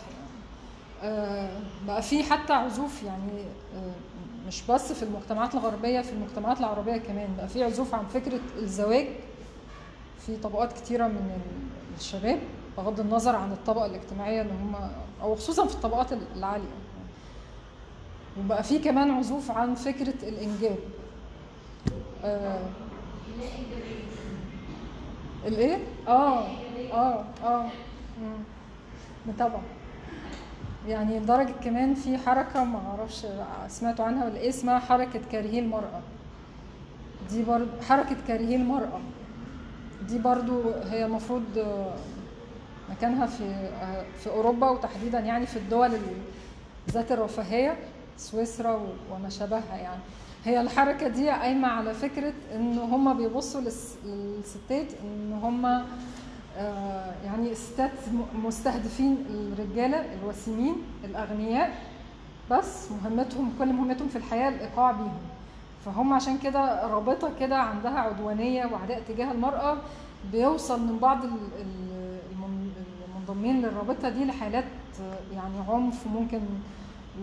بقى 1.88 2.02
في 2.02 2.24
حتى 2.24 2.54
عزوف 2.54 3.04
يعني 3.04 3.42
آه، 3.76 3.92
مش 4.48 4.64
بس 4.70 4.94
في 4.94 5.04
المجتمعات 5.04 5.54
الغربية 5.54 6.02
في 6.02 6.12
المجتمعات 6.14 6.60
العربية 6.60 6.98
كمان 6.98 7.36
بقى 7.38 7.48
في 7.48 7.64
عزوف 7.64 7.96
عن 7.96 8.06
فكرة 8.06 8.40
الزواج. 8.58 9.08
في 10.26 10.38
طبقات 10.38 10.74
كتيرة 10.74 11.08
من 11.08 11.32
ال- 11.36 11.98
الشباب 12.00 12.40
بغض 12.78 13.00
النظر 13.00 13.36
عن 13.36 13.52
الطبقة 13.52 13.86
الاجتماعية 13.86 14.42
اللي 14.42 14.54
هم 14.54 14.76
أو 15.22 15.36
خصوصا 15.36 15.66
في 15.68 15.76
الطبقات 15.76 16.08
العالية. 16.36 16.72
وبقى 18.40 18.64
في 18.64 18.80
كمان 18.80 19.12
عزوف 19.12 19.52
عن 19.52 19.76
فكرة 19.76 20.14
الإنجاب. 20.30 20.78
آه، 22.24 22.60
الإيه؟ 25.46 25.78
آه 26.08 26.48
آه 26.94 27.24
آه. 27.44 27.66
مم. 28.22 28.34
يعني 30.88 31.20
لدرجة 31.20 31.52
كمان 31.64 31.94
في 31.94 32.18
حركة 32.18 32.64
ما 32.64 32.80
أعرفش 32.90 33.26
سمعتوا 33.68 34.06
عنها 34.06 34.26
ولا 34.26 34.38
إيه 34.38 34.50
اسمها 34.50 34.80
حركة 34.80 35.22
كارهي 35.32 35.60
المرأة. 35.60 36.02
دي 37.30 37.44
برضو 37.44 37.68
حركة 37.90 38.16
كارهي 38.28 38.56
المرأة. 38.56 39.00
دي 40.08 40.20
برضو 40.20 40.62
هي 40.90 41.06
المفروض 41.06 41.44
مكانها 42.90 43.26
في 43.26 43.70
في 44.20 44.30
أوروبا 44.30 44.70
وتحديدا 44.70 45.20
يعني 45.20 45.46
في 45.46 45.56
الدول 45.60 45.88
ال- 45.96 46.00
ذات 46.92 47.12
الرفاهية 47.12 47.78
سويسرا 48.18 48.82
وما 49.12 49.30
شابهها 49.30 49.76
يعني. 49.78 50.02
هي 50.46 50.62
الحركة 50.62 51.08
دي 51.08 51.30
قايمة 51.30 51.68
على 51.68 51.94
فكرة 51.94 52.34
إن 52.56 52.78
هم 52.78 53.18
بيبصوا 53.18 53.62
للس- 53.62 54.06
للستات 54.06 54.88
إن 55.04 55.40
هم 55.44 55.66
آه، 55.66 55.86
يعني 57.26 57.52
الستات 57.52 57.92
مستهدفين 58.44 59.26
الرجالة 59.30 60.14
الوسيمين 60.14 60.76
الأغنياء 61.04 61.82
بس 62.52 62.92
مهمتهم 62.92 63.54
كل 63.60 63.74
مهمتهم 63.74 64.08
في 64.08 64.16
الحياة 64.16 64.50
الإيقاع 64.50 64.92
بيهم. 64.92 65.18
فهم 65.86 66.14
عشان 66.14 66.38
كده 66.38 66.88
رابطة 66.88 67.32
كده 67.40 67.58
عندها 67.58 68.00
عدوانية 68.00 68.66
وعداء 68.66 69.02
تجاه 69.08 69.32
المرأة 69.32 69.78
بيوصل 70.32 70.80
من 70.82 70.98
بعض 71.00 71.24
ال- 71.24 71.32
ال- 71.60 72.20
المن- 72.32 72.72
المنضمين 73.08 73.62
للرابطة 73.62 74.10
دي 74.10 74.26
لحالات 74.26 74.64
آه، 75.02 75.36
يعني 75.36 75.56
عنف 75.70 76.08
وممكن 76.08 76.40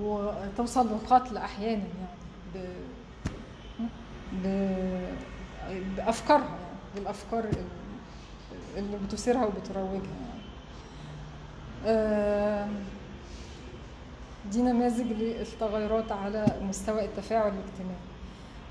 وتوصل 0.01 0.87
للقتل 0.89 1.37
أحيانا 1.37 1.83
يعني 2.01 2.18
ب... 2.55 2.59
ب... 4.33 4.47
بأفكارها 5.97 6.41
يعني 6.45 6.95
بالأفكار 6.95 7.45
ال- 7.45 7.80
اللي 8.77 8.97
بتثيرها 9.07 9.47
وبتروجها 9.47 9.93
يعني. 9.93 10.41
آه، 11.87 12.68
دي 14.53 14.62
نماذج 14.62 15.12
للتغيرات 15.12 16.12
على 16.12 16.47
مستوى 16.62 17.05
التفاعل 17.05 17.53
الاجتماعي 17.53 18.01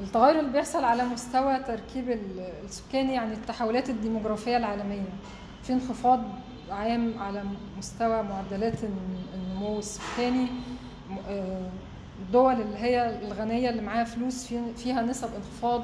التغير 0.02 0.40
اللي 0.40 0.52
بيحصل 0.52 0.84
على 0.84 1.04
مستوى 1.06 1.60
تركيب 1.60 2.10
ال- 2.10 2.50
السكاني 2.66 3.14
يعني 3.14 3.34
التحولات 3.34 3.90
الديموغرافية 3.90 4.58
العالمية. 4.58 5.06
في 5.64 5.74
انخفاض 5.74 6.24
عام 6.72 7.14
على 7.20 7.44
مستوى 7.78 8.24
معدلات 8.24 8.84
الن- 8.84 9.26
النمو 9.36 9.80
السكاني. 9.80 10.48
آه، 11.30 11.70
الدول 12.22 12.54
اللي 12.62 12.78
هي 12.78 13.20
الغنية 13.28 13.70
اللي 13.70 13.82
معاها 13.82 14.04
فلوس 14.04 14.46
في- 14.48 14.74
فيها 14.78 15.02
نسب 15.02 15.30
انخفاض. 15.36 15.84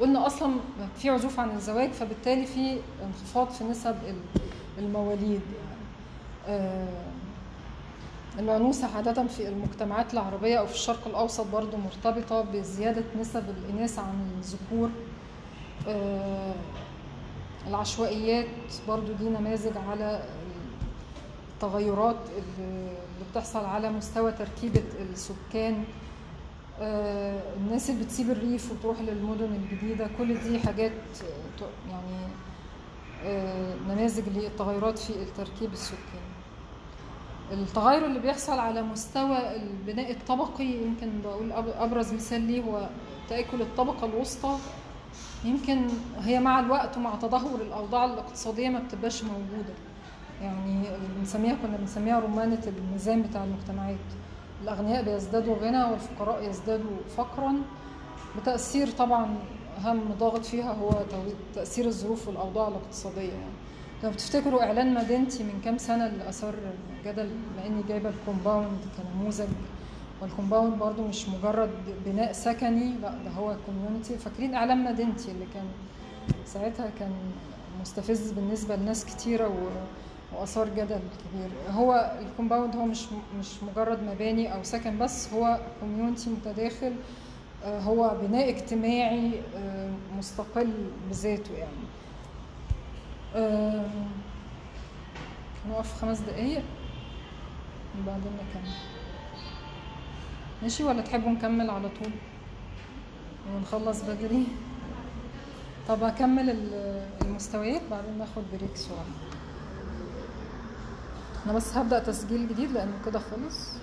قلنا 0.00 0.26
أصلا 0.26 0.56
في 0.96 1.10
عزوف 1.10 1.40
عن 1.40 1.50
الزواج 1.50 1.90
فبالتالي 1.90 2.46
في 2.46 2.78
انخفاض 3.06 3.50
في 3.50 3.64
نسب 3.64 3.96
ال- 4.08 4.40
المواليد 4.78 5.40
يعني. 5.58 5.76
آه، 6.48 6.88
العنوسة 8.38 8.96
عادة 8.96 9.26
في 9.26 9.48
المجتمعات 9.48 10.14
العربية 10.14 10.58
أو 10.58 10.66
في 10.66 10.74
الشرق 10.74 11.06
الأوسط 11.06 11.46
برضو 11.52 11.76
مرتبطة 11.76 12.40
بزيادة 12.42 13.04
نسب 13.20 13.44
الإناث 13.50 13.98
عن 13.98 14.14
الذكور 14.38 14.90
آه، 15.88 16.54
العشوائيات 17.68 18.46
برضو 18.88 19.12
دي 19.12 19.28
نماذج 19.28 19.72
على 19.88 20.22
التغيرات 21.54 22.16
اللي 22.36 22.90
بتحصل 23.30 23.64
على 23.64 23.90
مستوى 23.90 24.32
تركيبة 24.32 24.82
السكان 25.12 25.84
الناس 26.80 27.90
اللي 27.90 28.04
بتسيب 28.04 28.30
الريف 28.30 28.72
وتروح 28.72 29.00
للمدن 29.00 29.44
الجديدة 29.54 30.08
كل 30.18 30.34
دي 30.38 30.58
حاجات 30.58 30.92
آه، 31.22 31.90
يعني 31.90 32.32
آه، 33.24 33.74
نماذج 33.88 34.28
للتغيرات 34.28 34.98
في 34.98 35.10
التركيب 35.10 35.72
السكاني. 35.72 36.36
التغير 37.52 38.06
اللي 38.06 38.18
بيحصل 38.18 38.58
على 38.58 38.82
مستوى 38.82 39.56
البناء 39.56 40.10
الطبقي 40.10 40.64
يمكن 40.64 41.10
بقول 41.24 41.52
أبرز 41.52 42.12
مثال 42.12 42.40
ليه 42.40 42.62
هو 42.62 42.88
تأكل 43.28 43.60
الطبقة 43.62 44.06
الوسطى. 44.06 44.58
يمكن 45.44 45.86
هي 46.20 46.40
مع 46.40 46.60
الوقت 46.60 46.96
ومع 46.96 47.14
تدهور 47.14 47.60
الأوضاع 47.60 48.04
الاقتصادية 48.04 48.68
ما 48.68 48.78
بتبقاش 48.78 49.24
موجودة. 49.24 49.74
يعني 50.42 50.82
بنسميها 51.18 51.56
كنا 51.62 51.76
بنسميها 51.76 52.20
رمانة 52.20 52.62
الميزان 52.66 53.22
بتاع 53.22 53.44
المجتمعات. 53.44 53.96
الأغنياء 54.62 55.02
بيزدادوا 55.04 55.56
غنى 55.56 55.84
والفقراء 55.84 56.48
يزدادوا 56.50 56.96
فقرا. 57.16 57.54
بتأثير 58.42 58.90
طبعا 58.90 59.34
اهم 59.78 60.00
ضاغط 60.18 60.44
فيها 60.44 60.72
هو 60.72 60.90
تأثير 61.54 61.86
الظروف 61.86 62.28
والأوضاع 62.28 62.68
الاقتصادية 62.68 63.20
يعني. 63.32 63.56
لو 64.04 64.10
بتفتكروا 64.10 64.62
إعلان 64.62 64.94
مدينتي 64.94 65.42
من 65.44 65.60
كام 65.64 65.78
سنة 65.78 66.06
اللي 66.06 66.28
اثار 66.28 66.54
جدل 67.06 67.26
بما 67.28 67.66
إني 67.66 67.82
جايبة 67.88 68.08
الكومباوند 68.08 68.78
كنموذج 68.96 69.48
وال 70.22 70.33
compound 70.33 70.78
برضو 70.78 71.02
مش 71.02 71.28
مجرد 71.28 71.70
بناء 72.06 72.32
سكني 72.32 72.92
لا 73.02 73.08
ده 73.24 73.30
هو 73.30 73.56
community 73.66 74.18
فاكرين 74.18 74.54
إعلان 74.54 74.84
مدينتي 74.84 75.30
اللي 75.30 75.46
كان 75.54 75.64
ساعتها 76.46 76.90
كان 76.98 77.12
مستفز 77.80 78.30
بالنسبة 78.32 78.76
لناس 78.76 79.04
كتيرة 79.04 79.48
و... 79.48 79.52
وأثار 80.36 80.68
جدل 80.68 80.84
كبير. 81.24 81.50
هو 81.70 82.16
ال 82.20 82.26
compound 82.26 82.76
هو 82.76 82.84
مش 82.86 83.04
مش 83.38 83.62
مجرد 83.62 84.02
مباني 84.02 84.54
أو 84.54 84.62
سكن 84.62 84.98
بس 84.98 85.32
هو 85.32 85.58
community 85.80 86.30
متداخل 86.30 86.92
آه، 87.64 87.80
هو 87.80 88.16
بناء 88.22 88.48
اجتماعي 88.48 89.30
آه، 89.56 89.90
مستقل 90.18 90.72
بذاته 91.10 91.54
يعني. 91.54 91.86
آه، 93.34 93.90
نقف 95.70 96.00
خمس 96.00 96.18
دقايق 96.20 96.62
وبعدين 98.02 98.32
نكمل. 98.32 98.70
ماشي 100.62 100.84
ولا 100.84 101.02
تحبوا 101.02 101.30
نكمل 101.30 101.70
على 101.70 101.88
طول؟ 101.88 102.12
ونخلص 103.54 104.02
بدري. 104.02 104.46
طب 105.88 106.02
أكمل 106.04 106.50
ال- 106.50 107.06
المستويات 107.22 107.82
بعدين 107.90 108.18
ناخد 108.18 108.42
بريك 108.52 108.76
صغير 108.76 108.98
أنا 111.46 111.52
بس 111.52 111.76
هبدأ 111.76 111.98
تسجيل 111.98 112.48
جديد 112.48 112.70
لأنه 112.72 112.92
كده 113.06 113.18
خلص. 113.18 113.76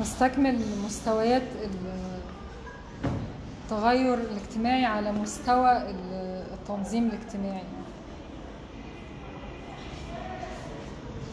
نستكمل 0.00 0.58
مستويات 0.84 1.42
ال- 1.42 2.20
التغير 3.64 4.14
الاجتماعي 4.14 4.84
على 4.84 5.12
مستوى 5.12 5.72
ال- 5.76 6.44
التنظيم 6.52 7.06
الاجتماعي. 7.06 7.64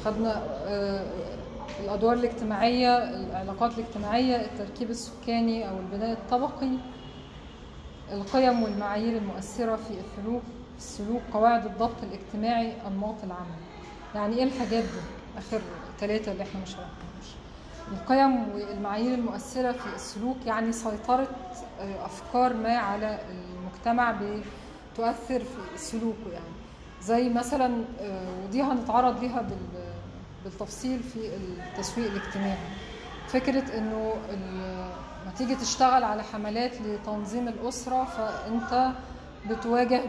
خدنا 0.05 0.43
آه، 0.67 1.05
الأدوار 1.79 2.13
الاجتماعية 2.13 2.97
العلاقات 2.97 3.77
الاجتماعية 3.79 4.35
التركيب 4.35 4.89
السكاني 4.89 5.69
أو 5.69 5.79
البناء 5.79 6.11
الطبقي 6.11 6.71
القيم 8.11 8.63
والمعايير 8.63 9.17
المؤثرة 9.17 9.75
في 9.75 9.89
السلوك 9.93 10.41
السلوك 10.77 11.21
قواعد 11.33 11.65
الضبط 11.65 12.03
الاجتماعي 12.03 12.73
أنماط 12.87 13.15
العمل. 13.23 13.57
يعني 14.15 14.35
إيه 14.35 14.43
الحاجات 14.43 14.83
دي؟ 14.83 14.99
آخر 15.37 15.61
ثلاثة 15.99 16.31
اللي 16.31 16.43
إحنا 16.43 16.61
مش 16.61 16.69
شرحناهمش 16.69 17.27
القيم 17.91 18.49
والمعايير 18.55 19.13
المؤثرة 19.13 19.71
في 19.71 19.95
السلوك 19.95 20.37
يعني 20.45 20.71
سيطرة 20.71 21.27
آه، 21.79 22.05
أفكار 22.05 22.53
ما 22.53 22.77
على 22.77 23.19
المجتمع 23.29 24.11
بتؤثر 24.11 25.39
في 25.39 25.77
سلوكه 25.77 26.31
يعني. 26.33 26.45
زي 27.03 27.29
مثلا 27.29 27.83
آه، 27.99 28.27
ودي 28.45 28.61
هنتعرض 28.61 29.19
ليها 29.19 29.41
بال- 29.41 29.93
بالتفصيل 30.43 30.99
في 31.03 31.19
التسويق 31.35 32.11
الاجتماعي. 32.11 32.57
فكرة 33.27 33.77
إنه 33.77 34.13
ال- 34.29 34.87
لما 35.23 35.35
تيجي 35.37 35.55
تشتغل 35.55 36.03
على 36.03 36.23
حملات 36.23 36.81
لتنظيم 36.81 37.47
الأسرة 37.47 38.03
فأنت 38.03 38.91
بتواجه 39.49 40.01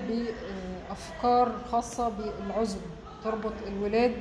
بأفكار 0.88 1.52
خاصة 1.72 2.08
بالعزل 2.08 2.78
تربط 3.24 3.52
الولاد 3.66 4.12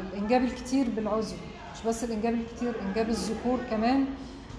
الإنجاب 0.00 0.44
الكتير 0.44 0.90
بالعزل 0.90 1.36
مش 1.74 1.82
بس 1.86 2.04
الإنجاب 2.04 2.34
الكتير 2.34 2.72
إنجاب 2.82 3.08
الذكور 3.08 3.58
كمان 3.70 4.06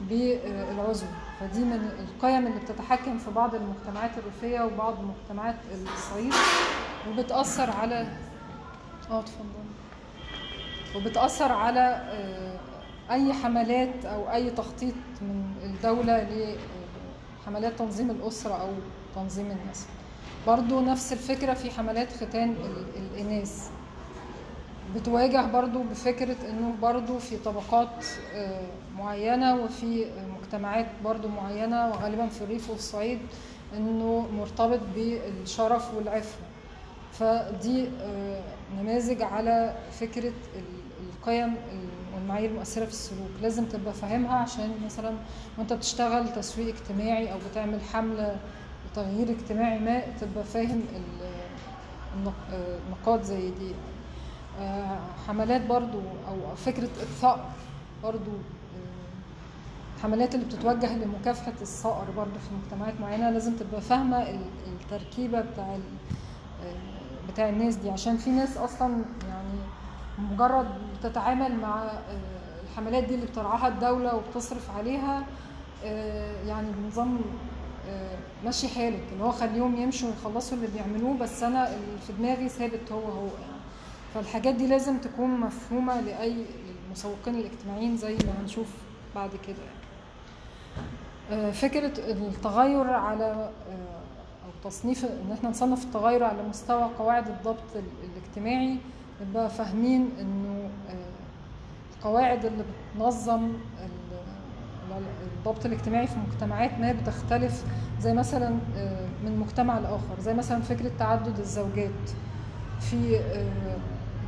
بالعزل 0.09 1.07
فدي 1.39 1.59
من 1.59 1.89
القيم 1.99 2.47
اللي 2.47 2.59
بتتحكم 2.59 3.17
في 3.17 3.31
بعض 3.31 3.55
المجتمعات 3.55 4.11
الريفية 4.17 4.61
وبعض 4.61 4.95
مجتمعات 5.03 5.55
الصعيد 5.95 6.33
وبتأثر 7.09 7.69
على 7.71 8.07
آه 9.11 9.19
اتفضل. 9.19 9.45
وبتأثر 10.95 11.51
على 11.51 11.79
آه، 11.79 12.59
أي 13.13 13.33
حملات 13.33 14.05
أو 14.05 14.31
أي 14.33 14.49
تخطيط 14.49 14.93
من 15.21 15.53
الدولة 15.63 16.27
لحملات 17.45 17.79
تنظيم 17.79 18.11
الأسرة 18.11 18.53
أو 18.53 18.69
تنظيم 19.15 19.45
النسل 19.45 19.85
برضو 20.47 20.81
نفس 20.81 21.13
الفكرة 21.13 21.53
في 21.53 21.71
حملات 21.71 22.07
ختان 22.13 22.49
ال- 22.49 22.85
الإناث. 22.97 23.69
بتواجه 24.95 25.45
برضو 25.51 25.83
بفكرة 25.83 26.35
إنه 26.49 26.73
برضو 26.81 27.19
في 27.19 27.37
طبقات 27.37 28.05
آه، 28.35 28.65
معينة 28.97 29.55
وفي 29.55 30.05
مجتمعات 30.41 30.85
برضو 31.03 31.27
معينة 31.27 31.87
وغالبا 31.89 32.27
في 32.27 32.41
الريف 32.41 32.69
والصعيد 32.69 33.19
إنه 33.77 34.27
مرتبط 34.37 34.79
بالشرف 34.95 35.93
والعفة 35.93 36.37
فدي 37.11 37.87
آه، 38.01 38.41
نماذج 38.79 39.21
على 39.21 39.75
فكرة 39.99 40.33
ال- 40.55 40.81
القيم 41.17 41.55
والمعايير 42.15 42.49
المؤثرة 42.49 42.85
في 42.85 42.91
السلوك. 42.91 43.29
لازم 43.41 43.65
تبقى 43.65 43.93
فاهمها 43.93 44.35
عشان 44.35 44.71
مثلا 44.85 45.13
وأنت 45.57 45.73
بتشتغل 45.73 46.33
تسويق 46.33 46.75
اجتماعي 46.75 47.33
أو 47.33 47.37
بتعمل 47.51 47.81
حملة 47.93 48.35
لتغيير 48.91 49.29
اجتماعي 49.29 49.79
ما 49.79 49.99
تبقى 50.21 50.43
فاهم 50.43 50.81
ال- 50.95 51.31
النق- 52.17 52.53
آه، 52.53 52.77
نقاط 52.91 53.21
زي 53.23 53.49
دي. 53.51 53.71
آه، 54.59 54.99
حملات 55.27 55.65
برضو 55.65 55.99
أو 56.27 56.55
فكرة 56.55 56.89
الثأر 57.01 57.45
برضو 58.03 58.31
آه، 58.31 60.01
حملات 60.03 60.35
اللي 60.35 60.45
بتتوجه 60.45 60.97
لمكافحة 60.97 61.53
الثأر 61.61 62.05
برضو 62.17 62.31
في 62.39 62.55
مجتمعات 62.63 62.93
معينة 63.01 63.29
لازم 63.29 63.53
تبقى 63.55 63.81
فاهمة 63.81 64.21
ال- 64.29 64.45
التركيبة 64.67 65.41
بتاع 65.41 65.65
آه، 66.65 67.31
بتاع 67.31 67.49
الناس 67.49 67.75
دي. 67.75 67.89
عشان 67.89 68.17
في 68.17 68.29
ناس 68.29 68.57
أصلا 68.57 69.03
يعني 69.29 69.59
مجرد 70.31 70.67
بتتعامل 70.99 71.55
مع 71.59 71.83
آه، 71.83 71.91
الحملات 72.63 73.03
دي 73.03 73.15
اللي 73.15 73.25
بترعاها 73.25 73.67
الدولة 73.67 74.15
وبتصرف 74.15 74.71
عليها 74.77 75.23
آه، 75.85 76.43
يعني 76.47 76.67
بنظام 76.71 77.15
آه، 77.17 77.21
ماشي 78.45 78.67
حالك 78.67 79.03
اللي 79.13 79.23
هو 79.23 79.31
خليهم 79.31 79.75
يمشوا 79.75 80.09
ويخلصوا 80.09 80.57
اللي 80.57 80.67
بيعملوه 80.67 81.17
بس 81.17 81.43
أنا 81.43 81.67
اللي 81.67 81.97
في 82.07 82.13
دماغي 82.13 82.49
ثابت 82.49 82.91
هو 82.91 82.99
هو 82.99 83.25
يعني 83.25 83.61
فالحاجات 84.13 84.55
دي 84.55 84.67
لازم 84.67 84.97
تكون 84.97 85.29
مفهومة 85.39 86.01
لأي 86.01 86.45
المسوقين 86.87 87.35
الاجتماعيين 87.35 87.97
زي 87.97 88.13
ما 88.13 88.41
هنشوف 88.41 88.67
بعد 89.15 89.29
كده 89.47 89.57
يعني. 89.57 89.81
آه، 91.31 91.51
فكرة 91.51 91.93
التغير 92.11 92.89
على 92.93 93.25
آه، 93.25 94.01
أو 94.45 94.69
تصنيف 94.69 95.05
إن 95.05 95.31
إحنا 95.33 95.49
نصنف 95.49 95.83
التغير 95.83 96.23
على 96.23 96.43
مستوى 96.43 96.89
قواعد 96.99 97.27
الضبط 97.27 97.75
ال- 97.75 98.09
الاجتماعي 98.11 98.77
نبقى 99.29 99.49
فاهمين 99.49 100.09
إنه 100.19 100.69
آه، 100.89 101.11
القواعد 101.97 102.45
اللي 102.45 102.63
بتنظم 102.95 103.53
الضبط 105.37 105.65
الاجتماعي 105.65 106.07
في 106.07 106.15
مجتمعات 106.31 106.79
ما 106.79 106.91
بتختلف 106.93 107.63
زي 108.01 108.13
مثلا 108.13 108.55
آه، 108.77 109.07
من 109.25 109.37
مجتمع 109.39 109.79
لآخر 109.79 110.19
زي 110.19 110.33
مثلا 110.33 110.61
فكرة 110.61 110.91
تعدد 110.99 111.39
الزوجات. 111.39 111.91
في 112.79 113.19
آه، 113.19 113.77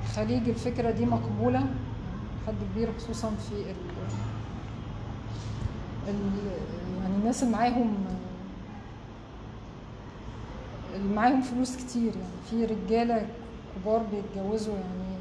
الخليج 0.04 0.50
الفكرة 0.50 0.92
دي 0.92 1.06
مقبولة 1.06 1.60
حد 2.48 2.54
كبير 2.74 2.90
خصوصا 2.98 3.30
في 3.30 3.54
ال 3.56 3.76
ال- 6.10 6.52
يعني 7.02 7.16
الناس 7.16 7.44
اللي 7.44 7.54
معاهم 7.58 7.94
اللي 10.96 11.16
معاهم 11.16 11.42
فلوس 11.42 11.76
كتير 11.78 12.12
يعني 12.16 12.42
في 12.50 12.66
رجالة 12.76 13.28
كبار 13.76 14.02
بيتجوزوا 14.12 14.74
يعني 14.74 15.14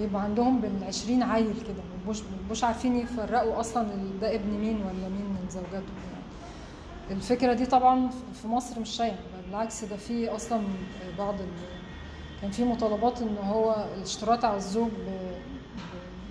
بيبقى 0.00 0.22
عندهم 0.22 0.60
بالعشرين 0.60 1.22
عيل 1.22 1.46
كده. 1.68 1.82
مبقوش 2.08 2.22
مبقوش 2.44 2.64
عارفين 2.64 2.96
يفرقوا 2.96 3.60
أصلا 3.60 3.82
ال- 3.94 4.20
ده 4.20 4.34
ابن 4.34 4.48
مين 4.50 4.76
ولا 4.82 5.08
مين 5.08 5.24
من 5.26 5.46
زوجاتهم 5.50 5.96
يعني 6.10 6.24
الفكرة 7.10 7.52
دي 7.52 7.66
طبعا 7.66 8.10
في 8.42 8.48
مصر 8.48 8.80
مش 8.80 8.90
شائعة 8.90 9.14
بل 9.16 9.50
بالعكس 9.50 9.84
ده 9.84 9.96
في 9.96 10.28
أصلا 10.28 10.60
بعض 11.18 11.34
كان 12.42 12.50
في 12.50 12.64
مطالبات 12.64 13.22
إن 13.22 13.36
هو 13.42 13.86
الاشتراط 13.96 14.44
على 14.44 14.56
الزوج 14.56 14.90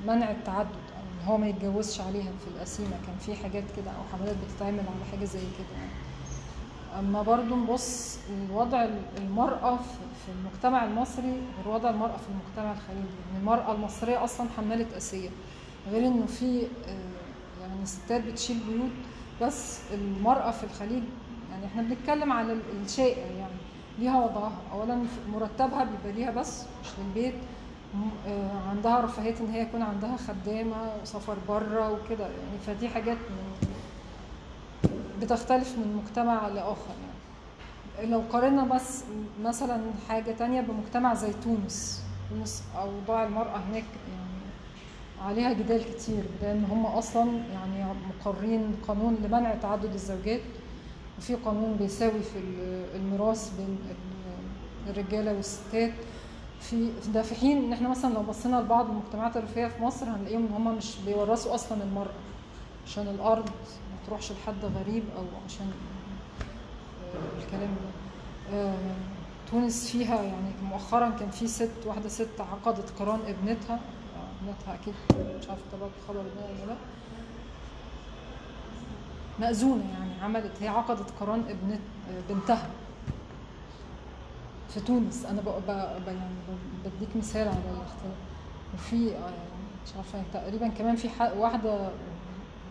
بمنع 0.05 0.31
التعدد 0.31 0.67
أو 0.69 1.01
إن 1.23 1.27
هو 1.27 1.37
ما 1.37 1.47
يتجوزش 1.47 2.01
عليها 2.01 2.31
في 2.45 2.47
القسيمة. 2.55 2.89
كان 3.07 3.15
في 3.19 3.35
حاجات 3.35 3.63
كده 3.77 3.91
أو 3.91 4.17
حملات 4.17 4.35
بتتعمل 4.45 4.79
على 4.79 5.05
حاجة 5.11 5.25
زي 5.25 5.39
كده. 5.39 5.77
يعني. 5.79 5.91
أما 6.99 7.21
برضو 7.21 7.55
نبص 7.55 8.17
الوضع 8.29 8.87
المرأة 9.17 9.75
في- 9.77 9.83
في 10.25 10.31
المجتمع 10.31 10.83
المصري 10.83 11.41
غير 11.57 11.75
وضع 11.75 11.89
المرأة 11.89 12.17
في 12.17 12.27
المجتمع 12.29 12.71
الخليجي. 12.71 13.15
يعني 13.27 13.39
المرأة 13.39 13.71
المصرية 13.75 14.23
أصلا 14.23 14.47
حماله 14.57 14.97
اسيه 14.97 15.29
غير 15.91 16.07
إنه 16.07 16.25
في 16.25 16.61
آه، 16.87 17.61
يعني 17.61 17.85
ستات 17.85 18.23
بتشيل 18.23 18.57
بيوت 18.69 18.89
بس 19.41 19.79
المرأة 19.93 20.51
في 20.51 20.63
الخليج. 20.63 21.03
يعني 21.51 21.65
إحنا 21.65 21.81
بنتكلم 21.81 22.33
على 22.33 22.53
ال- 22.53 22.61
الشائع 22.85 23.25
يعني 23.25 23.53
ليها 23.99 24.25
وضعها. 24.25 24.57
اولا 24.73 25.03
مرتبها 25.33 25.83
بيبقى 25.83 26.11
ليها 26.19 26.31
بس 26.31 26.61
مش 26.83 26.87
للبيت. 26.99 27.33
آه، 28.27 28.69
عندها 28.69 28.99
رفاهية 29.01 29.35
إن 29.39 29.47
هي 29.49 29.61
يكون 29.61 29.81
عندها 29.81 30.17
خدامة 30.17 30.91
وسفر 31.01 31.35
بره 31.49 31.91
وكده. 31.91 32.23
يعني 32.25 32.57
فدي 32.67 32.89
حاجات 32.89 33.17
بتختلف 35.21 35.77
من 35.77 36.01
مجتمع 36.03 36.47
لآخر 36.47 36.93
يعني. 37.97 38.11
لو 38.11 38.23
قارنا 38.31 38.63
بس 38.63 39.03
مثلا 39.43 39.81
حاجة 40.09 40.31
تانية 40.31 40.61
بمجتمع 40.61 41.13
زي 41.13 41.33
تونس. 41.43 42.01
تونس 42.29 42.63
أوضاع 42.77 43.23
المرأة 43.23 43.57
هناك 43.57 43.83
يعني 43.83 44.26
عليها 45.25 45.53
جدال 45.53 45.83
كتير 45.95 46.23
لأن 46.41 46.63
هم 46.71 46.85
أصلا 46.85 47.31
يعني 47.53 47.93
مقرين 48.19 48.75
قانون 48.87 49.15
لمنع 49.23 49.55
تعدد 49.55 49.93
الزوجات 49.93 50.41
وفي 51.17 51.35
قانون 51.35 51.75
بيساوي 51.75 52.19
في 52.23 52.39
ال- 52.39 52.85
الميراث 52.95 53.53
بين 53.57 53.77
ال- 53.89 54.89
الرجالة 54.89 55.33
والستات. 55.33 55.91
في 56.59 56.89
ده 57.13 57.21
في 57.21 57.35
حين 57.35 57.57
إن 57.63 57.73
إحنا 57.73 57.89
مثلا 57.89 58.13
لو 58.13 58.21
بصينا 58.23 58.55
لبعض 58.55 58.89
المجتمعات 58.89 59.37
الريفيه 59.37 59.67
في 59.67 59.83
مصر 59.83 60.05
هنلاقيهم 60.05 60.45
إن 60.45 60.53
هم 60.53 60.77
مش 60.77 60.95
بيورثوا 61.05 61.55
أصلا 61.55 61.83
المرأة 61.83 62.13
عشان 62.85 63.07
الأرض 63.07 63.45
ما 63.45 63.97
تروحش 64.07 64.31
لحد 64.31 64.65
غريب 64.65 65.03
أو 65.17 65.23
عشان 65.45 65.71
آه، 67.15 67.43
الكلام 67.43 67.69
ده. 67.69 68.57
آه، 68.57 68.73
تونس 69.51 69.89
فيها 69.91 70.21
يعني 70.23 70.49
مؤخرا 70.69 71.09
كان 71.09 71.29
في 71.29 71.47
ست 71.47 71.71
واحدة 71.85 72.09
ست 72.09 72.41
عقدت 72.41 72.93
قران 72.99 73.19
ابنتها. 73.27 73.79
ابنتها 74.41 74.73
أكيد 74.73 74.93
مش 75.39 75.49
عارفه 75.49 75.63
طبعا 75.71 75.89
الخبر 76.01 76.21
ده 76.21 76.45
ولا 76.45 76.65
لا. 76.71 76.75
مأذونة 79.39 79.83
يعني 79.93 80.21
عملت 80.23 80.51
هي 80.61 80.67
عقدت 80.67 81.11
قران 81.19 81.39
ابنت 81.49 81.79
بنتها 82.29 82.67
في 84.73 84.79
تونس. 84.79 85.25
أنا 85.25 85.41
بق- 85.41 85.57
ب- 85.57 86.01
ب- 86.05 86.07
يعني 86.07 86.35
بديك 86.85 87.15
مثال 87.15 87.47
على 87.47 87.57
الاختلاف 87.57 88.15
وفي 88.73 89.15
آه، 89.15 89.29
مش 89.85 89.95
عارفة 89.95 90.23
تقريبا 90.33 90.67
كمان 90.67 90.95
في 90.95 91.09
واحدة 91.37 91.89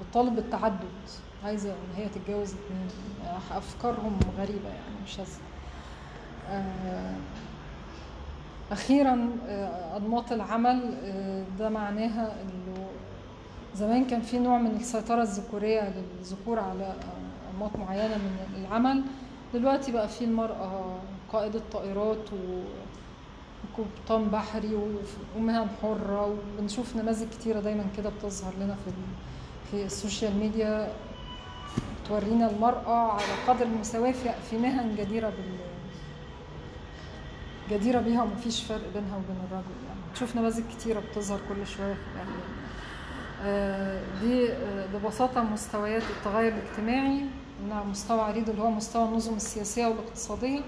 بتطالب 0.01 0.37
بالتعدد 0.37 0.85
عايزة 1.45 1.71
إن 1.71 1.95
هي 1.97 2.09
تتجوز 2.09 2.55
اتنين. 2.55 2.89
أفكارهم 3.51 4.19
غريبة 4.39 4.69
يعني 4.69 4.95
مش 5.07 5.21
هز 5.21 5.39
آه، 6.51 7.15
أخيرا 8.73 9.29
آه، 9.49 9.97
أنماط 9.97 10.33
العمل 10.33 10.95
آه، 11.05 11.45
ده 11.59 11.69
معناها 11.69 12.35
إنه 12.43 12.87
زمان 13.75 14.05
كان 14.05 14.21
في 14.21 14.39
نوع 14.39 14.59
من 14.59 14.77
السيطرة 14.77 15.23
الذكورية 15.23 15.93
للذكور 16.21 16.59
على 16.59 16.95
أنماط 17.55 17.77
معينة 17.77 18.17
من 18.17 18.65
العمل. 18.65 19.03
دلوقتي 19.55 19.93
بقى 19.93 20.09
في 20.09 20.25
المرأة 20.25 20.99
قائدة 21.33 21.61
طائرات 21.73 22.25
وقبطان 23.79 24.29
بحري 24.29 24.79
ومهن 25.37 25.67
حرة 25.83 26.37
وبنشوف 26.59 26.97
نماذج 26.97 27.29
كتيرة 27.29 27.61
دايما 27.61 27.85
كده 27.97 28.11
بتظهر 28.11 28.53
لنا 28.61 28.75
في 28.85 28.91
في 29.71 29.85
ال 29.85 29.92
social 29.92 30.37
media. 30.37 30.89
تورينا 32.09 32.51
المرأة 32.51 33.13
على 33.13 33.23
قدر 33.49 33.67
المساواة 33.67 34.15
في 34.51 34.59
مهن 34.59 34.97
جديرة 34.97 35.29
بال 35.29 35.59
جديرة 37.71 38.01
بيها 38.01 38.23
ومفيش 38.23 38.63
فرق 38.63 38.93
بينها 38.95 39.17
وبين 39.17 39.37
الرجل 39.51 39.65
يعني. 39.89 40.01
نشوف 40.15 40.37
نماذج 40.37 40.63
كتيرة 40.79 41.01
بتظهر 41.01 41.41
كل 41.49 41.67
شوية 41.67 41.95
في 41.95 42.01
الإعلام 42.15 42.41
آه، 43.43 44.03
دي 44.21 44.53
آه، 44.53 44.87
ببساطة 44.87 45.43
مستويات 45.43 46.03
التغير 46.03 46.53
الاجتماعي 46.55 47.21
منها 47.65 47.85
مستوى 47.85 48.21
عريض 48.21 48.51
اللي 48.51 48.63
هو 48.63 48.71
مستوى 48.71 49.05
النظم 49.09 49.35
السياسية 49.37 49.87
والاقتصادية. 49.87 50.61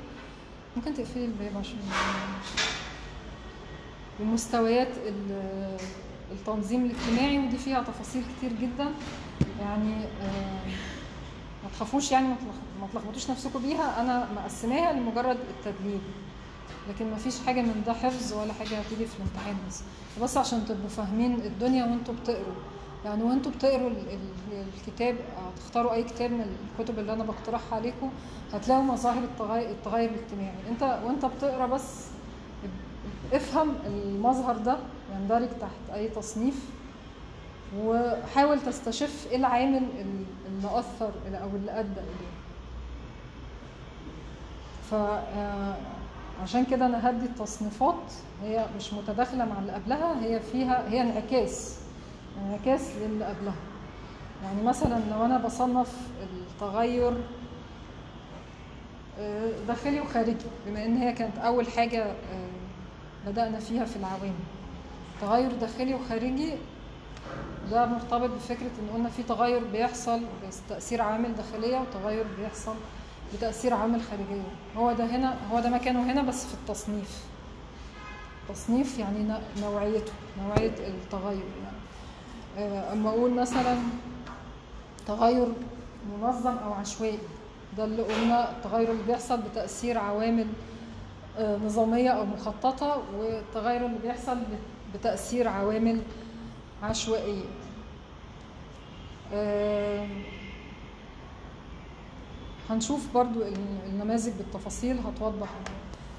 ممكن 0.76 0.94
تقفلي 0.94 1.24
الباب 1.24 1.56
عشان 1.60 1.76
ومستويات 4.20 4.88
ال- 5.06 5.76
التنظيم 6.32 6.84
الاجتماعي 6.84 7.38
ودي 7.38 7.58
فيها 7.58 7.82
تفاصيل 7.82 8.22
كتير 8.38 8.52
جدا. 8.52 8.86
يعني 9.60 9.94
آه، 10.22 10.66
ما 11.64 11.70
تخافوش 11.72 12.12
يعني 12.12 12.28
ما 12.80 12.88
تلخبطوش 12.92 13.30
نفسكم 13.30 13.62
بيها. 13.62 14.00
أنا 14.00 14.28
مقسماها 14.36 14.92
لمجرد 14.92 15.38
التدليل. 15.50 16.00
لكن 16.88 17.10
ما 17.10 17.16
فيش 17.16 17.34
حاجة 17.46 17.60
من 17.62 17.82
ده 17.86 17.92
حفظ 17.92 18.32
ولا 18.32 18.52
حاجة 18.52 18.78
هتيجي 18.80 19.06
في 19.06 19.16
الامتحان 19.16 19.56
بس. 19.68 19.82
بس 20.22 20.36
عشان 20.36 20.64
تبقوا 20.64 20.88
فاهمين 20.88 21.34
الدنيا 21.34 21.84
وانتوا 21.84 22.14
بتقروا. 22.14 22.54
يعني 23.04 23.22
وانتوا 23.22 23.52
بتقروا 23.52 23.88
ال- 23.90 24.08
ال- 24.10 24.64
الكتاب 24.76 25.16
هتختاروا 25.56 25.92
أي 25.92 26.02
كتاب 26.04 26.30
من 26.30 26.56
الكتب 26.78 26.98
اللي 26.98 27.12
أنا 27.12 27.24
بقترحها 27.24 27.76
عليكم 27.78 28.10
هتلاقوا 28.52 28.82
مظاهر 28.82 29.22
التغير, 29.24 30.10
الاجتماعي. 30.10 30.54
انت 30.70 31.00
وانت 31.04 31.24
بتقرا 31.24 31.66
بس 31.66 32.04
افهم 33.32 33.74
المظهر 33.86 34.56
ده 34.56 34.76
يندرج 35.20 35.48
تحت 35.60 35.94
أي 35.94 36.08
تصنيف 36.08 36.64
وحاول 37.78 38.60
تستشف 38.60 39.26
إيه 39.30 39.36
العامل 39.36 39.76
ال- 40.00 40.24
اللي 40.46 40.78
أثر 40.78 41.10
أو 41.42 41.48
اللي 41.56 41.80
أدى 41.80 42.00
إليه. 42.00 42.28
عشان 46.42 46.64
كده 46.64 46.86
أنا 46.86 47.10
هدي 47.10 47.26
التصنيفات 47.26 48.12
هي 48.42 48.66
مش 48.76 48.92
متداخلة 48.92 49.44
مع 49.44 49.58
اللي 49.58 49.72
قبلها 49.72 50.24
هي 50.24 50.40
فيها 50.40 50.88
هي 50.88 51.00
انعكاس 51.02 51.78
انعكاس 52.46 52.90
للي 52.96 53.24
قبلها. 53.24 53.54
يعني 54.44 54.62
مثلا 54.62 55.00
لو 55.10 55.24
أنا 55.24 55.38
بصنف 55.38 55.96
التغير 56.22 57.12
آه، 59.20 59.50
داخلي 59.68 60.00
وخارجي 60.00 60.36
بما 60.66 60.84
إن 60.86 60.96
هي 60.96 61.12
كانت 61.12 61.38
أول 61.38 61.66
حاجة 61.66 62.04
آه، 62.04 63.26
بدأنا 63.26 63.58
فيها 63.58 63.84
في 63.84 63.96
العوامل. 63.96 64.32
تغير 65.20 65.52
داخلي 65.52 65.94
وخارجي 65.94 66.52
ده 67.70 67.86
مرتبط 67.86 68.30
بفكرة 68.30 68.70
إن 68.82 68.88
قلنا 68.94 69.08
في 69.08 69.22
تغير 69.22 69.64
بيحصل 69.72 70.20
بتاثير 70.68 71.02
عوامل 71.02 71.34
داخلية 71.34 71.78
وتغير 71.80 72.26
بيحصل 72.38 72.74
بتأثير 73.36 73.74
عوامل 73.74 74.00
خارجية. 74.02 74.42
هو 74.76 74.92
ده 74.92 75.04
هنا 75.04 75.36
هو 75.52 75.60
ده 75.60 75.70
مكانه 75.70 76.12
هنا 76.12 76.22
بس 76.22 76.46
في 76.46 76.54
التصنيف. 76.54 77.24
تصنيف 78.48 78.98
يعني 78.98 79.34
نوعيته 79.62 80.12
نوعية 80.42 80.74
التغير 80.88 81.42
يعني. 81.64 81.78
آه، 82.58 82.92
أما 82.92 83.10
أقول 83.10 83.30
مثلا 83.34 83.76
تغير 85.06 85.46
منظم 86.20 86.56
أو 86.56 86.72
عشوائي 86.72 87.18
ده 87.76 87.84
اللي 87.84 88.02
قلنا 88.02 88.50
التغير 88.50 88.90
اللي 88.90 89.02
بيحصل 89.02 89.40
بتأثير 89.42 89.98
عوامل 89.98 90.46
آه، 91.38 91.56
نظامية 91.56 92.10
أو 92.10 92.24
مخططة 92.24 93.02
والتغير 93.18 93.86
اللي 93.86 93.98
بيحصل 93.98 94.36
بت- 94.36 94.98
بتأثير 94.98 95.48
عوامل 95.48 96.00
عشوائية. 96.82 97.44
آم، 99.34 100.08
هنشوف 102.70 103.14
برضو 103.14 103.42
ال- 103.42 103.56
النماذج 103.86 104.32
بالتفاصيل 104.32 104.98
هتوضح 104.98 105.48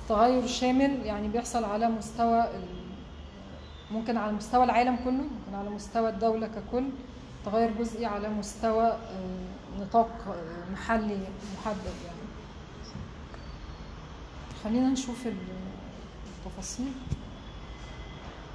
تغير 0.09 0.47
شامل. 0.47 1.05
يعني 1.05 1.27
بيحصل 1.27 1.63
على 1.63 1.89
مستوى 1.89 2.43
ممكن 3.91 4.17
على 4.17 4.31
مستوى 4.31 4.63
العالم 4.63 4.95
كله 4.95 5.11
ممكن 5.11 5.55
على 5.59 5.69
مستوى 5.69 6.09
الدولة 6.09 6.47
ككل. 6.47 6.83
تغير 7.45 7.71
جزئي 7.79 8.05
على 8.05 8.29
مستوى 8.29 8.83
آه، 8.85 9.79
نطاق 9.81 10.09
آه، 10.27 10.71
محلي 10.73 11.17
محدد 11.57 11.93
يعني. 12.05 12.19
خلينا 14.63 14.89
نشوف 14.89 15.27
ال- 15.27 15.35
التفاصيل. 16.45 16.91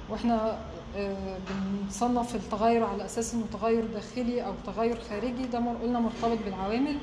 وإحنا 0.09 0.57
آه، 0.95 1.37
بنصنف 1.85 2.35
التغير 2.35 2.83
على 2.83 3.05
أساس 3.05 3.33
إنه 3.33 3.45
تغير 3.53 3.85
داخلي 3.85 4.45
أو 4.45 4.53
تغير 4.65 4.97
خارجي. 5.09 5.45
ده 5.47 5.57
قلنا 5.83 5.99
مرتبط 5.99 6.37
بالعوامل. 6.45 6.97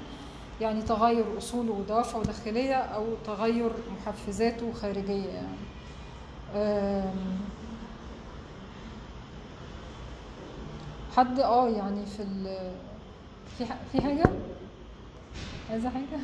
يعني 0.60 0.82
تغير 0.82 1.38
اصوله 1.38 1.72
ودوافعه 1.72 2.22
داخليه 2.24 2.74
أو 2.74 3.16
تغير 3.16 3.72
محفزاته 3.90 4.72
خارجيه 4.72 5.28
يعني. 5.28 5.66
حد 11.08 11.40
آه 11.40 11.68
يعني 11.68 12.06
في 12.06 12.22
ال 12.22 12.46
في 13.58 13.66
في 13.92 14.00
حاجة؟ 14.02 14.32
عايزة 15.68 15.90
حاجة؟ 15.90 16.20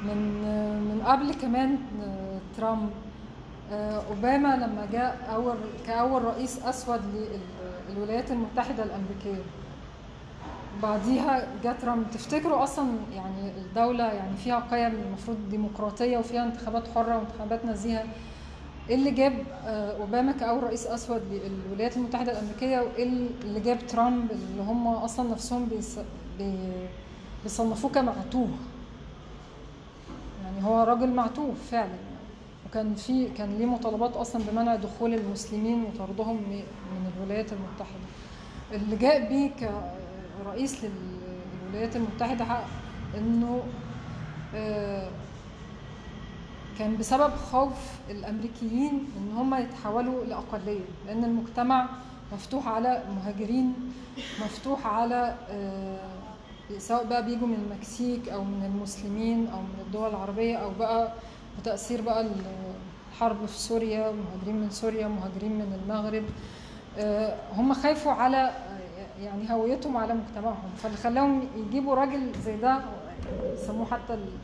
من 0.00 0.42
من 0.88 1.02
قبل 1.02 1.34
كمان 1.34 1.78
آه، 2.00 2.40
ترامب. 2.56 3.13
أوباما 3.72 4.56
لما 4.56 4.86
جاء 4.92 5.18
اول 5.34 5.56
كأول 5.86 6.24
رئيس 6.24 6.62
أسود 6.62 7.00
للولايات 7.90 8.30
المتحدة 8.30 8.82
الأمريكية. 8.82 9.42
بعديها 10.82 11.46
جاء 11.62 11.76
ترامب. 11.82 12.10
تفتكروا 12.10 12.62
أصلا 12.64 12.86
يعني 13.14 13.50
الدولة 13.58 14.04
يعني 14.12 14.36
فيها 14.36 14.60
قيم 14.70 14.94
المفروض 15.06 15.36
ديمقراطية 15.50 16.18
وفيها 16.18 16.44
انتخابات 16.44 16.88
حرة 16.94 17.16
وانتخابات 17.18 17.64
نزيهة؟ 17.64 18.04
إيه 18.88 18.94
اللي 18.94 19.10
جاب 19.10 19.32
آه، 19.66 19.96
أوباما 20.00 20.32
كأول 20.32 20.62
رئيس 20.62 20.86
أسود 20.86 21.22
للولايات 21.66 21.96
المتحدة 21.96 22.32
الأمريكية؟ 22.32 22.80
وإيه 22.80 23.04
اللي 23.44 23.60
جاب 23.60 23.78
ترامب 23.86 24.30
اللي 24.30 24.62
هم 24.62 24.86
أصلا 24.88 25.30
نفسهم 25.30 25.66
بيص- 25.66 25.98
بي- 26.38 26.88
بيصنفوه 27.42 27.90
كمعتوه؟ 27.90 28.48
يعني 30.44 30.66
هو 30.66 30.82
راجل 30.82 31.08
معتوه 31.10 31.54
فعلا. 31.70 32.13
وكان 32.74 32.94
في 32.94 33.28
كان 33.28 33.58
ليه 33.58 33.66
مطالبات 33.66 34.16
أصلا 34.16 34.42
بمنع 34.50 34.74
دخول 34.74 35.14
المسلمين 35.14 35.84
وطردهم 35.84 36.36
من 36.36 37.12
الولايات 37.16 37.52
المتحدة. 37.52 38.04
اللي 38.72 38.96
جاء 38.96 39.28
بيه 39.28 39.50
كرئيس 40.44 40.78
للولايات 40.84 41.96
المتحدة 41.96 42.44
حق 42.44 42.64
إنه 43.18 43.62
آه، 44.54 45.08
كان 46.78 46.96
بسبب 46.96 47.30
خوف 47.52 47.72
الأمريكيين 48.10 49.06
إن 49.16 49.36
هم 49.36 49.54
يتحولوا 49.54 50.24
لأقلية 50.24 50.84
لأن 51.06 51.24
المجتمع 51.24 51.88
مفتوح 52.32 52.68
على 52.68 53.02
مهاجرين 53.16 53.74
مفتوح 54.44 54.86
على 54.86 55.34
آه، 55.50 55.98
سواء 56.78 57.04
بقى 57.06 57.24
بيجوا 57.24 57.46
من 57.48 57.66
المكسيك 57.70 58.28
أو 58.28 58.44
من 58.44 58.64
المسلمين 58.74 59.46
أو 59.46 59.58
من 59.60 59.82
الدول 59.86 60.10
العربية 60.10 60.56
أو 60.56 60.70
بقى 60.78 61.12
بتاثير 61.60 62.00
بقى 62.02 62.26
الحرب 63.12 63.46
في 63.46 63.58
سوريا 63.58 64.12
مهاجرين 64.12 64.60
من 64.60 64.70
سوريا 64.70 65.08
مهاجرين 65.08 65.52
من 65.52 65.80
المغرب. 65.84 66.24
آه، 66.98 67.36
هم 67.52 67.74
خايفوا 67.74 68.12
على 68.12 68.52
يعني 69.22 69.52
هويتهم 69.52 69.96
على 69.96 70.14
مجتمعهم. 70.14 70.70
فاللي 70.76 70.96
خلاهم 70.96 71.48
يجيبوا 71.56 71.94
راجل 71.94 72.32
زي 72.44 72.56
ده 72.56 72.80
يسموه 73.52 73.86
حتى 73.86 74.14
ال- 74.14 74.38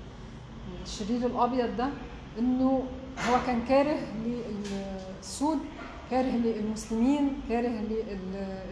الشرير 0.84 1.26
الأبيض 1.26 1.76
ده 1.76 1.88
إنه 2.38 2.82
هو 3.30 3.36
كان 3.46 3.64
كاره 3.68 3.96
للسود 4.24 5.58
كاره 6.10 6.26
للمسلمين 6.26 7.40
كاره 7.48 7.68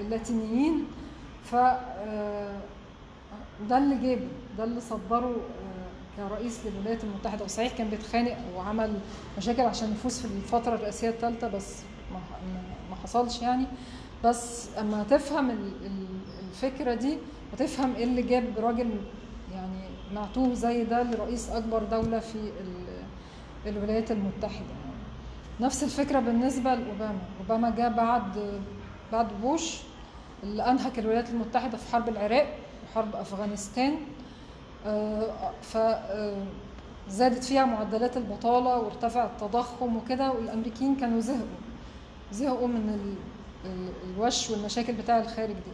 للاتينيين 0.00 0.84
ف 1.44 1.54
آه، 1.54 2.58
ده 3.70 3.78
اللي 3.78 3.94
جابه 4.08 4.28
ده 4.58 4.64
اللي 4.64 4.80
صدره 4.80 5.36
كرئيس 6.18 6.60
للولايات 6.66 7.04
المتحدة 7.04 7.44
وصحيح 7.44 7.76
كان 7.78 7.88
بيتخانق 7.88 8.36
وعمل 8.56 8.94
مشاكل 9.38 9.62
عشان 9.62 9.92
يفوز 9.92 10.18
في 10.18 10.24
الفترة 10.24 10.74
الرئاسية 10.74 11.08
الثالثه 11.08 11.48
بس 11.48 11.76
ما 12.90 12.96
حصلش 13.02 13.42
يعني. 13.42 13.66
بس 14.24 14.68
أما 14.78 15.02
تفهم 15.10 15.50
ال- 15.50 15.86
ال- 15.86 16.06
الفكرة 16.48 16.94
دي 16.94 17.18
وتفهم 17.52 17.94
إيه 17.94 18.04
اللي 18.04 18.22
جاب 18.22 18.44
راجل 18.58 18.90
يعني 19.52 19.80
معتوه 20.14 20.54
زي 20.54 20.84
ده 20.84 21.02
لرئيس 21.02 21.50
أكبر 21.50 21.82
دولة 21.82 22.18
في 22.18 22.34
ال- 22.34 23.04
الولايات 23.66 24.10
المتحدة. 24.10 24.74
نفس 25.60 25.82
الفكرة 25.84 26.18
بالنسبة 26.20 26.74
لأوباما. 26.74 27.18
أوباما 27.40 27.70
جاء 27.70 27.92
بعد 27.92 28.60
بعد 29.12 29.28
بوش 29.42 29.76
اللي 30.42 30.70
أنهك 30.70 30.98
الولايات 30.98 31.30
المتحدة 31.30 31.76
في 31.78 31.92
حرب 31.92 32.08
العراق 32.08 32.54
وحرب 32.90 33.16
أفغانستان. 33.16 33.94
ف 35.62 35.78
زادت 37.08 37.44
فيها 37.44 37.64
معدلات 37.64 38.16
البطالة 38.16 38.76
وارتفع 38.76 39.24
التضخم 39.26 39.96
وكده 39.96 40.30
والأمريكيين 40.32 40.96
كانوا 40.96 41.20
زهقوا. 41.20 41.46
زهقوا 42.32 42.68
من 42.68 42.88
ال- 42.94 43.70
ال- 43.70 43.92
الوش 44.16 44.50
والمشاكل 44.50 44.92
بتاع 44.92 45.18
الخارج 45.18 45.52
دي. 45.54 45.72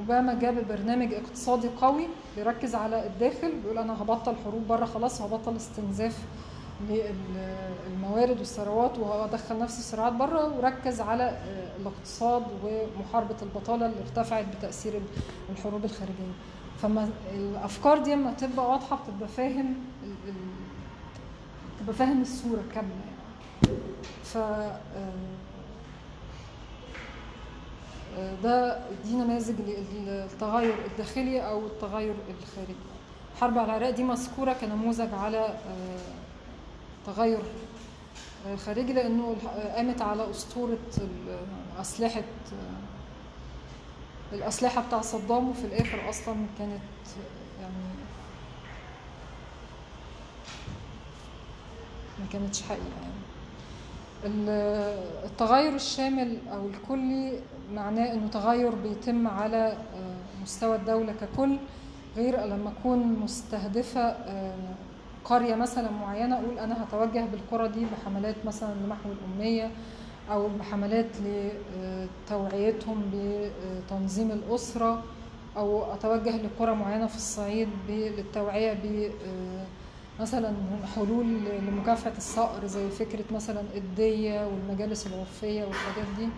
اوباما 0.00 0.34
جاب 0.34 0.68
برنامج 0.68 1.14
اقتصادي 1.14 1.68
قوي 1.80 2.06
بيركز 2.36 2.74
على 2.74 3.06
الداخل 3.06 3.52
بيقول 3.62 3.78
أنا 3.78 4.02
هبطل 4.02 4.34
حروب 4.44 4.66
بره 4.68 4.84
خلاص 4.84 5.20
وهبطل 5.20 5.56
استنزاف 5.56 6.18
للموارد 6.88 8.38
والثروات 8.38 8.98
وهدخل 8.98 9.58
نفسي 9.58 9.82
صراعات 9.82 10.12
بره 10.12 10.56
وركز 10.58 11.00
على 11.00 11.38
الاقتصاد 11.80 12.42
ومحاربة 12.64 13.36
البطالة 13.42 13.86
اللي 13.86 14.00
ارتفعت 14.00 14.44
بتأثير 14.58 14.96
ال- 14.96 15.02
الحروب 15.52 15.84
الخارجية. 15.84 16.32
فما 16.82 17.10
الأفكار 17.34 17.98
دي 17.98 18.14
لما 18.14 18.32
تبقى 18.32 18.70
واضحة 18.70 18.98
بتبقى 19.08 19.28
فاهم 19.28 19.74
ال- 20.04 20.28
ال- 20.28 21.80
تبقى 21.80 21.94
فاهم 21.94 22.20
الصورة 22.22 22.62
كاملة 22.74 22.90
يعني. 22.90 23.78
ف 24.24 24.36
آه، 24.36 24.78
آه، 28.18 28.34
ده 28.42 28.80
دي 29.04 29.14
نماذج 29.14 29.54
للتغير 29.60 30.74
الداخلي 30.92 31.40
أو 31.40 31.66
التغير 31.66 32.14
الخارجي. 32.42 32.74
الحرب 33.34 33.58
على 33.58 33.64
العراق 33.66 33.90
دي 33.90 34.04
مذكورة 34.04 34.52
كنموذج 34.52 35.14
على 35.14 35.38
آه، 35.38 35.98
تغير 37.06 37.38
خارجي 38.66 38.92
لأنه 38.92 39.36
قامت 39.76 40.02
على 40.02 40.30
أسطورة 40.30 40.78
أسلحة 41.80 42.22
الأسلحة 44.32 44.86
بتاع 44.86 45.00
صدام 45.00 45.48
وفي 45.48 45.64
الآخر 45.64 46.08
أصلا 46.08 46.34
كانت 46.58 46.80
يعني 47.60 47.74
ما 52.18 52.26
كانتش 52.32 52.62
حقيقة 52.62 52.82
يعني. 53.02 53.14
ال- 54.24 55.24
التغير 55.24 55.74
الشامل 55.74 56.38
أو 56.52 56.66
الكلي 56.68 57.40
معناه 57.74 58.12
إنه 58.12 58.28
تغير 58.28 58.74
بيتم 58.74 59.28
على 59.28 59.66
آه، 59.94 60.42
مستوى 60.42 60.76
الدولة 60.76 61.12
ككل 61.20 61.56
غير 62.16 62.44
لما 62.44 62.72
أكون 62.80 62.98
مستهدفة 62.98 64.00
آه، 64.00 64.54
قرية 65.24 65.54
مثلا 65.54 65.90
معينة 65.90 66.36
أقول 66.38 66.58
أنا 66.58 66.84
هتوجه 66.84 67.24
بالقرى 67.24 67.68
دي 67.68 67.86
بحملات 67.86 68.36
مثلا 68.46 68.74
لمحو 68.74 69.08
الأمية 69.12 69.70
أو 70.30 70.48
بحملات 70.58 71.06
لتوعيتهم 72.26 73.02
بتنظيم 73.14 74.30
الأسرة 74.30 75.02
أو 75.56 75.94
أتوجه 75.94 76.36
لقرى 76.36 76.74
معينة 76.74 77.06
في 77.06 77.16
الصعيد 77.16 77.68
للتوعية 77.88 78.72
ب 78.72 79.10
مثلا 80.20 80.52
حلول 80.96 81.26
لمكافحة 81.68 82.12
الصقر 82.16 82.66
زي 82.66 82.88
فكرة 82.88 83.24
مثلا 83.34 83.60
الدية 83.76 84.46
والمجالس 84.46 85.06
العرفيه 85.06 85.64
والحاجات 85.64 86.06
دي. 86.18 86.28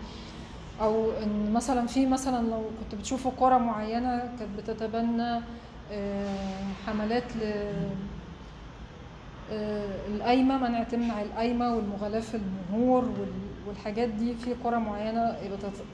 أو 0.81 1.11
إن 1.23 1.51
مثلا 1.53 1.87
في 1.87 2.05
مثلا 2.05 2.47
لو 2.47 2.61
كنت 2.79 2.99
بتشوفوا 2.99 3.31
قرى 3.39 3.59
معينة 3.59 4.17
كانت 4.39 4.49
بتتبنى 4.57 5.39
آه، 5.91 6.63
حملات 6.87 7.23
ل 7.35 7.43
آه، 9.51 10.07
القايمة 10.07 10.57
منع 10.57 10.83
تمنع 10.83 11.21
القايمة 11.21 11.75
والمغالاه 11.75 12.19
في 12.19 12.37
المهور 12.37 13.03
وال- 13.03 13.50
والحاجات 13.67 14.09
دي 14.09 14.35
في 14.35 14.53
قرى 14.53 14.79
معينة 14.79 15.37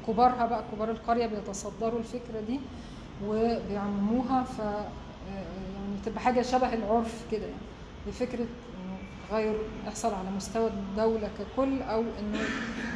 كبارها 0.07 0.45
بقى 0.45 0.63
كبار 0.75 0.91
القرية 0.91 1.25
بيتصدروا 1.25 1.99
الفكرة 1.99 2.39
دي 2.47 2.59
وبيعمموها 3.25 4.43
ف 4.43 4.59
يعني 5.29 5.97
تبقى 6.05 6.19
حاجة 6.19 6.41
شبه 6.41 6.73
العرف 6.73 7.25
كده 7.31 7.41
يعني. 7.45 7.61
بفكرة 8.07 8.45
تغير 9.29 9.57
يحصل 9.87 10.13
على 10.13 10.29
مستوى 10.35 10.67
الدولة 10.67 11.29
ككل 11.39 11.81
أو 11.81 12.01
إنه 12.01 12.39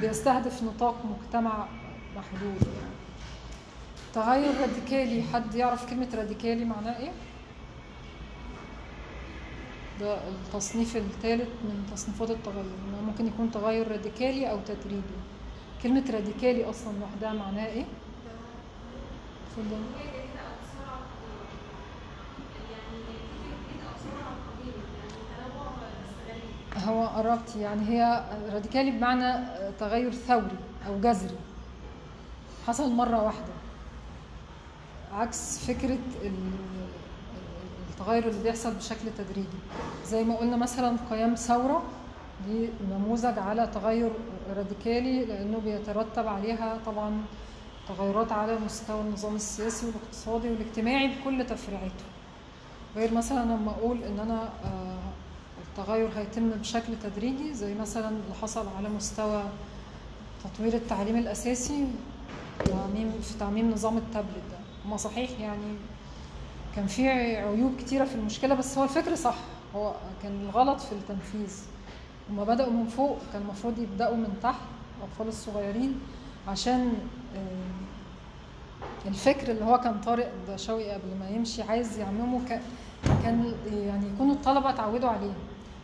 بيستهدف 0.01 0.63
نطاق 0.63 0.95
مجتمع 1.05 1.67
محدود 2.15 2.61
يعني. 2.61 2.91
تغير 4.13 4.51
راديكالي 4.61 5.23
حد 5.33 5.55
يعرف 5.55 5.89
كلمة 5.89 6.07
راديكالي 6.15 6.65
معناها 6.65 6.99
إيه؟ 6.99 7.11
ده 9.99 10.17
التصنيف 10.27 10.97
الثالث 10.97 11.49
من 11.63 11.89
تصنيفات 11.93 12.31
التغير 12.31 12.65
إنه 12.65 13.01
ممكن 13.01 13.27
يكون 13.27 13.51
تغير 13.51 13.91
راديكالي 13.91 14.51
أو 14.51 14.59
تدريجي. 14.67 15.01
كلمة 15.83 16.03
راديكالي 16.13 16.69
أصلا 16.69 16.93
لوحدها 16.99 17.33
معناها 17.33 17.67
إيه؟ 17.67 17.85
اتفضل. 19.47 19.81
أو 26.75 26.93
أو 26.93 26.95
هو 26.95 27.07
قربت 27.07 27.55
يعني 27.55 27.89
هي 27.89 28.25
راديكالي 28.53 28.91
بمعنى 28.91 29.45
تغير 29.79 30.11
ثوري 30.11 30.57
أو 30.87 31.01
جذري. 31.01 31.35
حصل 32.67 32.91
مرة 32.91 33.23
واحدة. 33.23 33.53
عكس 35.13 35.65
فكرة 35.65 35.97
التغير 38.01 38.27
اللي 38.27 38.43
بيحصل 38.43 38.73
بشكل 38.73 39.07
تدريجي. 39.17 39.57
زي 40.05 40.23
ما 40.23 40.35
قلنا 40.35 40.57
مثلا 40.57 40.97
قيام 41.09 41.35
ثورة 41.35 41.83
دي 42.47 42.69
نموذج 42.91 43.39
على 43.39 43.67
تغير 43.73 44.11
راديكالي 44.55 45.25
لأنه 45.25 45.57
بيترتب 45.59 46.27
عليها 46.27 46.79
طبعا 46.85 47.21
تغيرات 47.87 48.31
على 48.31 48.59
مستوى 48.65 49.01
النظام 49.01 49.35
السياسي 49.35 49.85
والاقتصادي 49.85 50.49
والاجتماعي 50.49 51.07
بكل 51.07 51.45
تفريعاته. 51.45 52.05
غير 52.95 53.13
مثلا 53.13 53.43
لما 53.43 53.71
أقول 53.71 54.03
إن 54.03 54.19
أنا 54.19 54.49
آه، 54.65 54.97
التغير 55.67 56.09
هيتم 56.15 56.49
بشكل 56.49 56.93
تدريجي 57.03 57.53
زي 57.53 57.73
مثلا 57.75 58.09
اللي 58.09 58.33
حصل 58.41 58.65
على 58.77 58.89
مستوى 58.89 59.43
تطوير 60.43 60.73
التعليم 60.73 61.15
الأساسي 61.15 61.87
تعميم 62.65 63.11
في 63.21 63.37
تعميم 63.39 63.71
نظام 63.71 63.97
التابلت 63.97 64.43
ده. 64.51 64.57
هما 64.85 64.97
صحيح 64.97 65.39
يعني 65.39 65.75
كان 66.75 66.87
في 66.87 67.09
عيوب 67.37 67.71
كتيرة 67.79 68.05
في 68.05 68.15
المشكلة 68.15 68.55
بس 68.55 68.77
هو 68.77 68.83
الفكر 68.83 69.15
صح. 69.15 69.35
هو 69.75 69.93
كان 70.23 70.41
الغلط 70.41 70.79
في 70.79 70.91
التنفيذ. 70.91 71.55
هما 72.29 72.43
بدأوا 72.43 72.71
من 72.71 72.87
فوق 72.87 73.17
كان 73.33 73.41
المفروض 73.41 73.79
يبدأوا 73.79 74.15
من 74.15 74.33
تحت 74.43 74.59
الأطفال 74.99 75.27
الصغيرين 75.27 75.99
عشان 76.47 76.93
آه، 77.35 79.07
الفكر 79.07 79.51
اللي 79.51 79.65
هو 79.65 79.77
كان 79.79 80.01
طارق 80.01 80.31
شوقي 80.55 80.89
قبل 80.91 81.17
ما 81.19 81.29
يمشي 81.29 81.61
عايز 81.61 81.97
يعممه 81.99 82.41
كان 83.23 83.53
يعني 83.73 84.07
يكونوا 84.07 84.33
الطلبة 84.33 84.69
اتعودوا 84.69 85.09
عليه. 85.09 85.33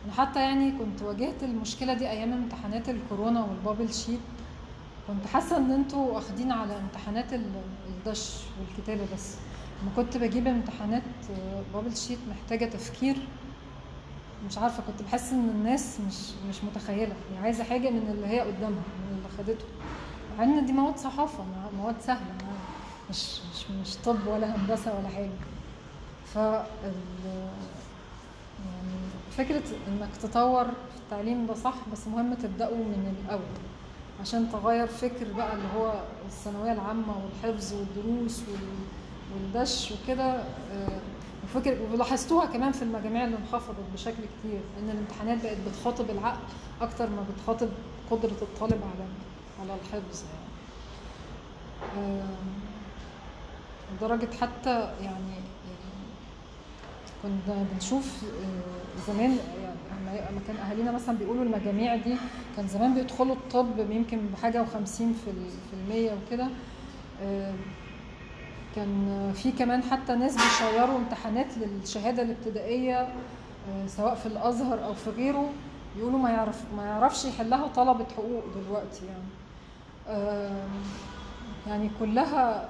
أنا 0.04 0.12
حتى 0.12 0.40
يعني 0.40 0.70
كنت 0.72 1.02
واجهت 1.02 1.42
المشكلة 1.42 1.94
دي 1.94 2.10
أيام 2.10 2.32
امتحانات 2.32 2.88
الكورونا 2.88 3.44
والبابل 3.44 3.94
شيت. 3.94 4.20
كنت 5.08 5.26
حاسة 5.26 5.56
إن 5.56 5.70
أنتوا 5.70 6.12
واخدين 6.12 6.52
على 6.52 6.76
امتحانات 6.76 7.32
ال- 7.32 7.62
الدش 7.88 8.32
والكتابة 8.60 9.06
بس. 9.14 9.34
لما 9.82 9.90
كنت 9.96 10.16
بجيب 10.16 10.46
امتحانات 10.46 11.02
آه، 11.30 11.62
بابل 11.74 11.96
شيت 11.96 12.18
محتاجة 12.30 12.64
تفكير. 12.64 13.16
مش 14.46 14.58
عارفة 14.58 14.82
كنت 14.82 15.02
بحس 15.02 15.32
إن 15.32 15.48
الناس 15.48 15.98
مش 16.08 16.14
مش 16.48 16.64
متخيلة. 16.64 17.14
هي 17.32 17.38
عايزة 17.38 17.64
حاجة 17.64 17.90
من 17.90 18.10
اللي 18.10 18.26
هي 18.26 18.40
قدامها 18.40 18.70
من 18.70 19.16
اللي 19.18 19.28
خدته. 19.38 19.64
مع 20.38 20.44
إن 20.44 20.66
دي 20.66 20.72
مواد 20.72 20.96
صحافة 20.96 21.44
مواد 21.78 22.00
سهلة 22.00 22.20
ما- 22.20 22.58
مش 23.10 23.40
مش 23.54 23.70
مش 23.70 23.96
طب 23.96 24.26
ولا 24.26 24.56
هندسة 24.56 24.98
ولا 24.98 25.08
حاجة. 25.08 25.30
ف 26.34 26.36
يعني 26.36 26.94
فكرة 29.36 29.62
إنك 29.88 30.08
تطور 30.22 30.64
في 30.64 30.96
التعليم 31.04 31.46
ده 31.46 31.54
صح 31.54 31.74
بس 31.92 32.06
مهم 32.06 32.34
تبدأه 32.34 32.70
من 32.74 33.14
الأول. 33.24 33.42
عشان 34.20 34.50
تغير 34.52 34.86
فكر 34.86 35.32
بقى 35.36 35.54
اللي 35.54 35.68
هو 35.76 35.92
الثانوية 36.26 36.72
العامة 36.72 37.14
والحفظ 37.24 37.74
والدروس 37.74 38.40
وال- 38.48 38.58
والدش 39.34 39.92
وكده 39.92 40.32
آه، 40.72 41.00
وفكر 41.44 41.76
ولاحظتوها 41.92 42.46
كمان 42.46 42.72
في 42.72 42.82
المجاميع 42.82 43.24
اللي 43.24 43.36
انخفضت 43.36 43.84
بشكل 43.94 44.12
كتير 44.22 44.60
إن 44.80 44.90
الامتحانات 44.90 45.42
بقت 45.42 45.56
بتخاطب 45.68 46.10
العقل 46.10 46.40
أكتر 46.80 47.10
ما 47.10 47.24
بتخاطب 47.34 47.68
قدرة 48.10 48.36
الطالب 48.42 48.80
على 48.82 49.04
على 49.60 49.78
الحفظ 49.80 50.22
يعني. 50.24 50.48
آم، 52.22 52.26
لدرجة 53.96 54.28
حتى 54.40 54.94
يعني 55.02 55.34
كنا 57.22 57.64
بنشوف 57.74 58.24
آه، 58.24 59.12
زمان 59.12 59.38
يعني 59.90 60.20
لما 60.30 60.40
كان 60.46 60.56
أهالينا 60.56 60.92
مثلا 60.92 61.18
بيقولوا 61.18 61.42
المجاميع 61.44 61.96
دي 61.96 62.16
كان 62.56 62.68
زمان 62.68 62.94
بيدخلوا 62.94 63.34
الطب 63.34 63.90
يمكن 63.90 64.20
بحاجة 64.32 64.62
وخمسين 64.62 65.12
في 65.24 65.30
ال- 65.30 65.50
في 65.50 65.76
المية 65.82 66.12
وكده 66.26 66.48
آه، 67.22 67.54
كان 68.78 69.32
في 69.34 69.52
كمان 69.52 69.82
حتى 69.82 70.14
ناس 70.14 70.34
بيشيروا 70.36 70.98
امتحانات 70.98 71.46
للشهادة 71.58 72.22
الابتدائية 72.22 73.00
آه، 73.00 73.86
سواء 73.86 74.14
في 74.14 74.26
الأزهر 74.26 74.84
أو 74.84 74.94
في 74.94 75.10
غيره 75.10 75.50
يقولوا 75.96 76.18
ما 76.18 76.30
يعرف 76.30 76.62
ما 76.76 76.84
يعرفش 76.86 77.24
يحلها 77.24 77.66
طلبة 77.66 78.06
حقوق 78.16 78.44
دلوقتي 78.66 79.00
يعني. 79.06 79.28
يعني 81.66 81.90
كلها 82.00 82.62
آه، 82.64 82.68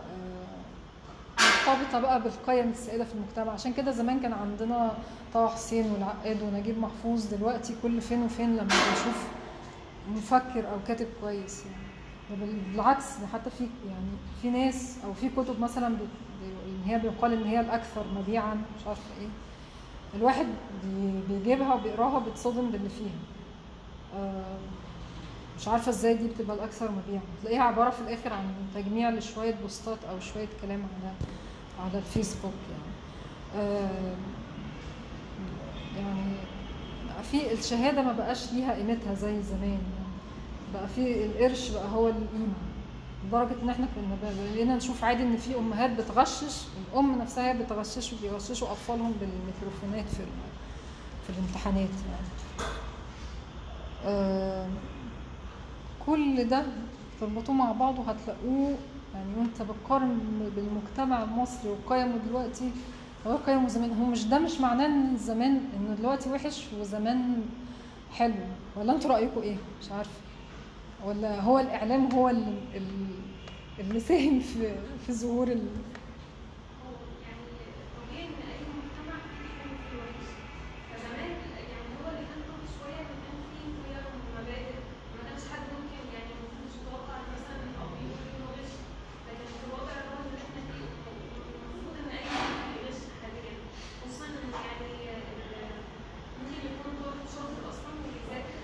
مرتبطة 1.68 2.00
بقى 2.00 2.22
بالقيم 2.22 2.70
السائدة 2.70 3.04
في 3.04 3.14
المجتمع. 3.14 3.52
عشان 3.52 3.72
كده 3.72 3.90
زمان 3.92 4.20
كان 4.20 4.32
عندنا 4.32 4.92
طه 5.34 5.48
حسين 5.48 5.90
والعقاد 5.92 6.42
ونجيب 6.42 6.78
محفوظ. 6.78 7.34
دلوقتي 7.34 7.74
كل 7.82 8.00
فين 8.00 8.22
وفين 8.22 8.52
لما 8.56 8.62
بنشوف 8.64 9.26
مفكر 10.11 10.70
أو 10.72 10.76
كاتب 10.88 11.06
كويس 11.20 11.62
يعني. 11.64 11.77
بالعكس 12.30 13.04
حتى 13.32 13.50
في 13.50 13.64
يعني 13.88 14.10
في 14.42 14.50
ناس 14.50 14.96
أو 15.04 15.12
في 15.14 15.28
كتب 15.28 15.60
مثلا 15.60 15.86
إن 15.86 16.82
هي 16.86 16.98
بيقال 16.98 17.32
إن 17.32 17.44
هي 17.44 17.60
الأكثر 17.60 18.04
مبيعا 18.16 18.54
مش 18.54 18.86
عارفة 18.86 19.02
إيه. 19.20 19.28
الواحد 20.14 20.46
بي- 20.84 21.20
بيجيبها 21.34 21.74
وبيقراها 21.74 22.18
بيتصدم 22.18 22.70
باللي 22.70 22.88
فيها. 22.88 23.18
آه، 24.20 24.58
مش 25.58 25.68
عارفة 25.68 25.90
إزاي 25.90 26.14
دي 26.14 26.28
بتبقى 26.28 26.56
الأكثر 26.56 26.90
مبيعا. 26.90 27.22
تلاقيها 27.42 27.62
عبارة 27.62 27.90
في 27.90 28.00
الآخر 28.00 28.32
عن 28.32 28.44
تجميع 28.74 29.10
لشوية 29.10 29.54
بوستات 29.62 29.98
أو 30.10 30.20
شوية 30.20 30.48
كلام 30.62 30.80
على 31.02 31.12
على 31.88 31.98
الفيسبوك 31.98 32.52
يعني. 32.70 32.92
آه، 33.66 34.14
يعني 35.96 36.32
في 37.30 37.52
الشهادة 37.52 38.02
ما 38.02 38.12
بقاش 38.12 38.52
ليها 38.52 38.74
قيمتها 38.74 39.14
زي 39.14 39.42
زمان. 39.42 39.78
بقى 40.74 40.88
في 40.88 41.24
القرش 41.24 41.70
بقى 41.70 41.88
هو 41.94 42.08
القيمه 42.08 42.52
لدرجة 43.26 43.62
إن 43.62 43.68
إحنا 43.70 43.86
كنا 43.94 44.32
بقينا 44.54 44.76
نشوف 44.76 45.04
عادي 45.04 45.22
إن 45.22 45.36
في 45.36 45.58
أمهات 45.58 45.90
بتغشش 45.90 46.64
الأم 46.92 47.18
نفسها 47.18 47.52
هي 47.52 47.62
بتغشش 47.62 48.12
وبيغششوا 48.12 48.68
أطفالهم 48.70 49.12
بالميكروفونات 49.20 50.08
في 50.14 50.22
في 51.26 51.30
الامتحانات 51.38 51.88
يعني. 51.88 52.26
آه، 54.04 54.66
كل 56.06 56.48
ده 56.48 56.62
تربطوه 57.20 57.54
مع 57.54 57.72
بعض 57.72 57.98
وهتلاقوه 57.98 58.76
يعني 59.14 59.28
وأنت 59.38 59.62
بتقارن 59.62 60.18
بالمجتمع 60.56 61.22
المصري 61.22 61.70
وقيمه 61.70 62.16
دلوقتي 62.28 62.70
غير 63.26 63.36
قيمه 63.36 63.68
زمان 63.68 63.92
هو 64.00 64.04
مش 64.06 64.24
ده 64.24 64.38
مش 64.38 64.60
معناه 64.60 64.86
إن 64.86 65.16
زمان 65.16 65.60
انه 65.76 65.94
دلوقتي 65.94 66.30
وحش 66.30 66.64
وزمان 66.80 67.42
حلو 68.12 68.34
ولا 68.76 68.92
أنتوا 68.92 69.10
رأيكم 69.10 69.40
إيه؟ 69.42 69.56
مش 69.82 69.92
عارفة. 69.92 70.10
ولا 71.05 71.40
هو 71.40 71.59
الإعلام 71.59 72.12
هو 72.12 72.28
اللي, 72.28 72.55
ساهم 74.01 74.40
في 74.40 74.74
في 75.07 75.12
ظهور 75.12 75.49
ال... 75.49 75.59
هو 76.84 76.92
يعني 77.24 77.44
طبيعي 77.99 78.24
ان 78.26 78.34
اي 78.53 78.61
مجتمع 78.78 79.16
فيه 79.38 79.49
حلو 79.59 79.72
وفيه 79.74 79.96
وحش 80.03 80.28
فزمان 80.90 81.30
يعني 81.72 81.88
هو 82.01 82.07
اللي 82.12 82.24
كان 82.30 82.40
قوي 82.51 82.66
شوية 82.78 83.01
ان 83.12 83.18
كان 83.24 83.38
فيه 83.53 83.70
قيم 83.86 84.05
ومبادئ 84.14 84.74
ما 85.14 85.20
كانش 85.26 85.42
حد 85.53 85.64
ممكن 85.76 86.03
يعني 86.16 86.32
ما 86.40 86.46
كنتش 86.53 86.74
تتوقع 86.80 87.16
ان 87.20 87.28
مثلا 87.36 87.57
الاب 87.70 87.92
يقول 88.03 88.20
انه 88.32 88.46
غش 88.57 88.72
لكن 89.26 89.46
في 89.59 89.64
الوضع 89.68 89.94
الراهن 90.01 90.24
اللي 90.28 90.40
إحنا 90.46 90.61
فيه 90.68 90.88
المفروض 91.55 91.94
ان 92.03 92.09
اي 92.18 92.26
حد 92.36 92.53
يغش 92.76 93.01
حاليا 93.20 93.55
خصوصا 94.01 94.26
ان 94.34 94.46
يعني 95.09 95.26
ال- 95.34 95.82
ممكن 96.40 96.61
يكون 96.74 96.92
طالب 97.03 97.24
شاطر 97.34 97.61
أصلا 97.72 97.90
وبيذاكر 98.01 98.57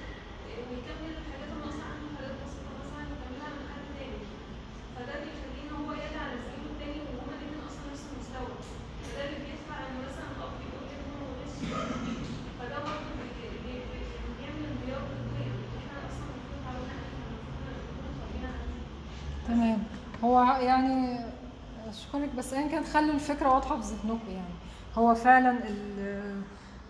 ويكمل 0.68 1.10
الحاجات 1.20 1.50
الناقصه 1.54 1.82
عنده 1.90 2.08
حاجات 2.16 2.34
بسيطه 2.42 2.70
مثلا 2.82 3.02
يكملها 3.12 3.50
من 3.58 3.64
حد 3.72 3.86
تاني 3.98 4.20
فده 4.94 5.14
بيخليه 5.22 5.62
ان 5.64 5.72
هو 5.80 5.88
يدعي 6.00 6.20
على 6.24 6.34
زميله 6.44 6.68
التاني 6.72 6.98
وهما 7.06 7.32
الاتنين 7.36 7.60
أصلا 7.68 7.82
نفس 7.90 8.02
المستوى 8.10 8.54
فده 9.04 9.22
اللي 9.26 9.38
بيدفع 9.44 9.76
ان 9.86 9.94
مثلا 10.08 10.26
الاب 10.34 10.54
يقول 10.66 10.84
ابنه 10.96 11.18
غش 11.38 11.54
فده 12.58 12.76
برضه 12.86 13.10
بي- 13.18 13.58
بي- 13.64 13.84
بي- 13.90 14.08
بيعمل 14.36 14.62
انهيار 14.72 15.02
للقيم 15.12 15.52
إحنا 15.80 15.98
أصلا 16.08 16.26
المفروض 16.32 16.60
تعودنا 16.66 16.94
إحنا 17.04 17.22
المفروض 17.28 17.96
نكون 17.98 18.12
طبيعيين 18.22 18.44
على 18.52 18.64
كده. 18.70 18.84
تمام 19.48 19.78
هو 20.34 20.42
يعني 20.60 21.20
اشكرك 21.88 22.34
بس 22.38 22.52
ايا 22.52 22.68
كان 22.68 22.84
خلوا 22.84 23.14
الفكرة 23.14 23.48
واضحة 23.48 23.80
في 23.80 23.86
ذهنكم 23.86 24.30
يعني. 24.30 24.54
هو 24.94 25.14
فعلا 25.14 25.50
ال 25.50 25.98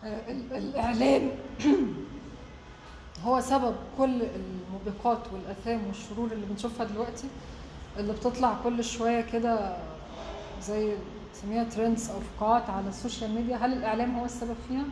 ال 0.05 0.53
الإعلام 0.53 1.31
هو 3.25 3.41
سبب 3.41 3.75
كل 3.99 4.23
الموبقات 4.23 5.19
والأثام 5.33 5.87
والشرور 5.87 6.33
اللي 6.33 6.47
بنشوفها 6.47 6.87
دلوقتي 6.87 7.27
اللي 7.99 8.13
بتطلع 8.13 8.57
كل 8.65 8.85
شوية 8.85 9.21
كده 9.21 9.77
زي 10.63 10.95
سميها 11.33 11.65
trends 11.65 12.11
أو 12.11 12.17
فقاعات 12.21 12.71
على 12.71 12.89
ال 12.89 12.96
social 12.96 13.35
media. 13.35 13.57
هل 13.57 13.73
الإعلام 13.73 14.19
هو 14.19 14.25
السبب 14.25 14.57
فيها؟ 14.69 14.85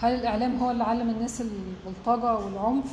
هل 0.00 0.14
الإعلام 0.14 0.56
هو 0.58 0.70
اللي 0.70 0.84
علم 0.84 1.10
الناس 1.10 1.40
البلطجة 1.40 2.34
والعنف؟ 2.34 2.92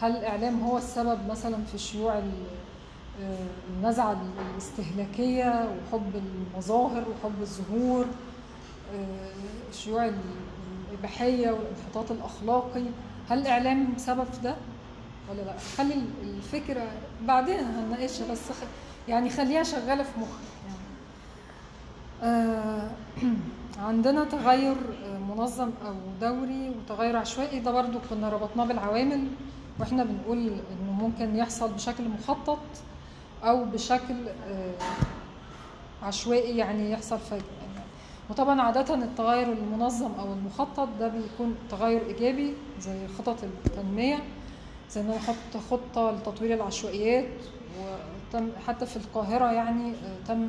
هل 0.00 0.16
الإعلام 0.16 0.60
هو 0.60 0.78
السبب 0.78 1.18
مثلا 1.30 1.64
في 1.72 1.78
شيوع 1.78 2.22
ال- 3.18 3.46
النزعه 3.76 4.16
الاستهلاكية 4.52 5.68
وحب 5.88 6.12
المظاهر 6.54 7.04
وحب 7.08 7.40
الظهور 7.40 8.06
آه، 8.94 9.72
شيوع 9.72 10.04
ال- 10.06 10.14
الإباحية 10.90 11.50
والانحطاط 11.50 12.10
الأخلاقي. 12.10 12.84
هل 13.30 13.38
الإعلام 13.38 13.88
سبب 13.96 14.24
في 14.24 14.40
ده 14.42 14.54
ولا 15.30 15.42
لأ؟ 15.42 15.54
خلي 15.76 15.94
ال- 15.94 16.34
الفكرة 16.36 16.86
بعدين 17.26 17.58
هنناقشها 17.60 18.32
بس 18.32 18.38
يعني 19.08 19.30
خليها 19.30 19.62
شغالة 19.62 20.02
في 20.02 20.20
مخك 20.20 20.30
يعني 20.66 20.78
آه، 22.22 22.90
عندنا 23.88 24.24
تغير 24.24 24.76
آه، 25.04 25.18
منظم 25.18 25.70
أو 25.86 25.94
دوري 26.20 26.70
وتغير 26.70 27.16
عشوائي. 27.16 27.60
ده 27.60 27.70
برضو 27.70 27.98
كنا 28.10 28.28
ربطناه 28.28 28.64
بالعوامل 28.64 29.24
وإحنا 29.80 30.04
بنقول 30.04 30.38
إنه 30.48 30.92
ممكن 30.92 31.36
يحصل 31.36 31.72
بشكل 31.72 32.04
مخطط. 32.08 32.58
أو 33.44 33.64
بشكل 33.64 34.28
آه، 34.48 34.72
عشوائي 36.02 36.56
يعني 36.56 36.90
يحصل 36.90 37.18
فجأة. 37.18 37.38
يعني 37.38 37.84
وطبعا 38.30 38.60
عادة 38.62 38.94
التغير 38.94 39.52
المنظم 39.52 40.10
أو 40.20 40.32
المخطط 40.32 40.88
ده 41.00 41.08
بيكون 41.08 41.54
تغير 41.70 42.06
إيجابي 42.06 42.54
زي 42.80 43.08
خطط 43.18 43.36
التنمية 43.66 44.18
زي 44.90 45.00
إن 45.00 45.10
أحط 45.10 45.62
خطة 45.70 46.10
لتطوير 46.10 46.54
العشوائيات 46.54 47.28
وتم 47.80 48.48
حتى 48.66 48.86
في 48.86 48.96
القاهرة 48.96 49.52
يعني 49.52 49.90
آه، 49.90 50.26
تم 50.28 50.48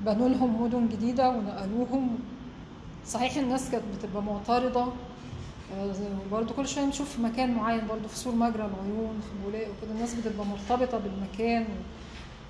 بنوا 0.00 0.28
لهم 0.28 0.62
مدن 0.62 0.88
جديدة 0.88 1.28
ونقلوهم. 1.30 2.18
صحيح 3.06 3.36
الناس 3.36 3.70
كانت 3.70 3.84
بتبقى 3.98 4.22
معترضة 4.22 4.86
برضو 6.32 6.54
كل 6.54 6.68
شوية 6.68 6.84
نشوف 6.84 7.16
في 7.16 7.22
مكان 7.22 7.54
معين 7.54 7.86
برضو 7.86 8.08
في 8.08 8.16
سور 8.16 8.34
مجرى 8.34 8.66
العيون 8.66 9.20
في 9.20 9.44
بولاق 9.44 9.68
وكده 9.68 9.92
الناس 9.92 10.14
بتبقى 10.14 10.46
مرتبطة 10.46 10.98
بالمكان 10.98 11.66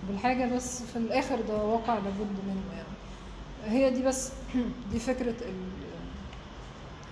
وبالحاجة 0.04 0.54
بس 0.56 0.82
في 0.82 0.96
الآخر 0.96 1.40
ده 1.48 1.54
واقع 1.64 1.94
لابد 1.94 2.36
منه 2.46 2.62
يعني. 2.76 2.88
هي 3.76 3.90
دي 3.90 4.02
بس 4.02 4.32
دي 4.92 4.98
فكرة 4.98 5.34
ال- 5.48 5.86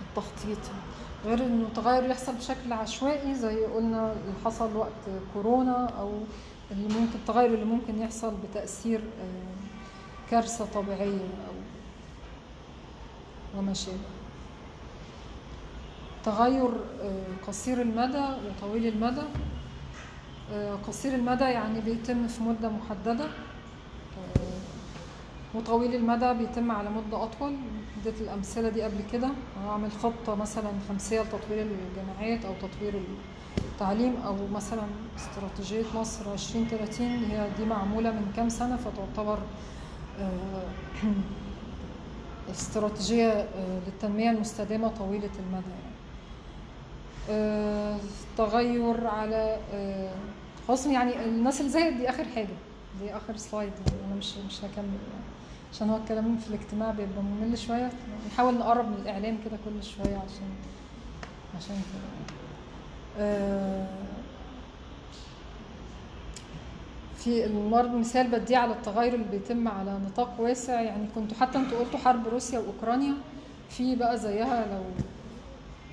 التخطيط. 0.01 0.57
غير 1.25 1.45
إنه 1.45 1.69
تغير 1.75 2.03
يحصل 2.09 2.35
بشكل 2.35 2.73
عشوائي 2.73 3.35
زي 3.35 3.65
قلنا 3.65 4.11
اللي 4.13 4.33
حصل 4.45 4.75
وقت 4.75 4.91
كورونا 5.33 5.85
أو 5.99 6.11
اللي 6.71 6.87
ممكن 6.87 7.15
التغير 7.15 7.53
اللي 7.53 7.65
ممكن 7.65 8.01
يحصل 8.01 8.33
بتأثير 8.49 8.99
آه، 8.99 10.31
كارثة 10.31 10.65
طبيعية 10.65 11.19
أو 11.47 11.55
وما 13.59 13.73
شابه 13.73 14.14
تغير 16.25 16.69
آه، 17.01 17.47
قصير 17.47 17.81
المدى 17.81 18.25
وطويل 18.47 18.87
المدى. 18.87 19.21
آه، 20.53 20.75
قصير 20.87 21.15
المدى 21.15 21.43
يعني 21.43 21.81
بيتم 21.81 22.27
في 22.27 22.43
مدة 22.43 22.69
محددة. 22.69 23.25
آه، 23.25 24.59
وطويل 25.53 25.95
المدى 25.95 26.33
بيتم 26.33 26.71
على 26.71 26.89
مدة 26.89 27.23
أطول. 27.23 27.55
اديت 28.01 28.21
الأمثلة 28.21 28.69
دي 28.69 28.81
قبل 28.81 28.97
كده. 29.11 29.29
أعمل 29.67 29.91
خطة 29.91 30.35
مثلا 30.35 30.71
خمسية 30.89 31.21
لتطوير 31.21 31.67
الجامعات 31.67 32.45
أو 32.45 32.53
تطوير 32.53 33.01
التعليم 33.57 34.15
أو 34.25 34.35
مثلا 34.53 34.83
استراتيجية 35.17 35.83
مصر 35.95 36.33
2030 36.33 37.15
اللي 37.15 37.33
هي 37.33 37.49
دي 37.57 37.65
معمولة 37.65 38.11
من 38.11 38.31
كام 38.35 38.49
سنة 38.49 38.75
فتعتبر 38.77 39.39
استراتيجية 42.51 43.47
للتنمية 43.85 44.31
المستدامة 44.31 44.87
طويلة 44.87 45.29
المدى 45.39 45.69
يعني. 45.69 45.94
آه، 47.29 47.97
تغير 48.37 49.07
على 49.07 49.57
آه، 49.73 50.11
خلاص 50.67 50.85
يعني 50.87 51.25
الناس 51.25 51.59
اللي 51.61 51.71
زهقت 51.71 51.93
دي 51.93 52.09
آخر 52.09 52.23
حاجة 52.35 52.47
دي 53.01 53.15
آخر 53.15 53.37
سلايد 53.37 53.73
يعني 53.87 54.05
أنا 54.07 54.15
مش 54.15 54.33
مش 54.47 54.59
هكمل 54.59 54.75
يعني 54.77 55.25
عشان 55.73 55.89
هو 55.89 55.97
الكلام 55.97 56.37
في 56.37 56.47
الاجتماع 56.49 56.91
بيبقى 56.91 57.21
ممل 57.23 57.57
شوية. 57.57 57.89
نحاول 58.33 58.53
نقرب 58.57 58.85
من 58.87 58.97
الإعلام 59.01 59.37
كده 59.45 59.57
كل 59.65 59.83
شوية 59.83 60.15
عشان 60.17 60.49
عشان 61.57 61.75
كده. 61.75 62.35
آه، 63.19 63.87
في 67.17 67.47
برضه 67.71 67.97
مثال 67.97 68.27
بديه 68.27 68.57
على 68.57 68.73
التغير 68.73 69.13
اللي 69.13 69.25
بيتم 69.31 69.67
على 69.67 69.99
نطاق 70.05 70.35
واسع. 70.39 70.81
يعني 70.81 71.07
كنتوا 71.15 71.37
حتى 71.37 71.57
أنتوا 71.57 71.79
قلتوا 71.79 71.99
حرب 71.99 72.27
روسيا 72.27 72.59
وأوكرانيا 72.59 73.13
في 73.69 73.95
بقى 73.95 74.17
زيها 74.17 74.65
لو 74.71 74.83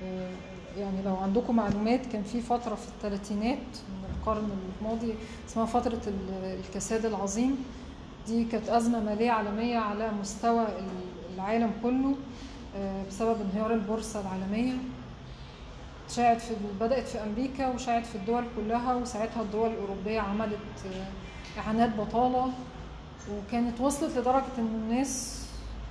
آه، 0.03 0.29
يعني 0.77 1.01
لو 1.05 1.15
عندكم 1.15 1.55
معلومات 1.55 2.05
كان 2.05 2.23
في 2.23 2.41
فترة 2.41 2.75
في 2.75 2.87
الثلاثينات 2.87 3.57
من 3.89 4.15
القرن 4.19 4.49
الماضي 4.81 5.13
اسمها 5.49 5.65
فترة 5.65 6.01
ال- 6.07 6.59
الكساد 6.59 7.05
العظيم. 7.05 7.57
دي 8.27 8.45
كانت 8.45 8.69
أزمة 8.69 8.99
مالية 8.99 9.31
عالمية 9.31 9.77
على 9.77 10.11
مستوى 10.21 10.63
ال- 10.63 11.33
العالم 11.35 11.71
كله 11.83 12.15
آه، 12.77 13.03
بسبب 13.07 13.37
انهيار 13.41 13.73
البورصة 13.73 14.21
العالمية. 14.21 14.73
شاعت 16.09 16.41
في 16.41 16.53
بدأت 16.79 17.07
في 17.07 17.23
أمريكا 17.23 17.67
وشاعت 17.69 18.05
في 18.05 18.15
الدول 18.15 18.43
كلها 18.55 18.95
وساعتها 18.95 19.41
الدول 19.41 19.69
الأوروبية 19.69 20.19
عملت 20.19 20.59
آه، 20.85 21.59
إعانات 21.59 21.95
بطالة. 21.95 22.51
وكانت 23.31 23.81
وصلت 23.81 24.17
لدرجة 24.17 24.43
إن 24.57 24.65
الناس 24.83 25.43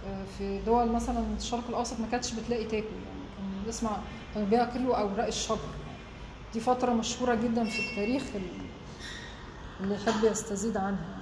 آه، 0.06 0.24
في 0.38 0.60
دول 0.66 0.92
مثلا 0.92 1.24
الشرق 1.38 1.64
الأوسط 1.68 2.00
ما 2.00 2.06
كانتش 2.10 2.32
بتلاقي 2.34 2.64
تاكل. 2.64 2.74
يعني 2.76 3.22
كان 3.36 3.64
بنسمع 3.66 3.90
بياكلوا 4.36 4.96
أوراق 4.96 5.26
الشجر. 5.26 5.58
دي 6.52 6.60
فترة 6.60 6.92
مشهورة 6.92 7.34
جدا 7.34 7.64
في 7.64 7.90
التاريخ 7.90 8.22
ال- 8.34 8.62
اللي 9.80 9.94
يحب 9.94 10.24
يستزيد 10.24 10.76
عنها. 10.76 11.16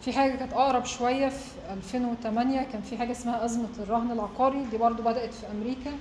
في 0.00 0.12
حاجة 0.12 0.36
كانت 0.36 0.52
أقرب 0.52 0.84
شوية 0.84 1.28
في 1.28 1.50
2008 1.72 2.62
كان 2.62 2.82
في 2.82 2.98
حاجة 2.98 3.12
اسمها 3.12 3.44
أزمة 3.44 3.68
الرهن 3.78 4.10
العقاري. 4.10 4.64
دي 4.70 4.78
برضو 4.78 5.02
بدأت 5.02 5.34
في 5.34 5.46
أمريكا 5.50 5.92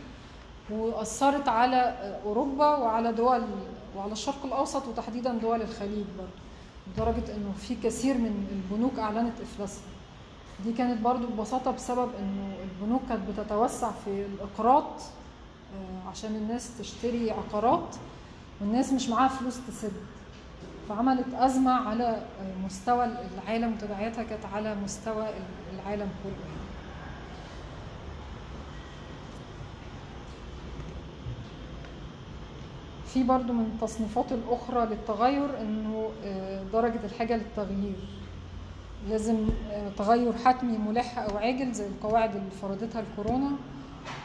وأثرت 0.70 1.48
على 1.48 1.96
أوروبا 2.26 2.76
وعلى 2.76 3.14
دول 3.14 3.42
وعلى 3.98 4.12
الشرق 4.12 4.46
الأوسط 4.46 4.88
وتحديدا 4.88 5.34
دول 5.34 5.62
الخليج 5.62 6.06
برضو 6.18 6.30
لدرجة 6.88 7.36
إنه 7.36 7.54
في 7.60 7.76
كثير 7.84 8.18
من 8.18 8.48
البنوك 8.52 9.00
أعلنت 9.00 9.34
إفلاسها. 9.42 9.84
دي 10.66 10.74
كانت 10.74 11.02
برضو 11.02 11.28
ببساطة 11.28 11.72
بسبب 11.72 12.10
إنه 12.20 12.56
البنوك 12.64 13.02
كانت 13.10 13.22
بتتوسع 13.30 13.92
في 14.06 14.26
الإقراض 14.26 14.92
عشان 16.08 16.36
الناس 16.36 16.78
تشتري 16.80 17.32
عقارات 17.32 17.96
والناس 18.62 18.94
مش 18.94 19.10
معاها 19.10 19.28
فلوس 19.28 19.58
تسد. 19.68 19.92
فعملت 20.90 21.34
أزمة 21.34 21.72
على 21.72 22.08
آه، 22.08 22.66
مستوى 22.66 23.06
العالم 23.06 23.74
وتداعياتها 23.74 24.24
كانت 24.24 24.46
على 24.54 24.76
مستوى 24.76 25.28
العالم 25.74 26.10
كله. 26.24 26.34
في 33.06 33.24
برضو 33.24 33.54
من 33.54 33.66
التصنيفات 33.66 34.32
الأخرى 34.32 34.86
للتغير 34.86 35.62
إنه 35.62 36.10
آه، 36.26 36.64
درجة 36.74 37.00
الحاجة 37.04 37.38
للتغيير. 37.38 37.96
لازم 39.10 39.50
آه، 39.72 39.90
تغير 39.98 40.34
حتمي 40.46 40.78
ملح 40.78 41.20
أو 41.20 41.38
عاجل 41.38 41.72
زي 41.72 41.88
القواعد 41.88 42.36
اللي 42.36 42.52
فرضتها 42.62 43.02
الكورونا. 43.02 43.52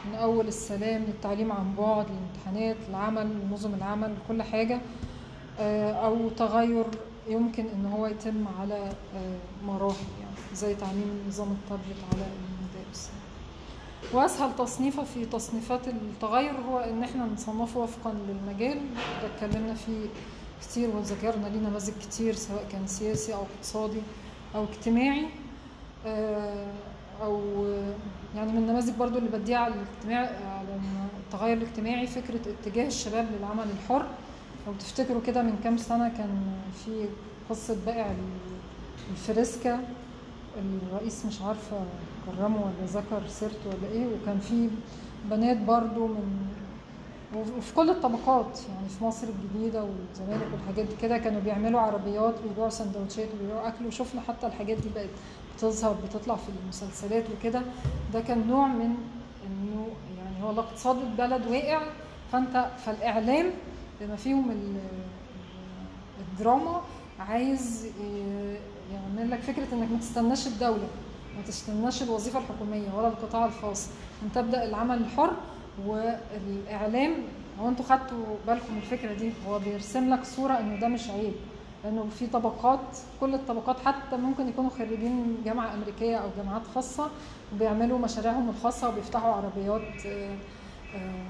من 0.09 0.15
أول 0.15 0.47
السلام 0.47 1.03
للتعليم 1.03 1.51
عن 1.51 1.75
بعد 1.77 2.05
للامتحانات 2.09 2.77
العمل 2.89 3.29
نظم 3.51 3.73
العمل 3.73 4.13
كل 4.27 4.43
حاجة 4.43 4.81
آه، 5.59 5.91
أو 5.91 6.29
تغير 6.29 6.85
يمكن 7.27 7.65
إن 7.75 7.85
هو 7.85 8.07
يتم 8.07 8.45
على 8.59 8.91
آه، 9.15 9.37
مراحل 9.65 10.05
يعني 10.21 10.55
زي 10.55 10.75
تعليم 10.75 11.23
نظام 11.27 11.47
التابلت 11.51 11.97
على 12.13 12.21
المدارس. 12.23 13.09
وأسهل 14.13 14.55
تصنيفه 14.55 15.03
في 15.03 15.25
تصنيفات 15.25 15.87
التغير 15.87 16.53
هو 16.69 16.79
إن 16.79 17.03
إحنا 17.03 17.25
نصنفه 17.25 17.79
وفقا 17.79 18.13
للمجال. 18.27 18.79
ده 19.21 19.27
اتكلمنا 19.35 19.73
فيه 19.73 20.05
كتير 20.61 20.89
وذكرنا 20.95 21.47
ليه 21.47 21.59
نماذج 21.69 21.93
كتير 22.01 22.35
سواء 22.35 22.65
كان 22.71 22.87
سياسي 22.87 23.33
أو 23.33 23.41
اقتصادي 23.41 24.01
أو 24.55 24.63
اجتماعي. 24.63 25.25
آه، 26.05 26.67
أو 27.23 27.41
يعني 28.35 28.51
من 28.51 28.57
النماذج 28.57 28.93
برضو 28.93 29.17
اللي 29.17 29.29
بديها 29.29 29.57
على 29.57 29.73
الاجتماع 29.73 30.19
على 30.57 30.79
التغير 31.25 31.57
الاجتماعي 31.57 32.07
فكرة 32.07 32.39
اتجاه 32.51 32.87
الشباب 32.87 33.27
للعمل 33.39 33.63
الحر. 33.71 34.05
لو 34.67 34.73
تفتكروا 34.79 35.21
كده 35.27 35.41
من 35.43 35.59
كام 35.63 35.77
سنة 35.77 36.09
كان 36.17 36.29
في 36.85 37.05
قصة 37.49 37.77
بائع 37.85 38.11
الفريسكا 39.11 39.79
الرئيس 40.57 41.25
مش 41.25 41.41
عارفة 41.41 41.77
كرمه 42.25 42.61
ولا 42.61 42.85
ذكر 42.87 43.27
سيرته 43.27 43.65
ولا 43.67 43.91
إيه 43.93 44.05
وكان 44.05 44.39
في 44.39 44.69
بنات 45.29 45.57
برضو 45.57 46.07
من 46.07 46.47
وفي 47.35 47.73
كل 47.75 47.89
الطبقات 47.89 48.59
يعني 48.75 48.89
في 48.89 49.03
مصر 49.03 49.27
الجديدة 49.27 49.83
والزمالك 49.83 50.47
والحاجات 50.53 50.85
دي 50.85 50.95
كده 51.01 51.17
كانوا 51.17 51.41
بيعملوا 51.41 51.79
عربيات 51.79 52.35
ويبيعوا 52.43 52.69
سندوتشات 52.69 53.27
ويبيعوا 53.41 53.67
أكل 53.67 53.85
وشفنا 53.87 54.21
حتى 54.21 54.47
الحاجات 54.47 54.77
دي 54.77 54.89
بقت 54.95 55.09
بتظهر 55.59 55.95
بتطلع 56.05 56.35
في 56.35 56.49
المسلسلات 56.63 57.23
وكده. 57.39 57.61
ده 58.13 58.21
كان 58.21 58.47
نوع 58.47 58.67
من 58.67 58.95
إنه 59.47 59.87
يعني 60.17 60.43
هو 60.43 60.51
الاقتصاد 60.51 60.97
البلد 60.97 61.47
واقع. 61.47 61.81
فأنت 62.31 62.69
فالإعلام 62.85 63.45
بما 64.01 64.15
فيهم 64.15 64.51
ال- 64.51 64.79
الدراما 66.19 66.81
عايز 67.19 67.85
ي- 67.85 68.57
يعمل 68.93 69.31
لك 69.31 69.39
فكرة 69.39 69.67
إنك 69.73 69.91
ما 69.91 69.97
تستناش 69.99 70.47
الدولة 70.47 70.87
ما 71.37 71.41
تستناش 71.47 72.03
الوظيفة 72.03 72.39
الحكومية 72.39 72.93
ولا 72.97 73.07
القطاع 73.07 73.45
الخاص. 73.45 73.87
أن 74.23 74.31
تبدأ 74.35 74.63
العمل 74.63 74.97
الحر 74.97 75.31
والإعلام 75.85 77.13
هو 77.61 77.69
أنتوا 77.69 77.85
خدتوا 77.85 78.25
بالكم 78.47 78.71
من 78.73 78.77
الفكرة 78.77 79.13
دي 79.13 79.31
هو 79.47 79.59
بيرسم 79.59 80.13
لك 80.13 80.23
صورة 80.25 80.53
إنه 80.53 80.79
ده 80.79 80.87
مش 80.87 81.09
عيب. 81.09 81.33
لأنه 81.83 82.07
في 82.19 82.27
طبقات 82.27 82.97
كل 83.19 83.33
الطبقات 83.33 83.79
حتى 83.85 84.17
ممكن 84.17 84.47
يكونوا 84.47 84.69
خريجين 84.69 85.37
جامعة 85.45 85.73
أمريكية 85.73 86.17
أو 86.17 86.29
جامعات 86.37 86.61
خاصة 86.75 87.09
وبيعملوا 87.53 87.99
مشاريعهم 87.99 88.49
الخاصة 88.49 88.89
وبيفتحوا 88.89 89.33
عربيات 89.33 90.05
آه، 90.05 90.35
آه، 90.95 91.25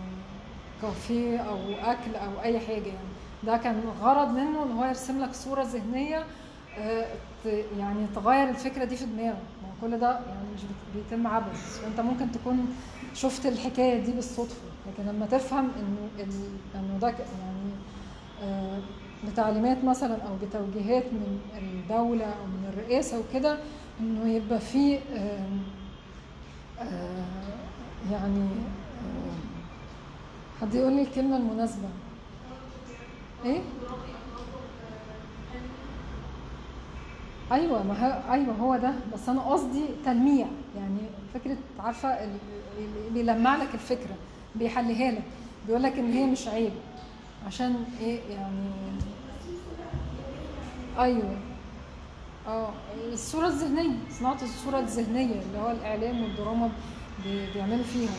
كافيه 0.81 1.37
أو 1.39 1.57
أكل 1.81 2.15
أو 2.15 2.41
أي 2.43 2.59
حاجة 2.59 2.87
يعني. 2.87 3.09
ده 3.43 3.57
كان 3.57 3.81
غرض 4.01 4.29
منه 4.29 4.63
إن 4.63 4.71
هو 4.71 4.85
يرسم 4.85 5.21
لك 5.21 5.33
صورة 5.33 5.63
ذهنية 5.63 6.23
آه، 6.79 7.05
يعني 7.79 8.05
تغير 8.15 8.49
الفكرة 8.49 8.85
دي 8.85 8.95
في 8.95 9.05
دماغك 9.05 9.37
ما 9.63 9.67
هو 9.69 9.89
كل 9.89 9.99
ده 9.99 10.11
يعني 10.11 10.47
مش 10.55 10.61
بيتم 10.95 11.27
عبث. 11.27 11.79
فانت 11.79 11.99
ممكن 11.99 12.31
تكون 12.31 12.75
شفت 13.13 13.45
الحكاية 13.45 14.03
دي 14.03 14.11
بالصدفة 14.11 14.61
لكن 14.87 15.09
لما 15.09 15.25
تفهم 15.25 15.71
إنه 15.79 16.25
إنه 16.75 16.99
ده 17.01 17.07
يعني 17.07 17.69
بتعليمات 19.27 19.83
مثلا 19.83 20.13
أو 20.21 20.35
بتوجيهات 20.43 21.03
من 21.03 21.39
الدولة 21.57 22.25
أو 22.25 22.45
من 22.45 22.73
الرئاسة 22.73 23.19
وكده 23.19 23.57
إنه 23.99 24.29
يبقى 24.33 24.59
في 24.59 24.99
آه، 25.13 25.39
يعني 28.11 28.47
حد 30.61 30.73
يقول 30.73 30.93
لي 30.93 31.01
الكلمة 31.01 31.37
المناسبة؟ 31.37 31.87
إيه؟ 33.45 33.59
أيوه 37.51 37.83
ما 37.83 38.05
هو 38.07 38.33
أيوه 38.33 38.53
هو 38.55 38.75
ده. 38.77 38.93
بس 39.13 39.29
أنا 39.29 39.41
قصدي 39.41 39.85
تلميع 40.05 40.47
يعني 40.77 40.99
فكرة 41.33 41.57
عارفة 41.79 42.17
بيلمع 43.13 43.55
لك 43.55 43.67
الفكرة 43.73 44.15
بيحليها 44.55 45.11
لك. 45.11 45.23
بيقول 45.67 45.83
لك 45.83 45.93
إن 45.99 46.11
هي 46.11 46.25
مش 46.25 46.47
عيب. 46.47 46.71
عشان 47.49 47.83
إيه 47.99 48.19
يعني؟ 48.29 48.69
أيوه. 50.99 51.37
آه 52.47 52.69
الصورة 53.13 53.47
الذهنية 53.47 53.97
صناعة 54.19 54.37
الصورة 54.43 54.79
الذهنية 54.79 55.41
اللي 55.41 55.57
هو 55.57 55.71
الإعلام 55.71 56.23
والدراما 56.23 56.69
بي- 57.23 57.53
بيعملوا 57.53 57.83
فيها 57.83 58.09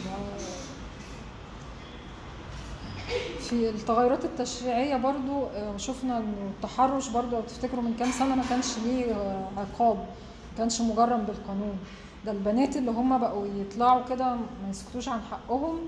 في 3.40 3.70
التغيرات 3.70 4.24
التشريعية 4.24 4.97
برضو 4.97 5.44
آه، 5.44 5.77
شفنا 5.77 6.19
إنه 6.19 6.51
التحرش 6.57 7.09
برضو 7.09 7.36
لو 7.36 7.40
تفتكروا 7.43 7.82
من 7.82 7.94
كام 7.98 8.11
سنة 8.11 8.35
ما 8.35 8.43
كانش 8.51 8.78
ليه 8.78 9.12
آه، 9.15 9.48
عقاب 9.57 9.97
ما 9.97 10.59
كانش 10.59 10.81
مجرم 10.81 11.20
بالقانون. 11.24 11.78
ده 12.27 12.32
البنات 12.32 12.77
اللي 12.77 12.90
هم 12.90 13.19
بقوا 13.19 13.47
يطلعوا 13.47 14.02
كده 14.09 14.35
ما 14.35 14.70
يسكتوش 14.70 15.09
عن 15.09 15.20
حقهم 15.31 15.78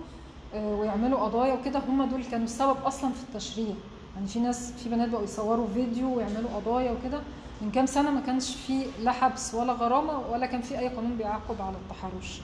ويعملوا 0.55 1.19
قضايا 1.19 1.55
وكده 1.55 1.79
هم 1.89 2.05
دول 2.05 2.24
كانوا 2.24 2.45
السبب 2.45 2.77
أصلا 2.85 3.11
في 3.12 3.23
التشريع. 3.23 3.74
يعني 4.15 4.27
في 4.27 4.41
ناس 4.41 4.73
في 4.73 4.89
بنات 4.89 5.09
بقوا 5.09 5.24
يصوروا 5.24 5.66
فيديو 5.74 6.16
ويعملوا 6.16 6.51
قضايا 6.57 6.93
وكده. 6.93 7.20
من 7.62 7.70
كام 7.70 7.87
سنة 7.87 8.11
ما 8.11 8.20
كانش 8.20 8.55
في 8.57 8.87
لا 9.03 9.12
حبس 9.12 9.55
ولا 9.55 9.73
غرامة 9.73 10.19
ولا 10.19 10.47
كان 10.47 10.61
في 10.62 10.79
أي 10.79 10.89
قانون 10.89 11.16
بيعاقب 11.16 11.62
على 11.62 11.77
التحرش. 11.77 12.41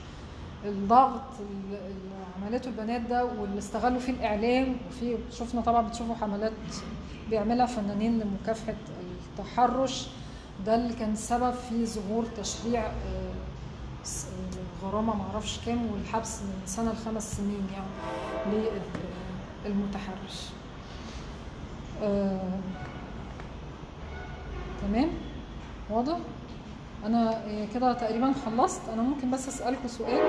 الضغط 0.65 1.21
اللي 1.39 1.79
عملته 2.41 2.67
البنات 2.67 3.01
ده 3.01 3.25
واللي 3.25 3.57
استغلوا 3.57 3.99
فيه 3.99 4.13
الإعلام 4.13 4.75
وفي 4.89 5.17
شفنا 5.31 5.61
طبعا 5.61 5.87
بتشوفوا 5.87 6.15
حملات 6.15 6.51
بيعملها 7.29 7.65
فنانين 7.65 8.19
لمكافحة 8.19 8.75
التحرش. 9.31 10.07
ده 10.65 10.75
اللي 10.75 10.93
كان 10.93 11.15
سبب 11.15 11.53
في 11.53 11.85
ظهور 11.85 12.25
تشريع 12.37 12.91
الغرامة 14.83 15.15
معرفش 15.15 15.59
كام 15.65 15.91
والحبس 15.91 16.41
من 16.41 16.61
سنة 16.65 16.91
لخمس 16.91 17.33
سنين 17.37 17.67
يعني 17.73 18.65
للمتحرش. 19.65 20.49
آه، 22.03 22.59
تمام؟ 24.81 25.09
واضح؟ 25.89 26.17
أنا 27.05 27.41
كده 27.73 27.93
تقريبا 27.93 28.33
خلصت. 28.45 28.81
أنا 28.93 29.01
ممكن 29.01 29.31
بس 29.31 29.47
أسألكم 29.47 29.87
سؤال 29.87 30.21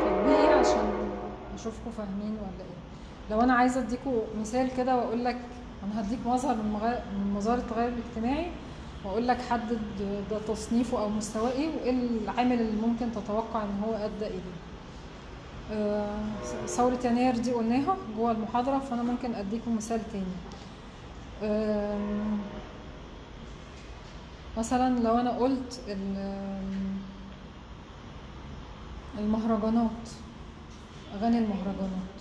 تطبيقي 0.00 0.58
عشان 0.58 0.92
أشوفكم 1.54 1.90
فاهمين 1.90 2.32
ولا 2.32 2.64
إيه. 2.64 2.76
لو 3.30 3.40
أنا 3.40 3.54
عايزة 3.54 3.80
أديكم 3.80 4.12
مثال 4.40 4.70
كده 4.76 4.96
وأقول 4.96 5.24
لك 5.24 5.36
أنا 5.84 6.00
هديك 6.00 6.18
مظهر 6.26 6.54
من 6.54 7.32
مظاهر 7.36 7.58
التغير 7.58 7.88
الاجتماعي. 7.88 8.50
واقول 9.06 9.28
لك 9.28 9.40
حدد 9.50 9.80
ده 10.30 10.38
تصنيفه 10.48 11.00
أو 11.00 11.08
مستواه 11.08 11.50
إيه 11.52 11.68
وإيه 11.68 11.90
العامل 11.90 12.60
اللي 12.60 12.86
ممكن 12.86 13.12
تتوقع 13.12 13.62
إن 13.62 13.80
هو 13.84 13.94
ادى 13.94 14.26
اليه 14.26 14.40
آه، 15.72 16.14
ثورة 16.66 16.98
يناير 17.04 17.36
دي 17.38 17.52
قلناها 17.52 17.96
جوه 18.16 18.30
المحاضرة 18.30 18.78
فأنا 18.78 19.02
ممكن 19.02 19.34
أديكم 19.34 19.76
مثال 19.76 20.00
تاني. 20.12 20.24
آم، 21.42 22.38
مثلا 24.58 25.00
لو 25.00 25.18
أنا 25.18 25.30
قلت 25.30 25.80
ال- 25.88 26.56
المهرجانات 29.18 29.90
أغاني 31.14 31.38
المهرجانات. 31.38 32.16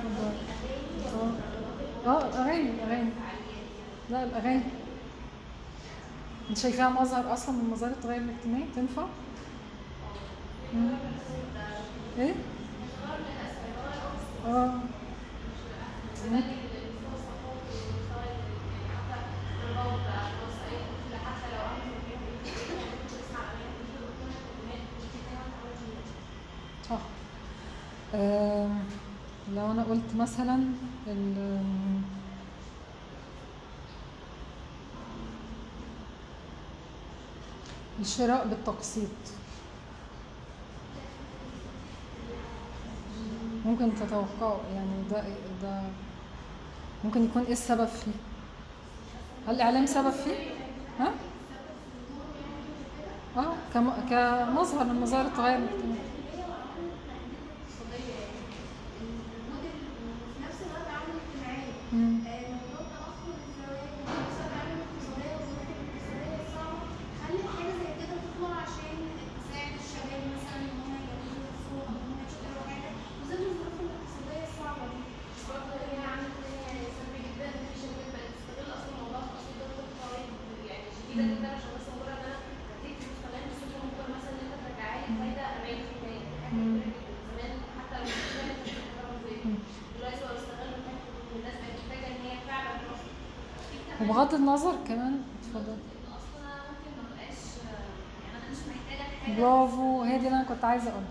آه 0.00 0.51
آه 2.06 2.26
الأغاني 2.26 2.70
الأغاني 2.70 3.10
لا 4.10 4.24
الأغاني 4.24 4.62
انت 6.50 6.58
شايفاها 6.58 6.88
مظهر 6.88 7.32
أصلا 7.32 7.54
من 7.54 7.70
مظاهر 7.72 7.90
التغير 7.90 8.20
الاجتماعي 8.22 8.64
تنفع؟ 8.76 9.06
إيه؟ 12.18 12.34
آه. 14.46 14.74
صح 26.88 27.00
لو 29.56 29.70
أنا 29.70 29.82
قلت 29.82 30.14
مثلا 30.18 30.64
ال- 31.06 32.00
الشراء 38.00 38.46
بالتقسيط. 38.48 39.08
ممكن 43.64 43.90
تتوقعوا 43.94 44.58
يعني 44.74 44.90
ده 45.10 45.24
ده 45.62 45.82
ممكن 47.04 47.24
يكون 47.24 47.42
إيه 47.42 47.52
السبب 47.52 47.86
فيه؟ 47.86 48.12
هل 49.48 49.54
الإعلام 49.54 49.86
سبب 49.86 50.10
فيه؟ 50.10 50.34
ها؟ 51.00 51.12
آه 53.36 53.52
كم- 53.74 54.00
كمظهر 54.10 54.84
من 54.84 55.00
مظاهر 55.00 55.26
التغير 55.26 55.58
في 55.58 55.64
نفس 60.46 60.58
الوقت 60.66 60.86
عامل 60.94 61.14
اجتماعي 61.22 61.68
مم. 61.92 62.14
موضوع 62.52 62.82
تأخر 62.92 63.32
الزواج 63.42 63.90
ونفس 64.00 64.38
العامل 64.46 64.76
الاقتصادية 64.78 65.34
والظروف 65.36 65.68
الاقتصادية 65.72 66.38
الصعبة 66.44 66.86
هل 67.24 67.34
حاجة 67.54 67.72
زي 67.80 67.90
كده 68.00 68.16
تطلع 68.26 68.54
عشان 68.64 68.96
تساعد 69.38 69.72
الشباب 69.82 70.22
مثلا 70.34 70.56
إن 70.64 70.78
هم 70.84 70.92
يجوزوا 71.02 71.42
نفسهم 71.48 71.78
أو 71.80 71.88
إن 71.90 71.96
هم 72.10 72.18
يشتغلوا 72.26 72.64
حاجة 72.70 72.90
وزي 73.20 73.34
الظروف 73.50 73.76
الاقتصادية 73.84 74.44
الصعبة 74.50 74.84
دي 74.92 75.00
برضه 75.48 75.72
هي 75.90 75.96
عامل 76.10 76.30
تاني 76.40 76.84
سلبي 76.96 77.20
جدا 77.26 77.46
إن 77.56 77.64
في 77.70 77.74
شركات 77.82 78.08
بقت 78.14 78.30
تستغل 78.36 78.68
أصلا 78.76 78.92
موضوع 79.02 79.20
التقسيط 79.26 79.54
ده 79.60 79.64
بطريقة 79.68 79.94
فوائد 80.00 80.28
يعني 80.68 80.86
شديدة 80.96 81.24
جدا 81.32 81.48
عشان 81.56 81.70
بس 81.76 81.86
مجرد 81.96 82.18
إن 82.18 82.24
أنا 82.30 82.38
هديك 82.74 82.96
فلوس 83.02 83.18
كمان 83.24 83.42
بس 83.50 83.58
أنت 83.66 83.74
ممكن 83.84 84.04
مثلا 84.16 84.32
إن 84.34 84.42
أنت 84.46 84.54
ترجعها 84.64 84.96
لي 85.02 85.08
فايدة 85.20 85.42
40% 85.52 86.20
دي 86.22 86.36
حاجة 86.42 86.50
كبيرة 86.50 86.86
جدا 86.86 87.12
زمان 87.30 87.52
حتى 87.78 87.94
لو 87.98 88.04
مش 88.10 88.16
كانت 88.36 88.56
بتشتغل 88.60 89.14
زي 89.24 89.34
دلوقتي 89.96 90.20
بقوا 90.24 90.36
يستغلوا 90.38 90.80
حتة 90.86 91.08
ان 91.12 91.34
الناس 91.38 91.56
بقت 91.62 91.74
محتاجه 91.80 92.06
ان 92.12 92.20
هي 92.26 92.34
فعلا 92.48 92.70
تروح 92.82 92.98
في 93.02 93.76
كمان 93.86 94.00
وبغض 94.00 94.00
النظر 94.00 94.00
كمان 94.00 94.00
اتفضل 94.00 94.00
ان 94.00 94.00
أصلا 94.00 94.00
أنا 94.00 94.00
ممكن 94.00 94.00
ما 94.00 94.04
بقاش 94.04 94.08
يعني 94.08 94.11
أنا 98.30 98.50
مش 98.50 98.56
محتاجه 98.68 99.02
حاجة 99.26 99.40
برافو 99.40 100.02
هي 100.02 100.18
دي 100.18 100.26
اللي 100.26 100.36
أنا 100.36 100.44
كنت 100.44 100.64
عايزة 100.64 100.90
أقولها. 100.90 101.08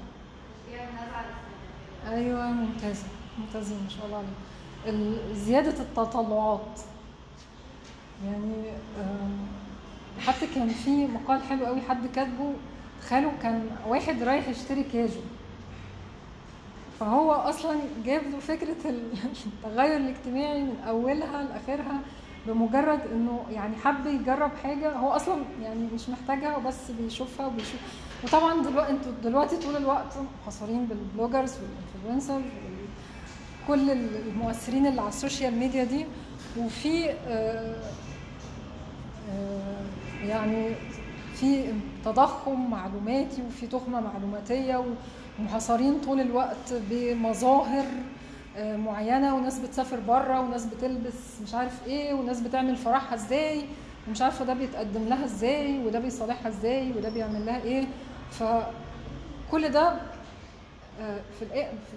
أيوه 2.09 2.51
ممتازة 2.51 3.03
ممتازين 3.39 3.77
ما 3.83 3.89
شاء 3.89 4.05
الله 4.05 4.17
عليك. 4.17 5.35
زيادة 5.35 5.81
التطلعات. 5.83 6.79
يعني 8.25 8.63
حتى 10.19 10.47
كان 10.55 10.69
في 10.69 11.07
مقال 11.07 11.43
حلو 11.43 11.65
قوي 11.65 11.81
حد 11.81 12.07
كاتبه 12.15 12.53
تخيلوا 13.01 13.31
كان 13.43 13.69
واحد 13.88 14.23
رايح 14.23 14.47
يشتري 14.47 14.83
كاجو. 14.83 15.21
فهو 16.99 17.31
أصلا 17.31 17.79
جاب 18.05 18.21
له 18.31 18.39
فكرة 18.39 18.75
التغير 19.65 19.97
الاجتماعي 19.97 20.61
من 20.63 20.75
أولها 20.88 21.43
لآخرها. 21.43 21.99
بمجرد 22.47 22.99
إنه 23.13 23.45
يعني 23.51 23.76
حب 23.76 24.05
يجرب 24.05 24.51
حاجة 24.63 24.91
هو 24.95 25.09
أصلا 25.09 25.35
يعني 25.61 25.88
مش 25.93 26.09
محتاجها 26.09 26.57
وبس 26.57 26.91
بيشوفها 26.91 27.45
وبيشوف. 27.45 27.80
وطبعا 28.23 28.61
دلوقتي 28.63 28.91
أنتوا 28.91 29.11
دلوقتي 29.23 29.57
طول 29.57 29.76
الوقت 29.76 30.13
محاصرين 30.41 30.85
بال 30.85 30.99
bloggers 30.99 31.53
وال 31.57 31.72
influencers 31.72 32.51
كل 33.68 33.91
المؤثرين 33.91 34.88
اللي 34.88 35.01
على 35.01 35.09
السوشيال 35.09 35.55
ميديا 35.55 35.84
دي. 35.84 36.05
وفي 36.57 37.09
آه، 37.09 37.76
آه، 39.31 39.84
يعني 40.27 40.76
في 41.35 41.73
تضخم 42.05 42.69
معلوماتي 42.72 43.41
وفي 43.47 43.68
تخمه 43.68 44.01
معلوماتية 44.01 44.85
ومحاصرين 45.39 45.99
طول 46.01 46.19
الوقت 46.22 46.73
بمظاهر 46.89 47.85
معينة 48.59 49.35
وناس 49.35 49.59
بتسافر 49.59 49.99
بره 49.99 50.39
وناس 50.39 50.65
بتلبس 50.65 51.41
مش 51.43 51.53
عارف 51.53 51.87
إيه 51.87 52.13
وناس 52.13 52.39
بتعمل 52.41 52.75
فرحها 52.75 53.15
إزاي 53.15 53.65
ومش 54.07 54.21
عارفة 54.21 54.45
ده 54.45 54.53
بيتقدم 54.53 55.03
لها 55.07 55.25
إزاي 55.25 55.85
وده 55.85 55.99
بيصالحها 55.99 56.47
إزاي 56.47 56.91
وده 56.91 57.09
بيعمل 57.09 57.45
لها 57.45 57.61
إيه. 57.63 57.87
فكل 58.31 59.69
ده 59.69 59.93
آه، 61.01 61.19
في 61.39 61.45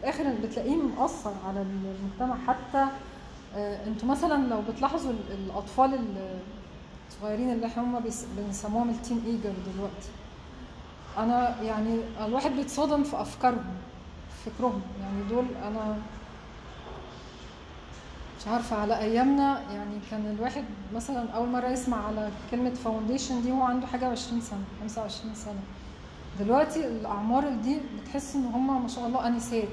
الآخر 0.01 0.25
بتلاقيه 0.43 0.77
مأثر 0.77 1.33
على 1.49 1.63
المجتمع. 1.63 2.37
حتى 2.47 2.87
آه، 3.57 3.87
أنتوا 3.87 4.09
مثلا 4.09 4.47
لو 4.49 4.63
بتلاحظوا 4.73 5.11
ال- 5.11 5.33
الأطفال 5.45 5.95
ال- 5.95 6.39
الصغيرين 7.09 7.53
اللي 7.53 7.69
هم 7.77 8.01
بيس- 8.01 8.27
بنسموهم 8.37 8.91
ال 8.91 9.23
teenager 9.27 9.53
دلوقتي. 9.75 10.09
أنا 11.19 11.63
يعني 11.63 11.99
الواحد 12.27 12.51
بيتصادم 12.51 13.03
في 13.05 13.21
أفكارهم 13.21 13.65
فكرهم. 14.47 14.83
يعني 15.03 15.23
دول 15.31 15.45
أنا 15.67 15.97
مش 18.45 18.49
عارفة 18.49 18.77
على 18.77 18.99
أيامنا 18.99 19.61
يعني 19.73 19.95
كان 20.11 20.35
الواحد 20.37 20.65
مثلا 20.95 21.31
أول 21.31 21.49
مرة 21.49 21.69
يسمع 21.69 22.07
على 22.07 22.31
كلمة 22.51 22.71
foundation 22.71 23.43
دي 23.43 23.53
وهو 23.53 23.63
عنده 23.63 23.87
حاجة 23.87 24.07
20 24.09 24.41
سنة 24.41 24.65
25 24.81 25.35
سنة. 25.35 25.61
دلوقتي 26.41 26.87
الأعمار 26.87 27.49
دي 27.49 27.79
بتحس 28.03 28.35
إن 28.37 28.45
هم 28.45 28.83
ما 28.83 28.89
شاء 28.89 29.07
الله 29.07 29.27
أنسات 29.27 29.69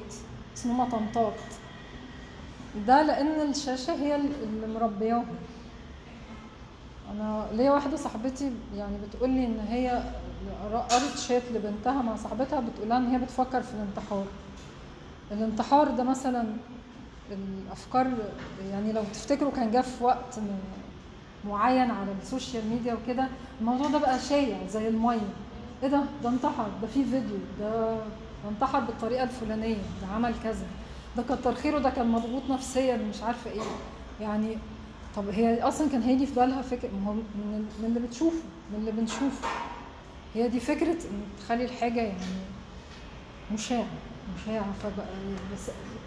بس 0.56 0.66
إن 0.66 0.72
هم 0.72 0.90
طنطات. 0.90 1.34
ده 2.88 3.02
لأن 3.02 3.50
الشاشة 3.50 3.94
هي 3.94 4.16
اللي 4.16 4.80
مربياهم. 4.80 5.26
أنا 7.12 7.48
ليا 7.54 7.72
واحدة 7.72 7.98
صاحبتي 7.98 8.52
يعني 8.76 8.98
بتقول 9.08 9.30
لي 9.30 9.46
إن 9.46 9.60
هي 9.60 10.04
قرت 10.74 11.18
شات 11.18 11.44
لبنتها 11.54 12.02
مع 12.02 12.16
صاحبتها 12.16 12.60
بتقول 12.60 12.90
لها 12.90 12.98
إن 12.98 13.08
هي 13.08 13.18
بتفكر 13.18 13.62
في 13.62 13.74
الانتحار. 13.74 14.26
الانتحار 15.32 15.88
ده 15.92 16.04
مثلا 16.04 16.46
الافكار 17.32 18.08
يعني 18.72 18.92
لو 18.92 19.04
تفتكروا 19.14 19.52
كان 19.52 19.72
جه 19.72 19.82
في 19.82 20.04
وقت 20.04 20.40
معين 21.48 21.92
على 21.92 22.12
ال 22.22 22.29
social 22.29 22.70
media 22.70 22.94
وكده 22.94 23.28
الموضوع 23.62 23.88
ده 23.88 23.98
بقى 23.98 24.20
شايع 24.20 24.58
زي 24.68 24.88
المية. 24.88 25.20
إيه 25.84 25.90
ده؟ 25.90 26.04
ده 26.24 26.30
انتحر 26.30 26.68
ده 26.82 26.88
في 26.88 27.04
فيديو 27.04 27.38
ده 27.60 27.96
ده 28.44 28.50
انتحر 28.50 28.80
بالطريقة 28.80 29.24
الفلانية 29.24 29.76
ده 30.02 30.08
عمل 30.16 30.34
كذا. 30.44 30.66
ده 31.18 31.24
كتر 31.24 31.56
خيره 31.56 31.80
ده 31.80 31.90
كان 31.90 32.08
مضغوط 32.08 32.42
نفسيا 32.50 32.98
مش 32.98 33.22
عارفة 33.24 33.52
إيه. 33.52 33.62
يعني 34.22 34.58
طب 35.16 35.30
هي 35.30 35.62
أصلا 35.62 35.90
كان 35.90 36.02
هيجي 36.02 36.26
في 36.26 36.36
بالها 36.36 36.62
فكره 36.62 36.90
ما 36.90 37.08
هو 37.10 37.14
من, 37.14 37.68
اللي 37.84 38.00
بتشوفه 38.00 38.38
من 38.74 38.80
اللي 38.80 38.92
بنشوفه. 38.92 39.48
هي 40.36 40.48
دي 40.50 40.60
فكرة 40.60 40.92
إن 40.94 41.22
تخلي 41.40 41.66
الحاجة 41.66 42.02
يعني 42.02 42.20
مشاعة 43.54 43.86
مشاعة 44.38 44.66
فبقى 44.84 45.06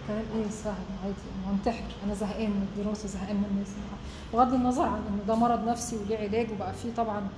بس 0.05 0.09
كلام 0.09 0.25
إيه 0.43 0.51
سهل 0.51 0.85
عادي. 1.05 1.15
أنا 1.45 1.55
هنتحر 1.55 1.85
أنا 2.05 2.15
زهقان 2.15 2.51
من 2.51 2.69
الدراسة 2.77 3.09
زهقان 3.09 3.37
من 3.37 3.45
الناس. 3.51 3.69
بغض 4.33 4.55
النظر 4.55 4.83
عن 4.83 4.95
ان 5.09 5.21
ده 5.29 5.35
مرض 5.35 5.69
نفسي 5.69 5.97
وليه 5.97 6.19
علاج 6.19 6.51
وبقى 6.53 6.73
فيه 6.75 6.95
طبعا 6.97 7.29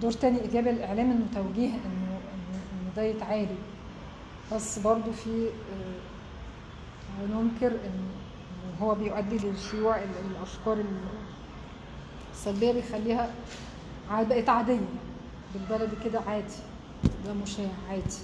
دور 0.00 0.12
تاني 0.12 0.40
إيجابي 0.40 0.70
للاعلام 0.70 1.10
إنه 1.10 1.26
توجيه 1.34 1.68
إنه 1.68 2.18
إنه 2.34 2.92
ده 2.96 3.02
يتعالج. 3.02 3.48
بس 4.52 4.78
برضو 4.78 5.12
في 5.12 5.46
آه، 5.48 7.26
ننكر 7.26 7.66
إن 7.72 8.00
هو 8.82 8.94
بيؤدي 8.94 9.36
لشيوع 9.36 9.96
ال- 9.96 10.26
الأفكار 10.30 10.74
ال- 10.74 11.00
السلبية 12.32 12.72
بيخليها 12.72 13.30
بقت 14.10 14.48
عادية. 14.48 14.80
بالبلدي 15.54 15.96
كده 16.04 16.20
عادي. 16.26 16.54
ده 17.26 17.32
مشاع 17.32 17.66
عادي. 17.90 18.16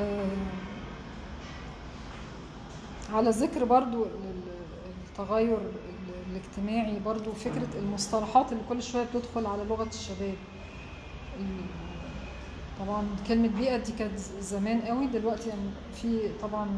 آه، 0.00 0.26
على 3.14 3.30
ذكر 3.30 3.64
برضو 3.64 4.02
ال- 4.04 4.08
ال- 4.08 4.90
التغير 5.10 5.58
ال- 5.58 6.30
الاجتماعي 6.30 6.98
برضو 7.00 7.32
فكرة 7.32 7.68
المصطلحات 7.78 8.52
اللي 8.52 8.62
كل 8.68 8.82
شوية 8.82 9.04
بتدخل 9.04 9.46
على 9.46 9.64
لغة 9.64 9.88
الشباب. 9.88 10.34
ال- 11.40 11.66
طبعا 12.86 13.06
كلمة 13.28 13.48
بيئة 13.48 13.76
دي 13.76 13.92
كانت 13.92 14.18
زمان 14.40 14.80
قوي 14.80 15.06
دلوقتي 15.06 15.48
يعني 15.48 15.70
في 16.02 16.28
طبعا 16.42 16.68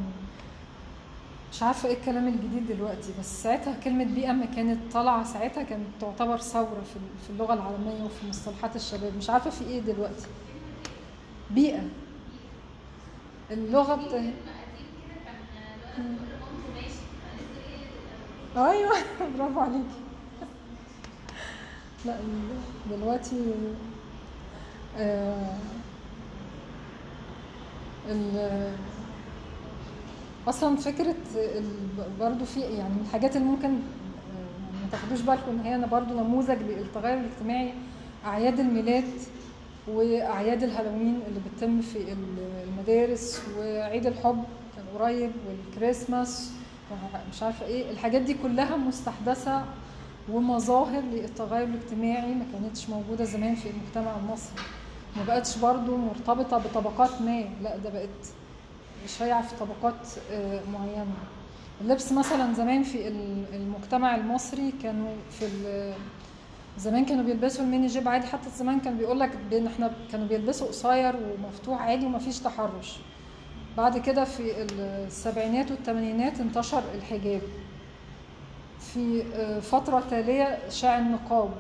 مش 1.53 1.63
عارفة 1.63 1.89
إيه 1.89 1.97
الكلام 1.99 2.29
الجديد 2.29 2.67
دلوقتي 2.77 3.11
بس 3.21 3.43
ساعتها 3.43 3.77
كلمة 3.85 4.05
بيئة 4.05 4.33
ما 4.33 4.45
كانت 4.47 4.93
طالعة 4.93 5.25
ساعتها 5.25 5.63
كانت 5.63 5.87
تعتبر 6.01 6.37
ثورة 6.39 6.83
في 6.93 6.97
ال- 6.97 7.19
في 7.27 7.31
اللغة 7.31 7.55
العالمية 7.55 8.05
وفي 8.05 8.29
مصطلحات 8.29 8.77
الشباب. 8.77 9.17
مش 9.17 9.31
عارفة 9.31 9.51
في 9.51 9.65
إيه 9.65 9.81
دلوقتي. 9.81 10.27
بيئة. 11.51 11.83
اللغة 13.51 13.95
بتا... 13.95 14.33
أيوه 18.56 18.93
برافو 19.39 19.60
عليكي. 19.60 19.85
لا 22.05 22.16
دلوقتي 22.90 23.36
آه 24.98 25.56
أصلا 30.48 30.77
فكرة 30.77 31.14
برضو 32.20 32.44
في 32.44 32.60
يعني 32.60 32.89
من 32.94 33.01
الحاجات 33.06 33.36
اللي 33.36 33.47
ممكن 33.48 33.69
آه، 33.69 34.73
ما 34.82 34.89
تاخدوش 34.93 35.20
بالكم 35.20 35.60
هي 35.64 35.74
أنا 35.74 35.86
برضو 35.86 36.14
نموذج 36.14 36.59
للتغير 36.62 37.19
الاجتماعي 37.19 37.73
أعياد 38.27 38.60
الميلاد 38.60 39.05
وأعياد 39.89 40.62
الهالوين 40.62 41.20
اللي 41.28 41.40
بتتم 41.40 41.81
في 41.81 41.98
ال- 42.12 42.64
المدارس 42.69 43.43
وعيد 43.59 44.06
الحب. 44.06 44.44
قريب 44.98 45.31
والكريسماس 45.48 46.51
مش 47.32 47.43
عارفة 47.43 47.66
إيه. 47.66 47.90
الحاجات 47.90 48.23
دي 48.23 48.35
كلها 48.35 48.77
مستحدثة 48.77 49.64
ومظاهر 50.32 51.01
للتغير 51.02 51.64
الاجتماعي 51.69 52.35
ما 52.35 52.44
كانتش 52.52 52.89
موجودة 52.89 53.24
زمان 53.24 53.55
في 53.55 53.69
المجتمع 53.70 54.16
المصري. 54.16 54.62
ما 55.16 55.24
بقتش 55.24 55.59
برضو 55.59 55.97
مرتبطة 55.97 56.59
بطبقات 56.59 57.23
ما. 57.23 57.44
لا 57.62 57.77
ده 57.77 57.90
بقت 57.90 58.09
شايعة 59.19 59.43
في 59.47 59.55
طبقات 59.56 60.06
آه، 60.31 60.60
معينة. 60.73 61.14
اللبس 61.81 62.12
مثلا 62.12 62.55
زمان 62.55 62.82
في 62.82 63.09
ال- 63.09 63.44
المجتمع 63.55 64.14
المصري 64.14 64.73
كانوا 64.82 65.12
في 65.31 65.47
زمان 66.78 67.05
كانوا 67.05 67.24
بيلبسوا 67.24 67.64
الميني 67.64 67.86
جيب 67.86 68.09
عادي. 68.09 68.27
حتى 68.27 68.51
زمان 68.56 68.81
كان 68.81 68.98
بيقول 68.98 69.20
لك 69.20 69.31
إحنا 69.66 69.90
كانوا 70.12 70.27
بيلبسوا 70.27 70.66
قصير 70.66 71.14
ومفتوح 71.16 71.82
عادي 71.82 72.06
ومفيش 72.06 72.39
تحرش. 72.39 72.98
بعد 73.77 73.99
كده 73.99 74.24
في 74.24 74.62
السبعينات 75.07 75.70
والثمانينات 75.70 76.40
انتشر 76.40 76.82
الحجاب. 76.94 77.40
في 78.81 79.23
آه، 79.35 79.61
فترة 79.61 80.03
تالية 80.11 80.59
شاع 80.69 80.99
النقاب 80.99 81.51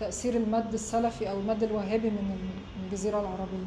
تأثير 0.00 0.36
المد 0.36 0.74
السلفي 0.74 1.30
أو 1.30 1.40
المد 1.40 1.62
الوهابي 1.62 2.10
من 2.10 2.38
الجزيرة 2.86 3.20
العربية. 3.20 3.66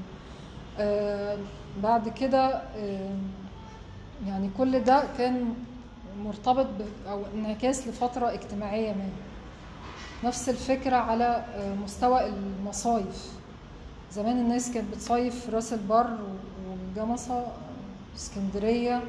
آه، 0.80 1.38
بعد 1.84 2.10
كده 2.10 2.48
آه، 2.78 3.16
يعني 4.28 4.50
كل 4.58 4.80
ده 4.80 5.04
كان 5.18 5.54
مرتبط 6.24 6.68
أو 7.10 7.22
انعكاس 7.36 7.88
لفترة 7.88 8.34
اجتماعية 8.34 8.92
ما. 8.94 9.10
نفس 10.24 10.50
الفكرة 10.50 10.96
على 10.96 11.46
مستوى 11.84 12.28
المصايف. 12.28 13.32
زمان 14.14 14.40
الناس 14.40 14.72
كانت 14.72 14.92
بتصيف 14.96 15.50
راس 15.50 15.74
البر 15.74 16.18
والجمصة 16.70 17.46
اسكندرية 18.16 19.04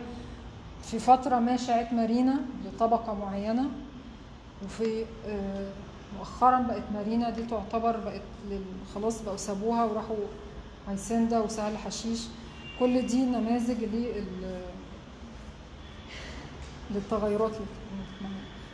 في 0.82 0.98
فترة 0.98 1.38
ما 1.38 1.56
شاعت 1.56 1.92
مارينا 1.92 2.40
لطبقة 2.64 3.14
معينة 3.14 3.64
وفي 4.64 5.04
آه، 5.26 5.70
مؤخرا 6.18 6.60
بقت 6.60 6.82
مارينا 6.94 7.30
دي 7.30 7.42
تعتبر 7.42 7.96
بقت 7.96 8.22
خلاص 8.94 9.22
بقوا 9.22 9.36
سابوها 9.36 9.84
وراحوا 9.84 10.16
هيسندا 10.88 11.40
وسهل 11.40 11.78
حشيش. 11.78 12.20
كل 12.80 13.06
دي 13.06 13.22
نماذج 13.24 13.84
لل 13.84 14.24
للتغيرات 16.90 17.52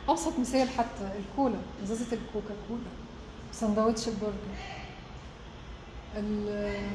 أبسط 0.09 0.39
مثال 0.39 0.69
حتى 0.69 1.11
الكولا 1.19 1.55
إزازة 1.83 2.05
الكوكا 2.05 2.53
كولا 2.67 2.81
سندوتش 3.51 4.07
البرجر. 4.07 4.33
ال- 6.17 6.89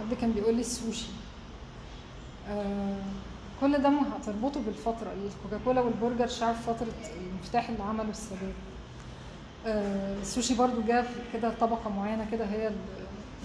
حد 0.00 0.14
كان 0.14 0.32
بيقول 0.32 0.54
لي 0.54 0.60
السوشي. 0.60 1.06
كل 3.60 3.78
ده 3.82 3.88
هتربطه 3.88 4.60
بالفترة 4.66 5.12
الكوكاكولا 5.12 5.80
والبرجر 5.80 6.26
شعب 6.26 6.54
فترة 6.54 6.86
الانفتاح 7.16 7.68
اللي 7.68 7.82
عمله 7.82 8.10
السادات 8.10 8.54
آه، 9.66 10.16
السوشي 10.20 10.54
برضو 10.54 10.82
جاب 10.82 11.06
كده 11.32 11.50
طبقة 11.60 11.90
معينة 11.90 12.26
كده 12.32 12.44
هي 12.44 12.70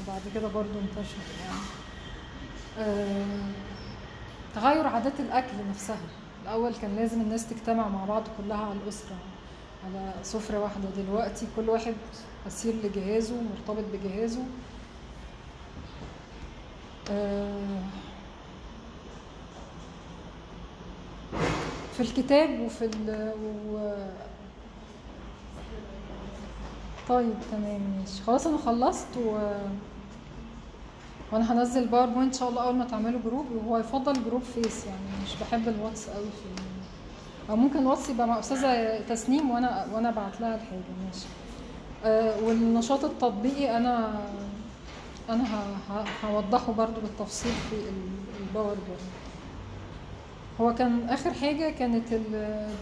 بعد 0.07 0.21
كده 0.35 0.47
برضو 0.47 0.79
انتشر 0.79 1.17
يعني. 1.45 1.59
آه، 2.79 3.25
تغير 4.55 4.87
عادات 4.87 5.19
الأكل 5.19 5.69
نفسها. 5.69 5.97
الأول 6.43 6.73
كان 6.81 6.95
لازم 6.95 7.21
الناس 7.21 7.49
تجتمع 7.49 7.87
مع 7.87 8.05
بعض 8.05 8.23
كلها 8.37 8.57
على 8.65 8.73
الأسرة 8.83 9.15
على 9.85 10.13
سفرة 10.23 10.59
واحدة. 10.59 10.89
دلوقتي 10.97 11.47
كل 11.55 11.69
واحد 11.69 11.93
أسير 12.47 12.73
لجهازه 12.83 13.35
مرتبط 13.41 13.83
بجهازه. 13.93 14.39
آه، 17.11 17.81
في 21.93 21.99
الكتاب 21.99 22.59
وفي 22.59 22.85
ال 22.85 23.31
و... 23.71 23.95
طيب 27.09 27.33
تمام 27.51 27.81
ماشي 27.99 28.23
خلاص 28.27 28.47
أنا 28.47 28.57
خلصت 28.57 29.17
و... 29.17 29.37
وأنا 31.31 31.53
هنزل 31.53 31.87
PowerPoint 31.87 32.33
إن 32.33 32.39
شاء 32.39 32.49
الله 32.49 32.63
أول 32.63 32.75
ما 32.75 32.85
تعملوا 32.85 33.19
group 33.25 33.45
وهو 33.55 33.77
يفضل 33.77 34.13
group 34.25 34.41
Face 34.41 34.85
يعني 34.85 35.23
مش 35.23 35.29
بحب 35.41 35.67
ال 35.67 35.74
Whats 35.74 36.09
قوي 36.09 36.25
في. 36.25 36.61
أو 37.51 37.55
ممكن 37.55 37.79
ال 37.79 37.84
Whats 37.84 38.09
يبقى 38.09 38.27
مع 38.27 38.39
أستاذة 38.39 38.99
تسنيم 39.09 39.51
وأنا 39.51 39.87
وأنا 39.93 40.09
أبعت 40.09 40.41
لها 40.41 40.55
الحاجة 40.55 40.81
ماشي 41.05 41.25
آه 42.05 42.43
والنشاط 42.43 43.05
التطبيقي 43.05 43.77
أنا 43.77 44.19
أنا. 45.29 45.43
هوضحه 46.25 46.71
برضو 46.73 47.01
بالتفصيل 47.01 47.51
في 47.69 47.75
ال- 47.75 48.39
ال 48.47 48.52
PowerPoint 48.52 49.01
هو 50.61 50.75
كان 50.75 51.09
آخر 51.09 51.33
حاجة 51.33 51.69
كانت 51.69 52.13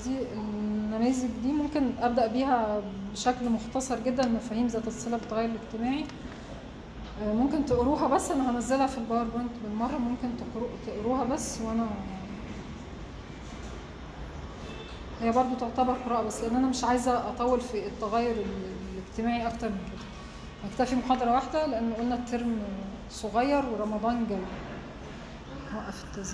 دي 0.04 0.18
النماذج 0.34 1.30
دي 1.44 1.52
ممكن 1.52 1.92
أبدأ 2.00 2.28
بيها 2.28 2.82
بشكل 3.14 3.50
مختصر 3.50 4.00
جدا 4.00 4.28
مفاهيم 4.28 4.68
ذات 4.68 4.88
الصلة 4.88 5.18
بالتغير 5.18 5.50
الاجتماعي. 5.50 6.06
آه، 7.24 7.34
ممكن 7.34 7.66
تقروها 7.66 8.08
بس 8.08 8.32
أنا 8.32 8.52
هنزلها 8.52 8.88
في 8.88 8.98
ال 8.98 9.03
PowerPoint 9.03 9.52
بالمرة 9.64 9.98
ممكن 9.98 10.28
تقرو- 10.38 10.88
تقروها 10.88 11.24
بس 11.24 11.60
وأنا 11.62 11.88
هي 15.22 15.32
برضو 15.32 15.56
تعتبر 15.56 15.94
قراءة 15.94 16.24
بس 16.24 16.42
لأن 16.44 16.56
أنا 16.56 16.68
مش 16.68 16.84
عايزة 16.84 17.30
أطول 17.30 17.62
في 17.62 17.88
التغير 17.88 18.32
ال- 18.32 18.74
الاجتماعي 18.94 19.48
أكتر 19.48 19.70
من 19.70 19.78
كده. 19.78 20.06
هكتفي 20.72 20.96
محاضرة 20.96 21.32
واحدة 21.32 21.66
لأن 21.66 21.94
قلنا 21.94 22.16
ال 22.16 22.24
term 22.24 22.60
صغير 23.10 23.64
ورمضان 23.66 24.26
جاي. 24.30 24.40
وقف 25.76 26.04
التسجيل 26.04 26.24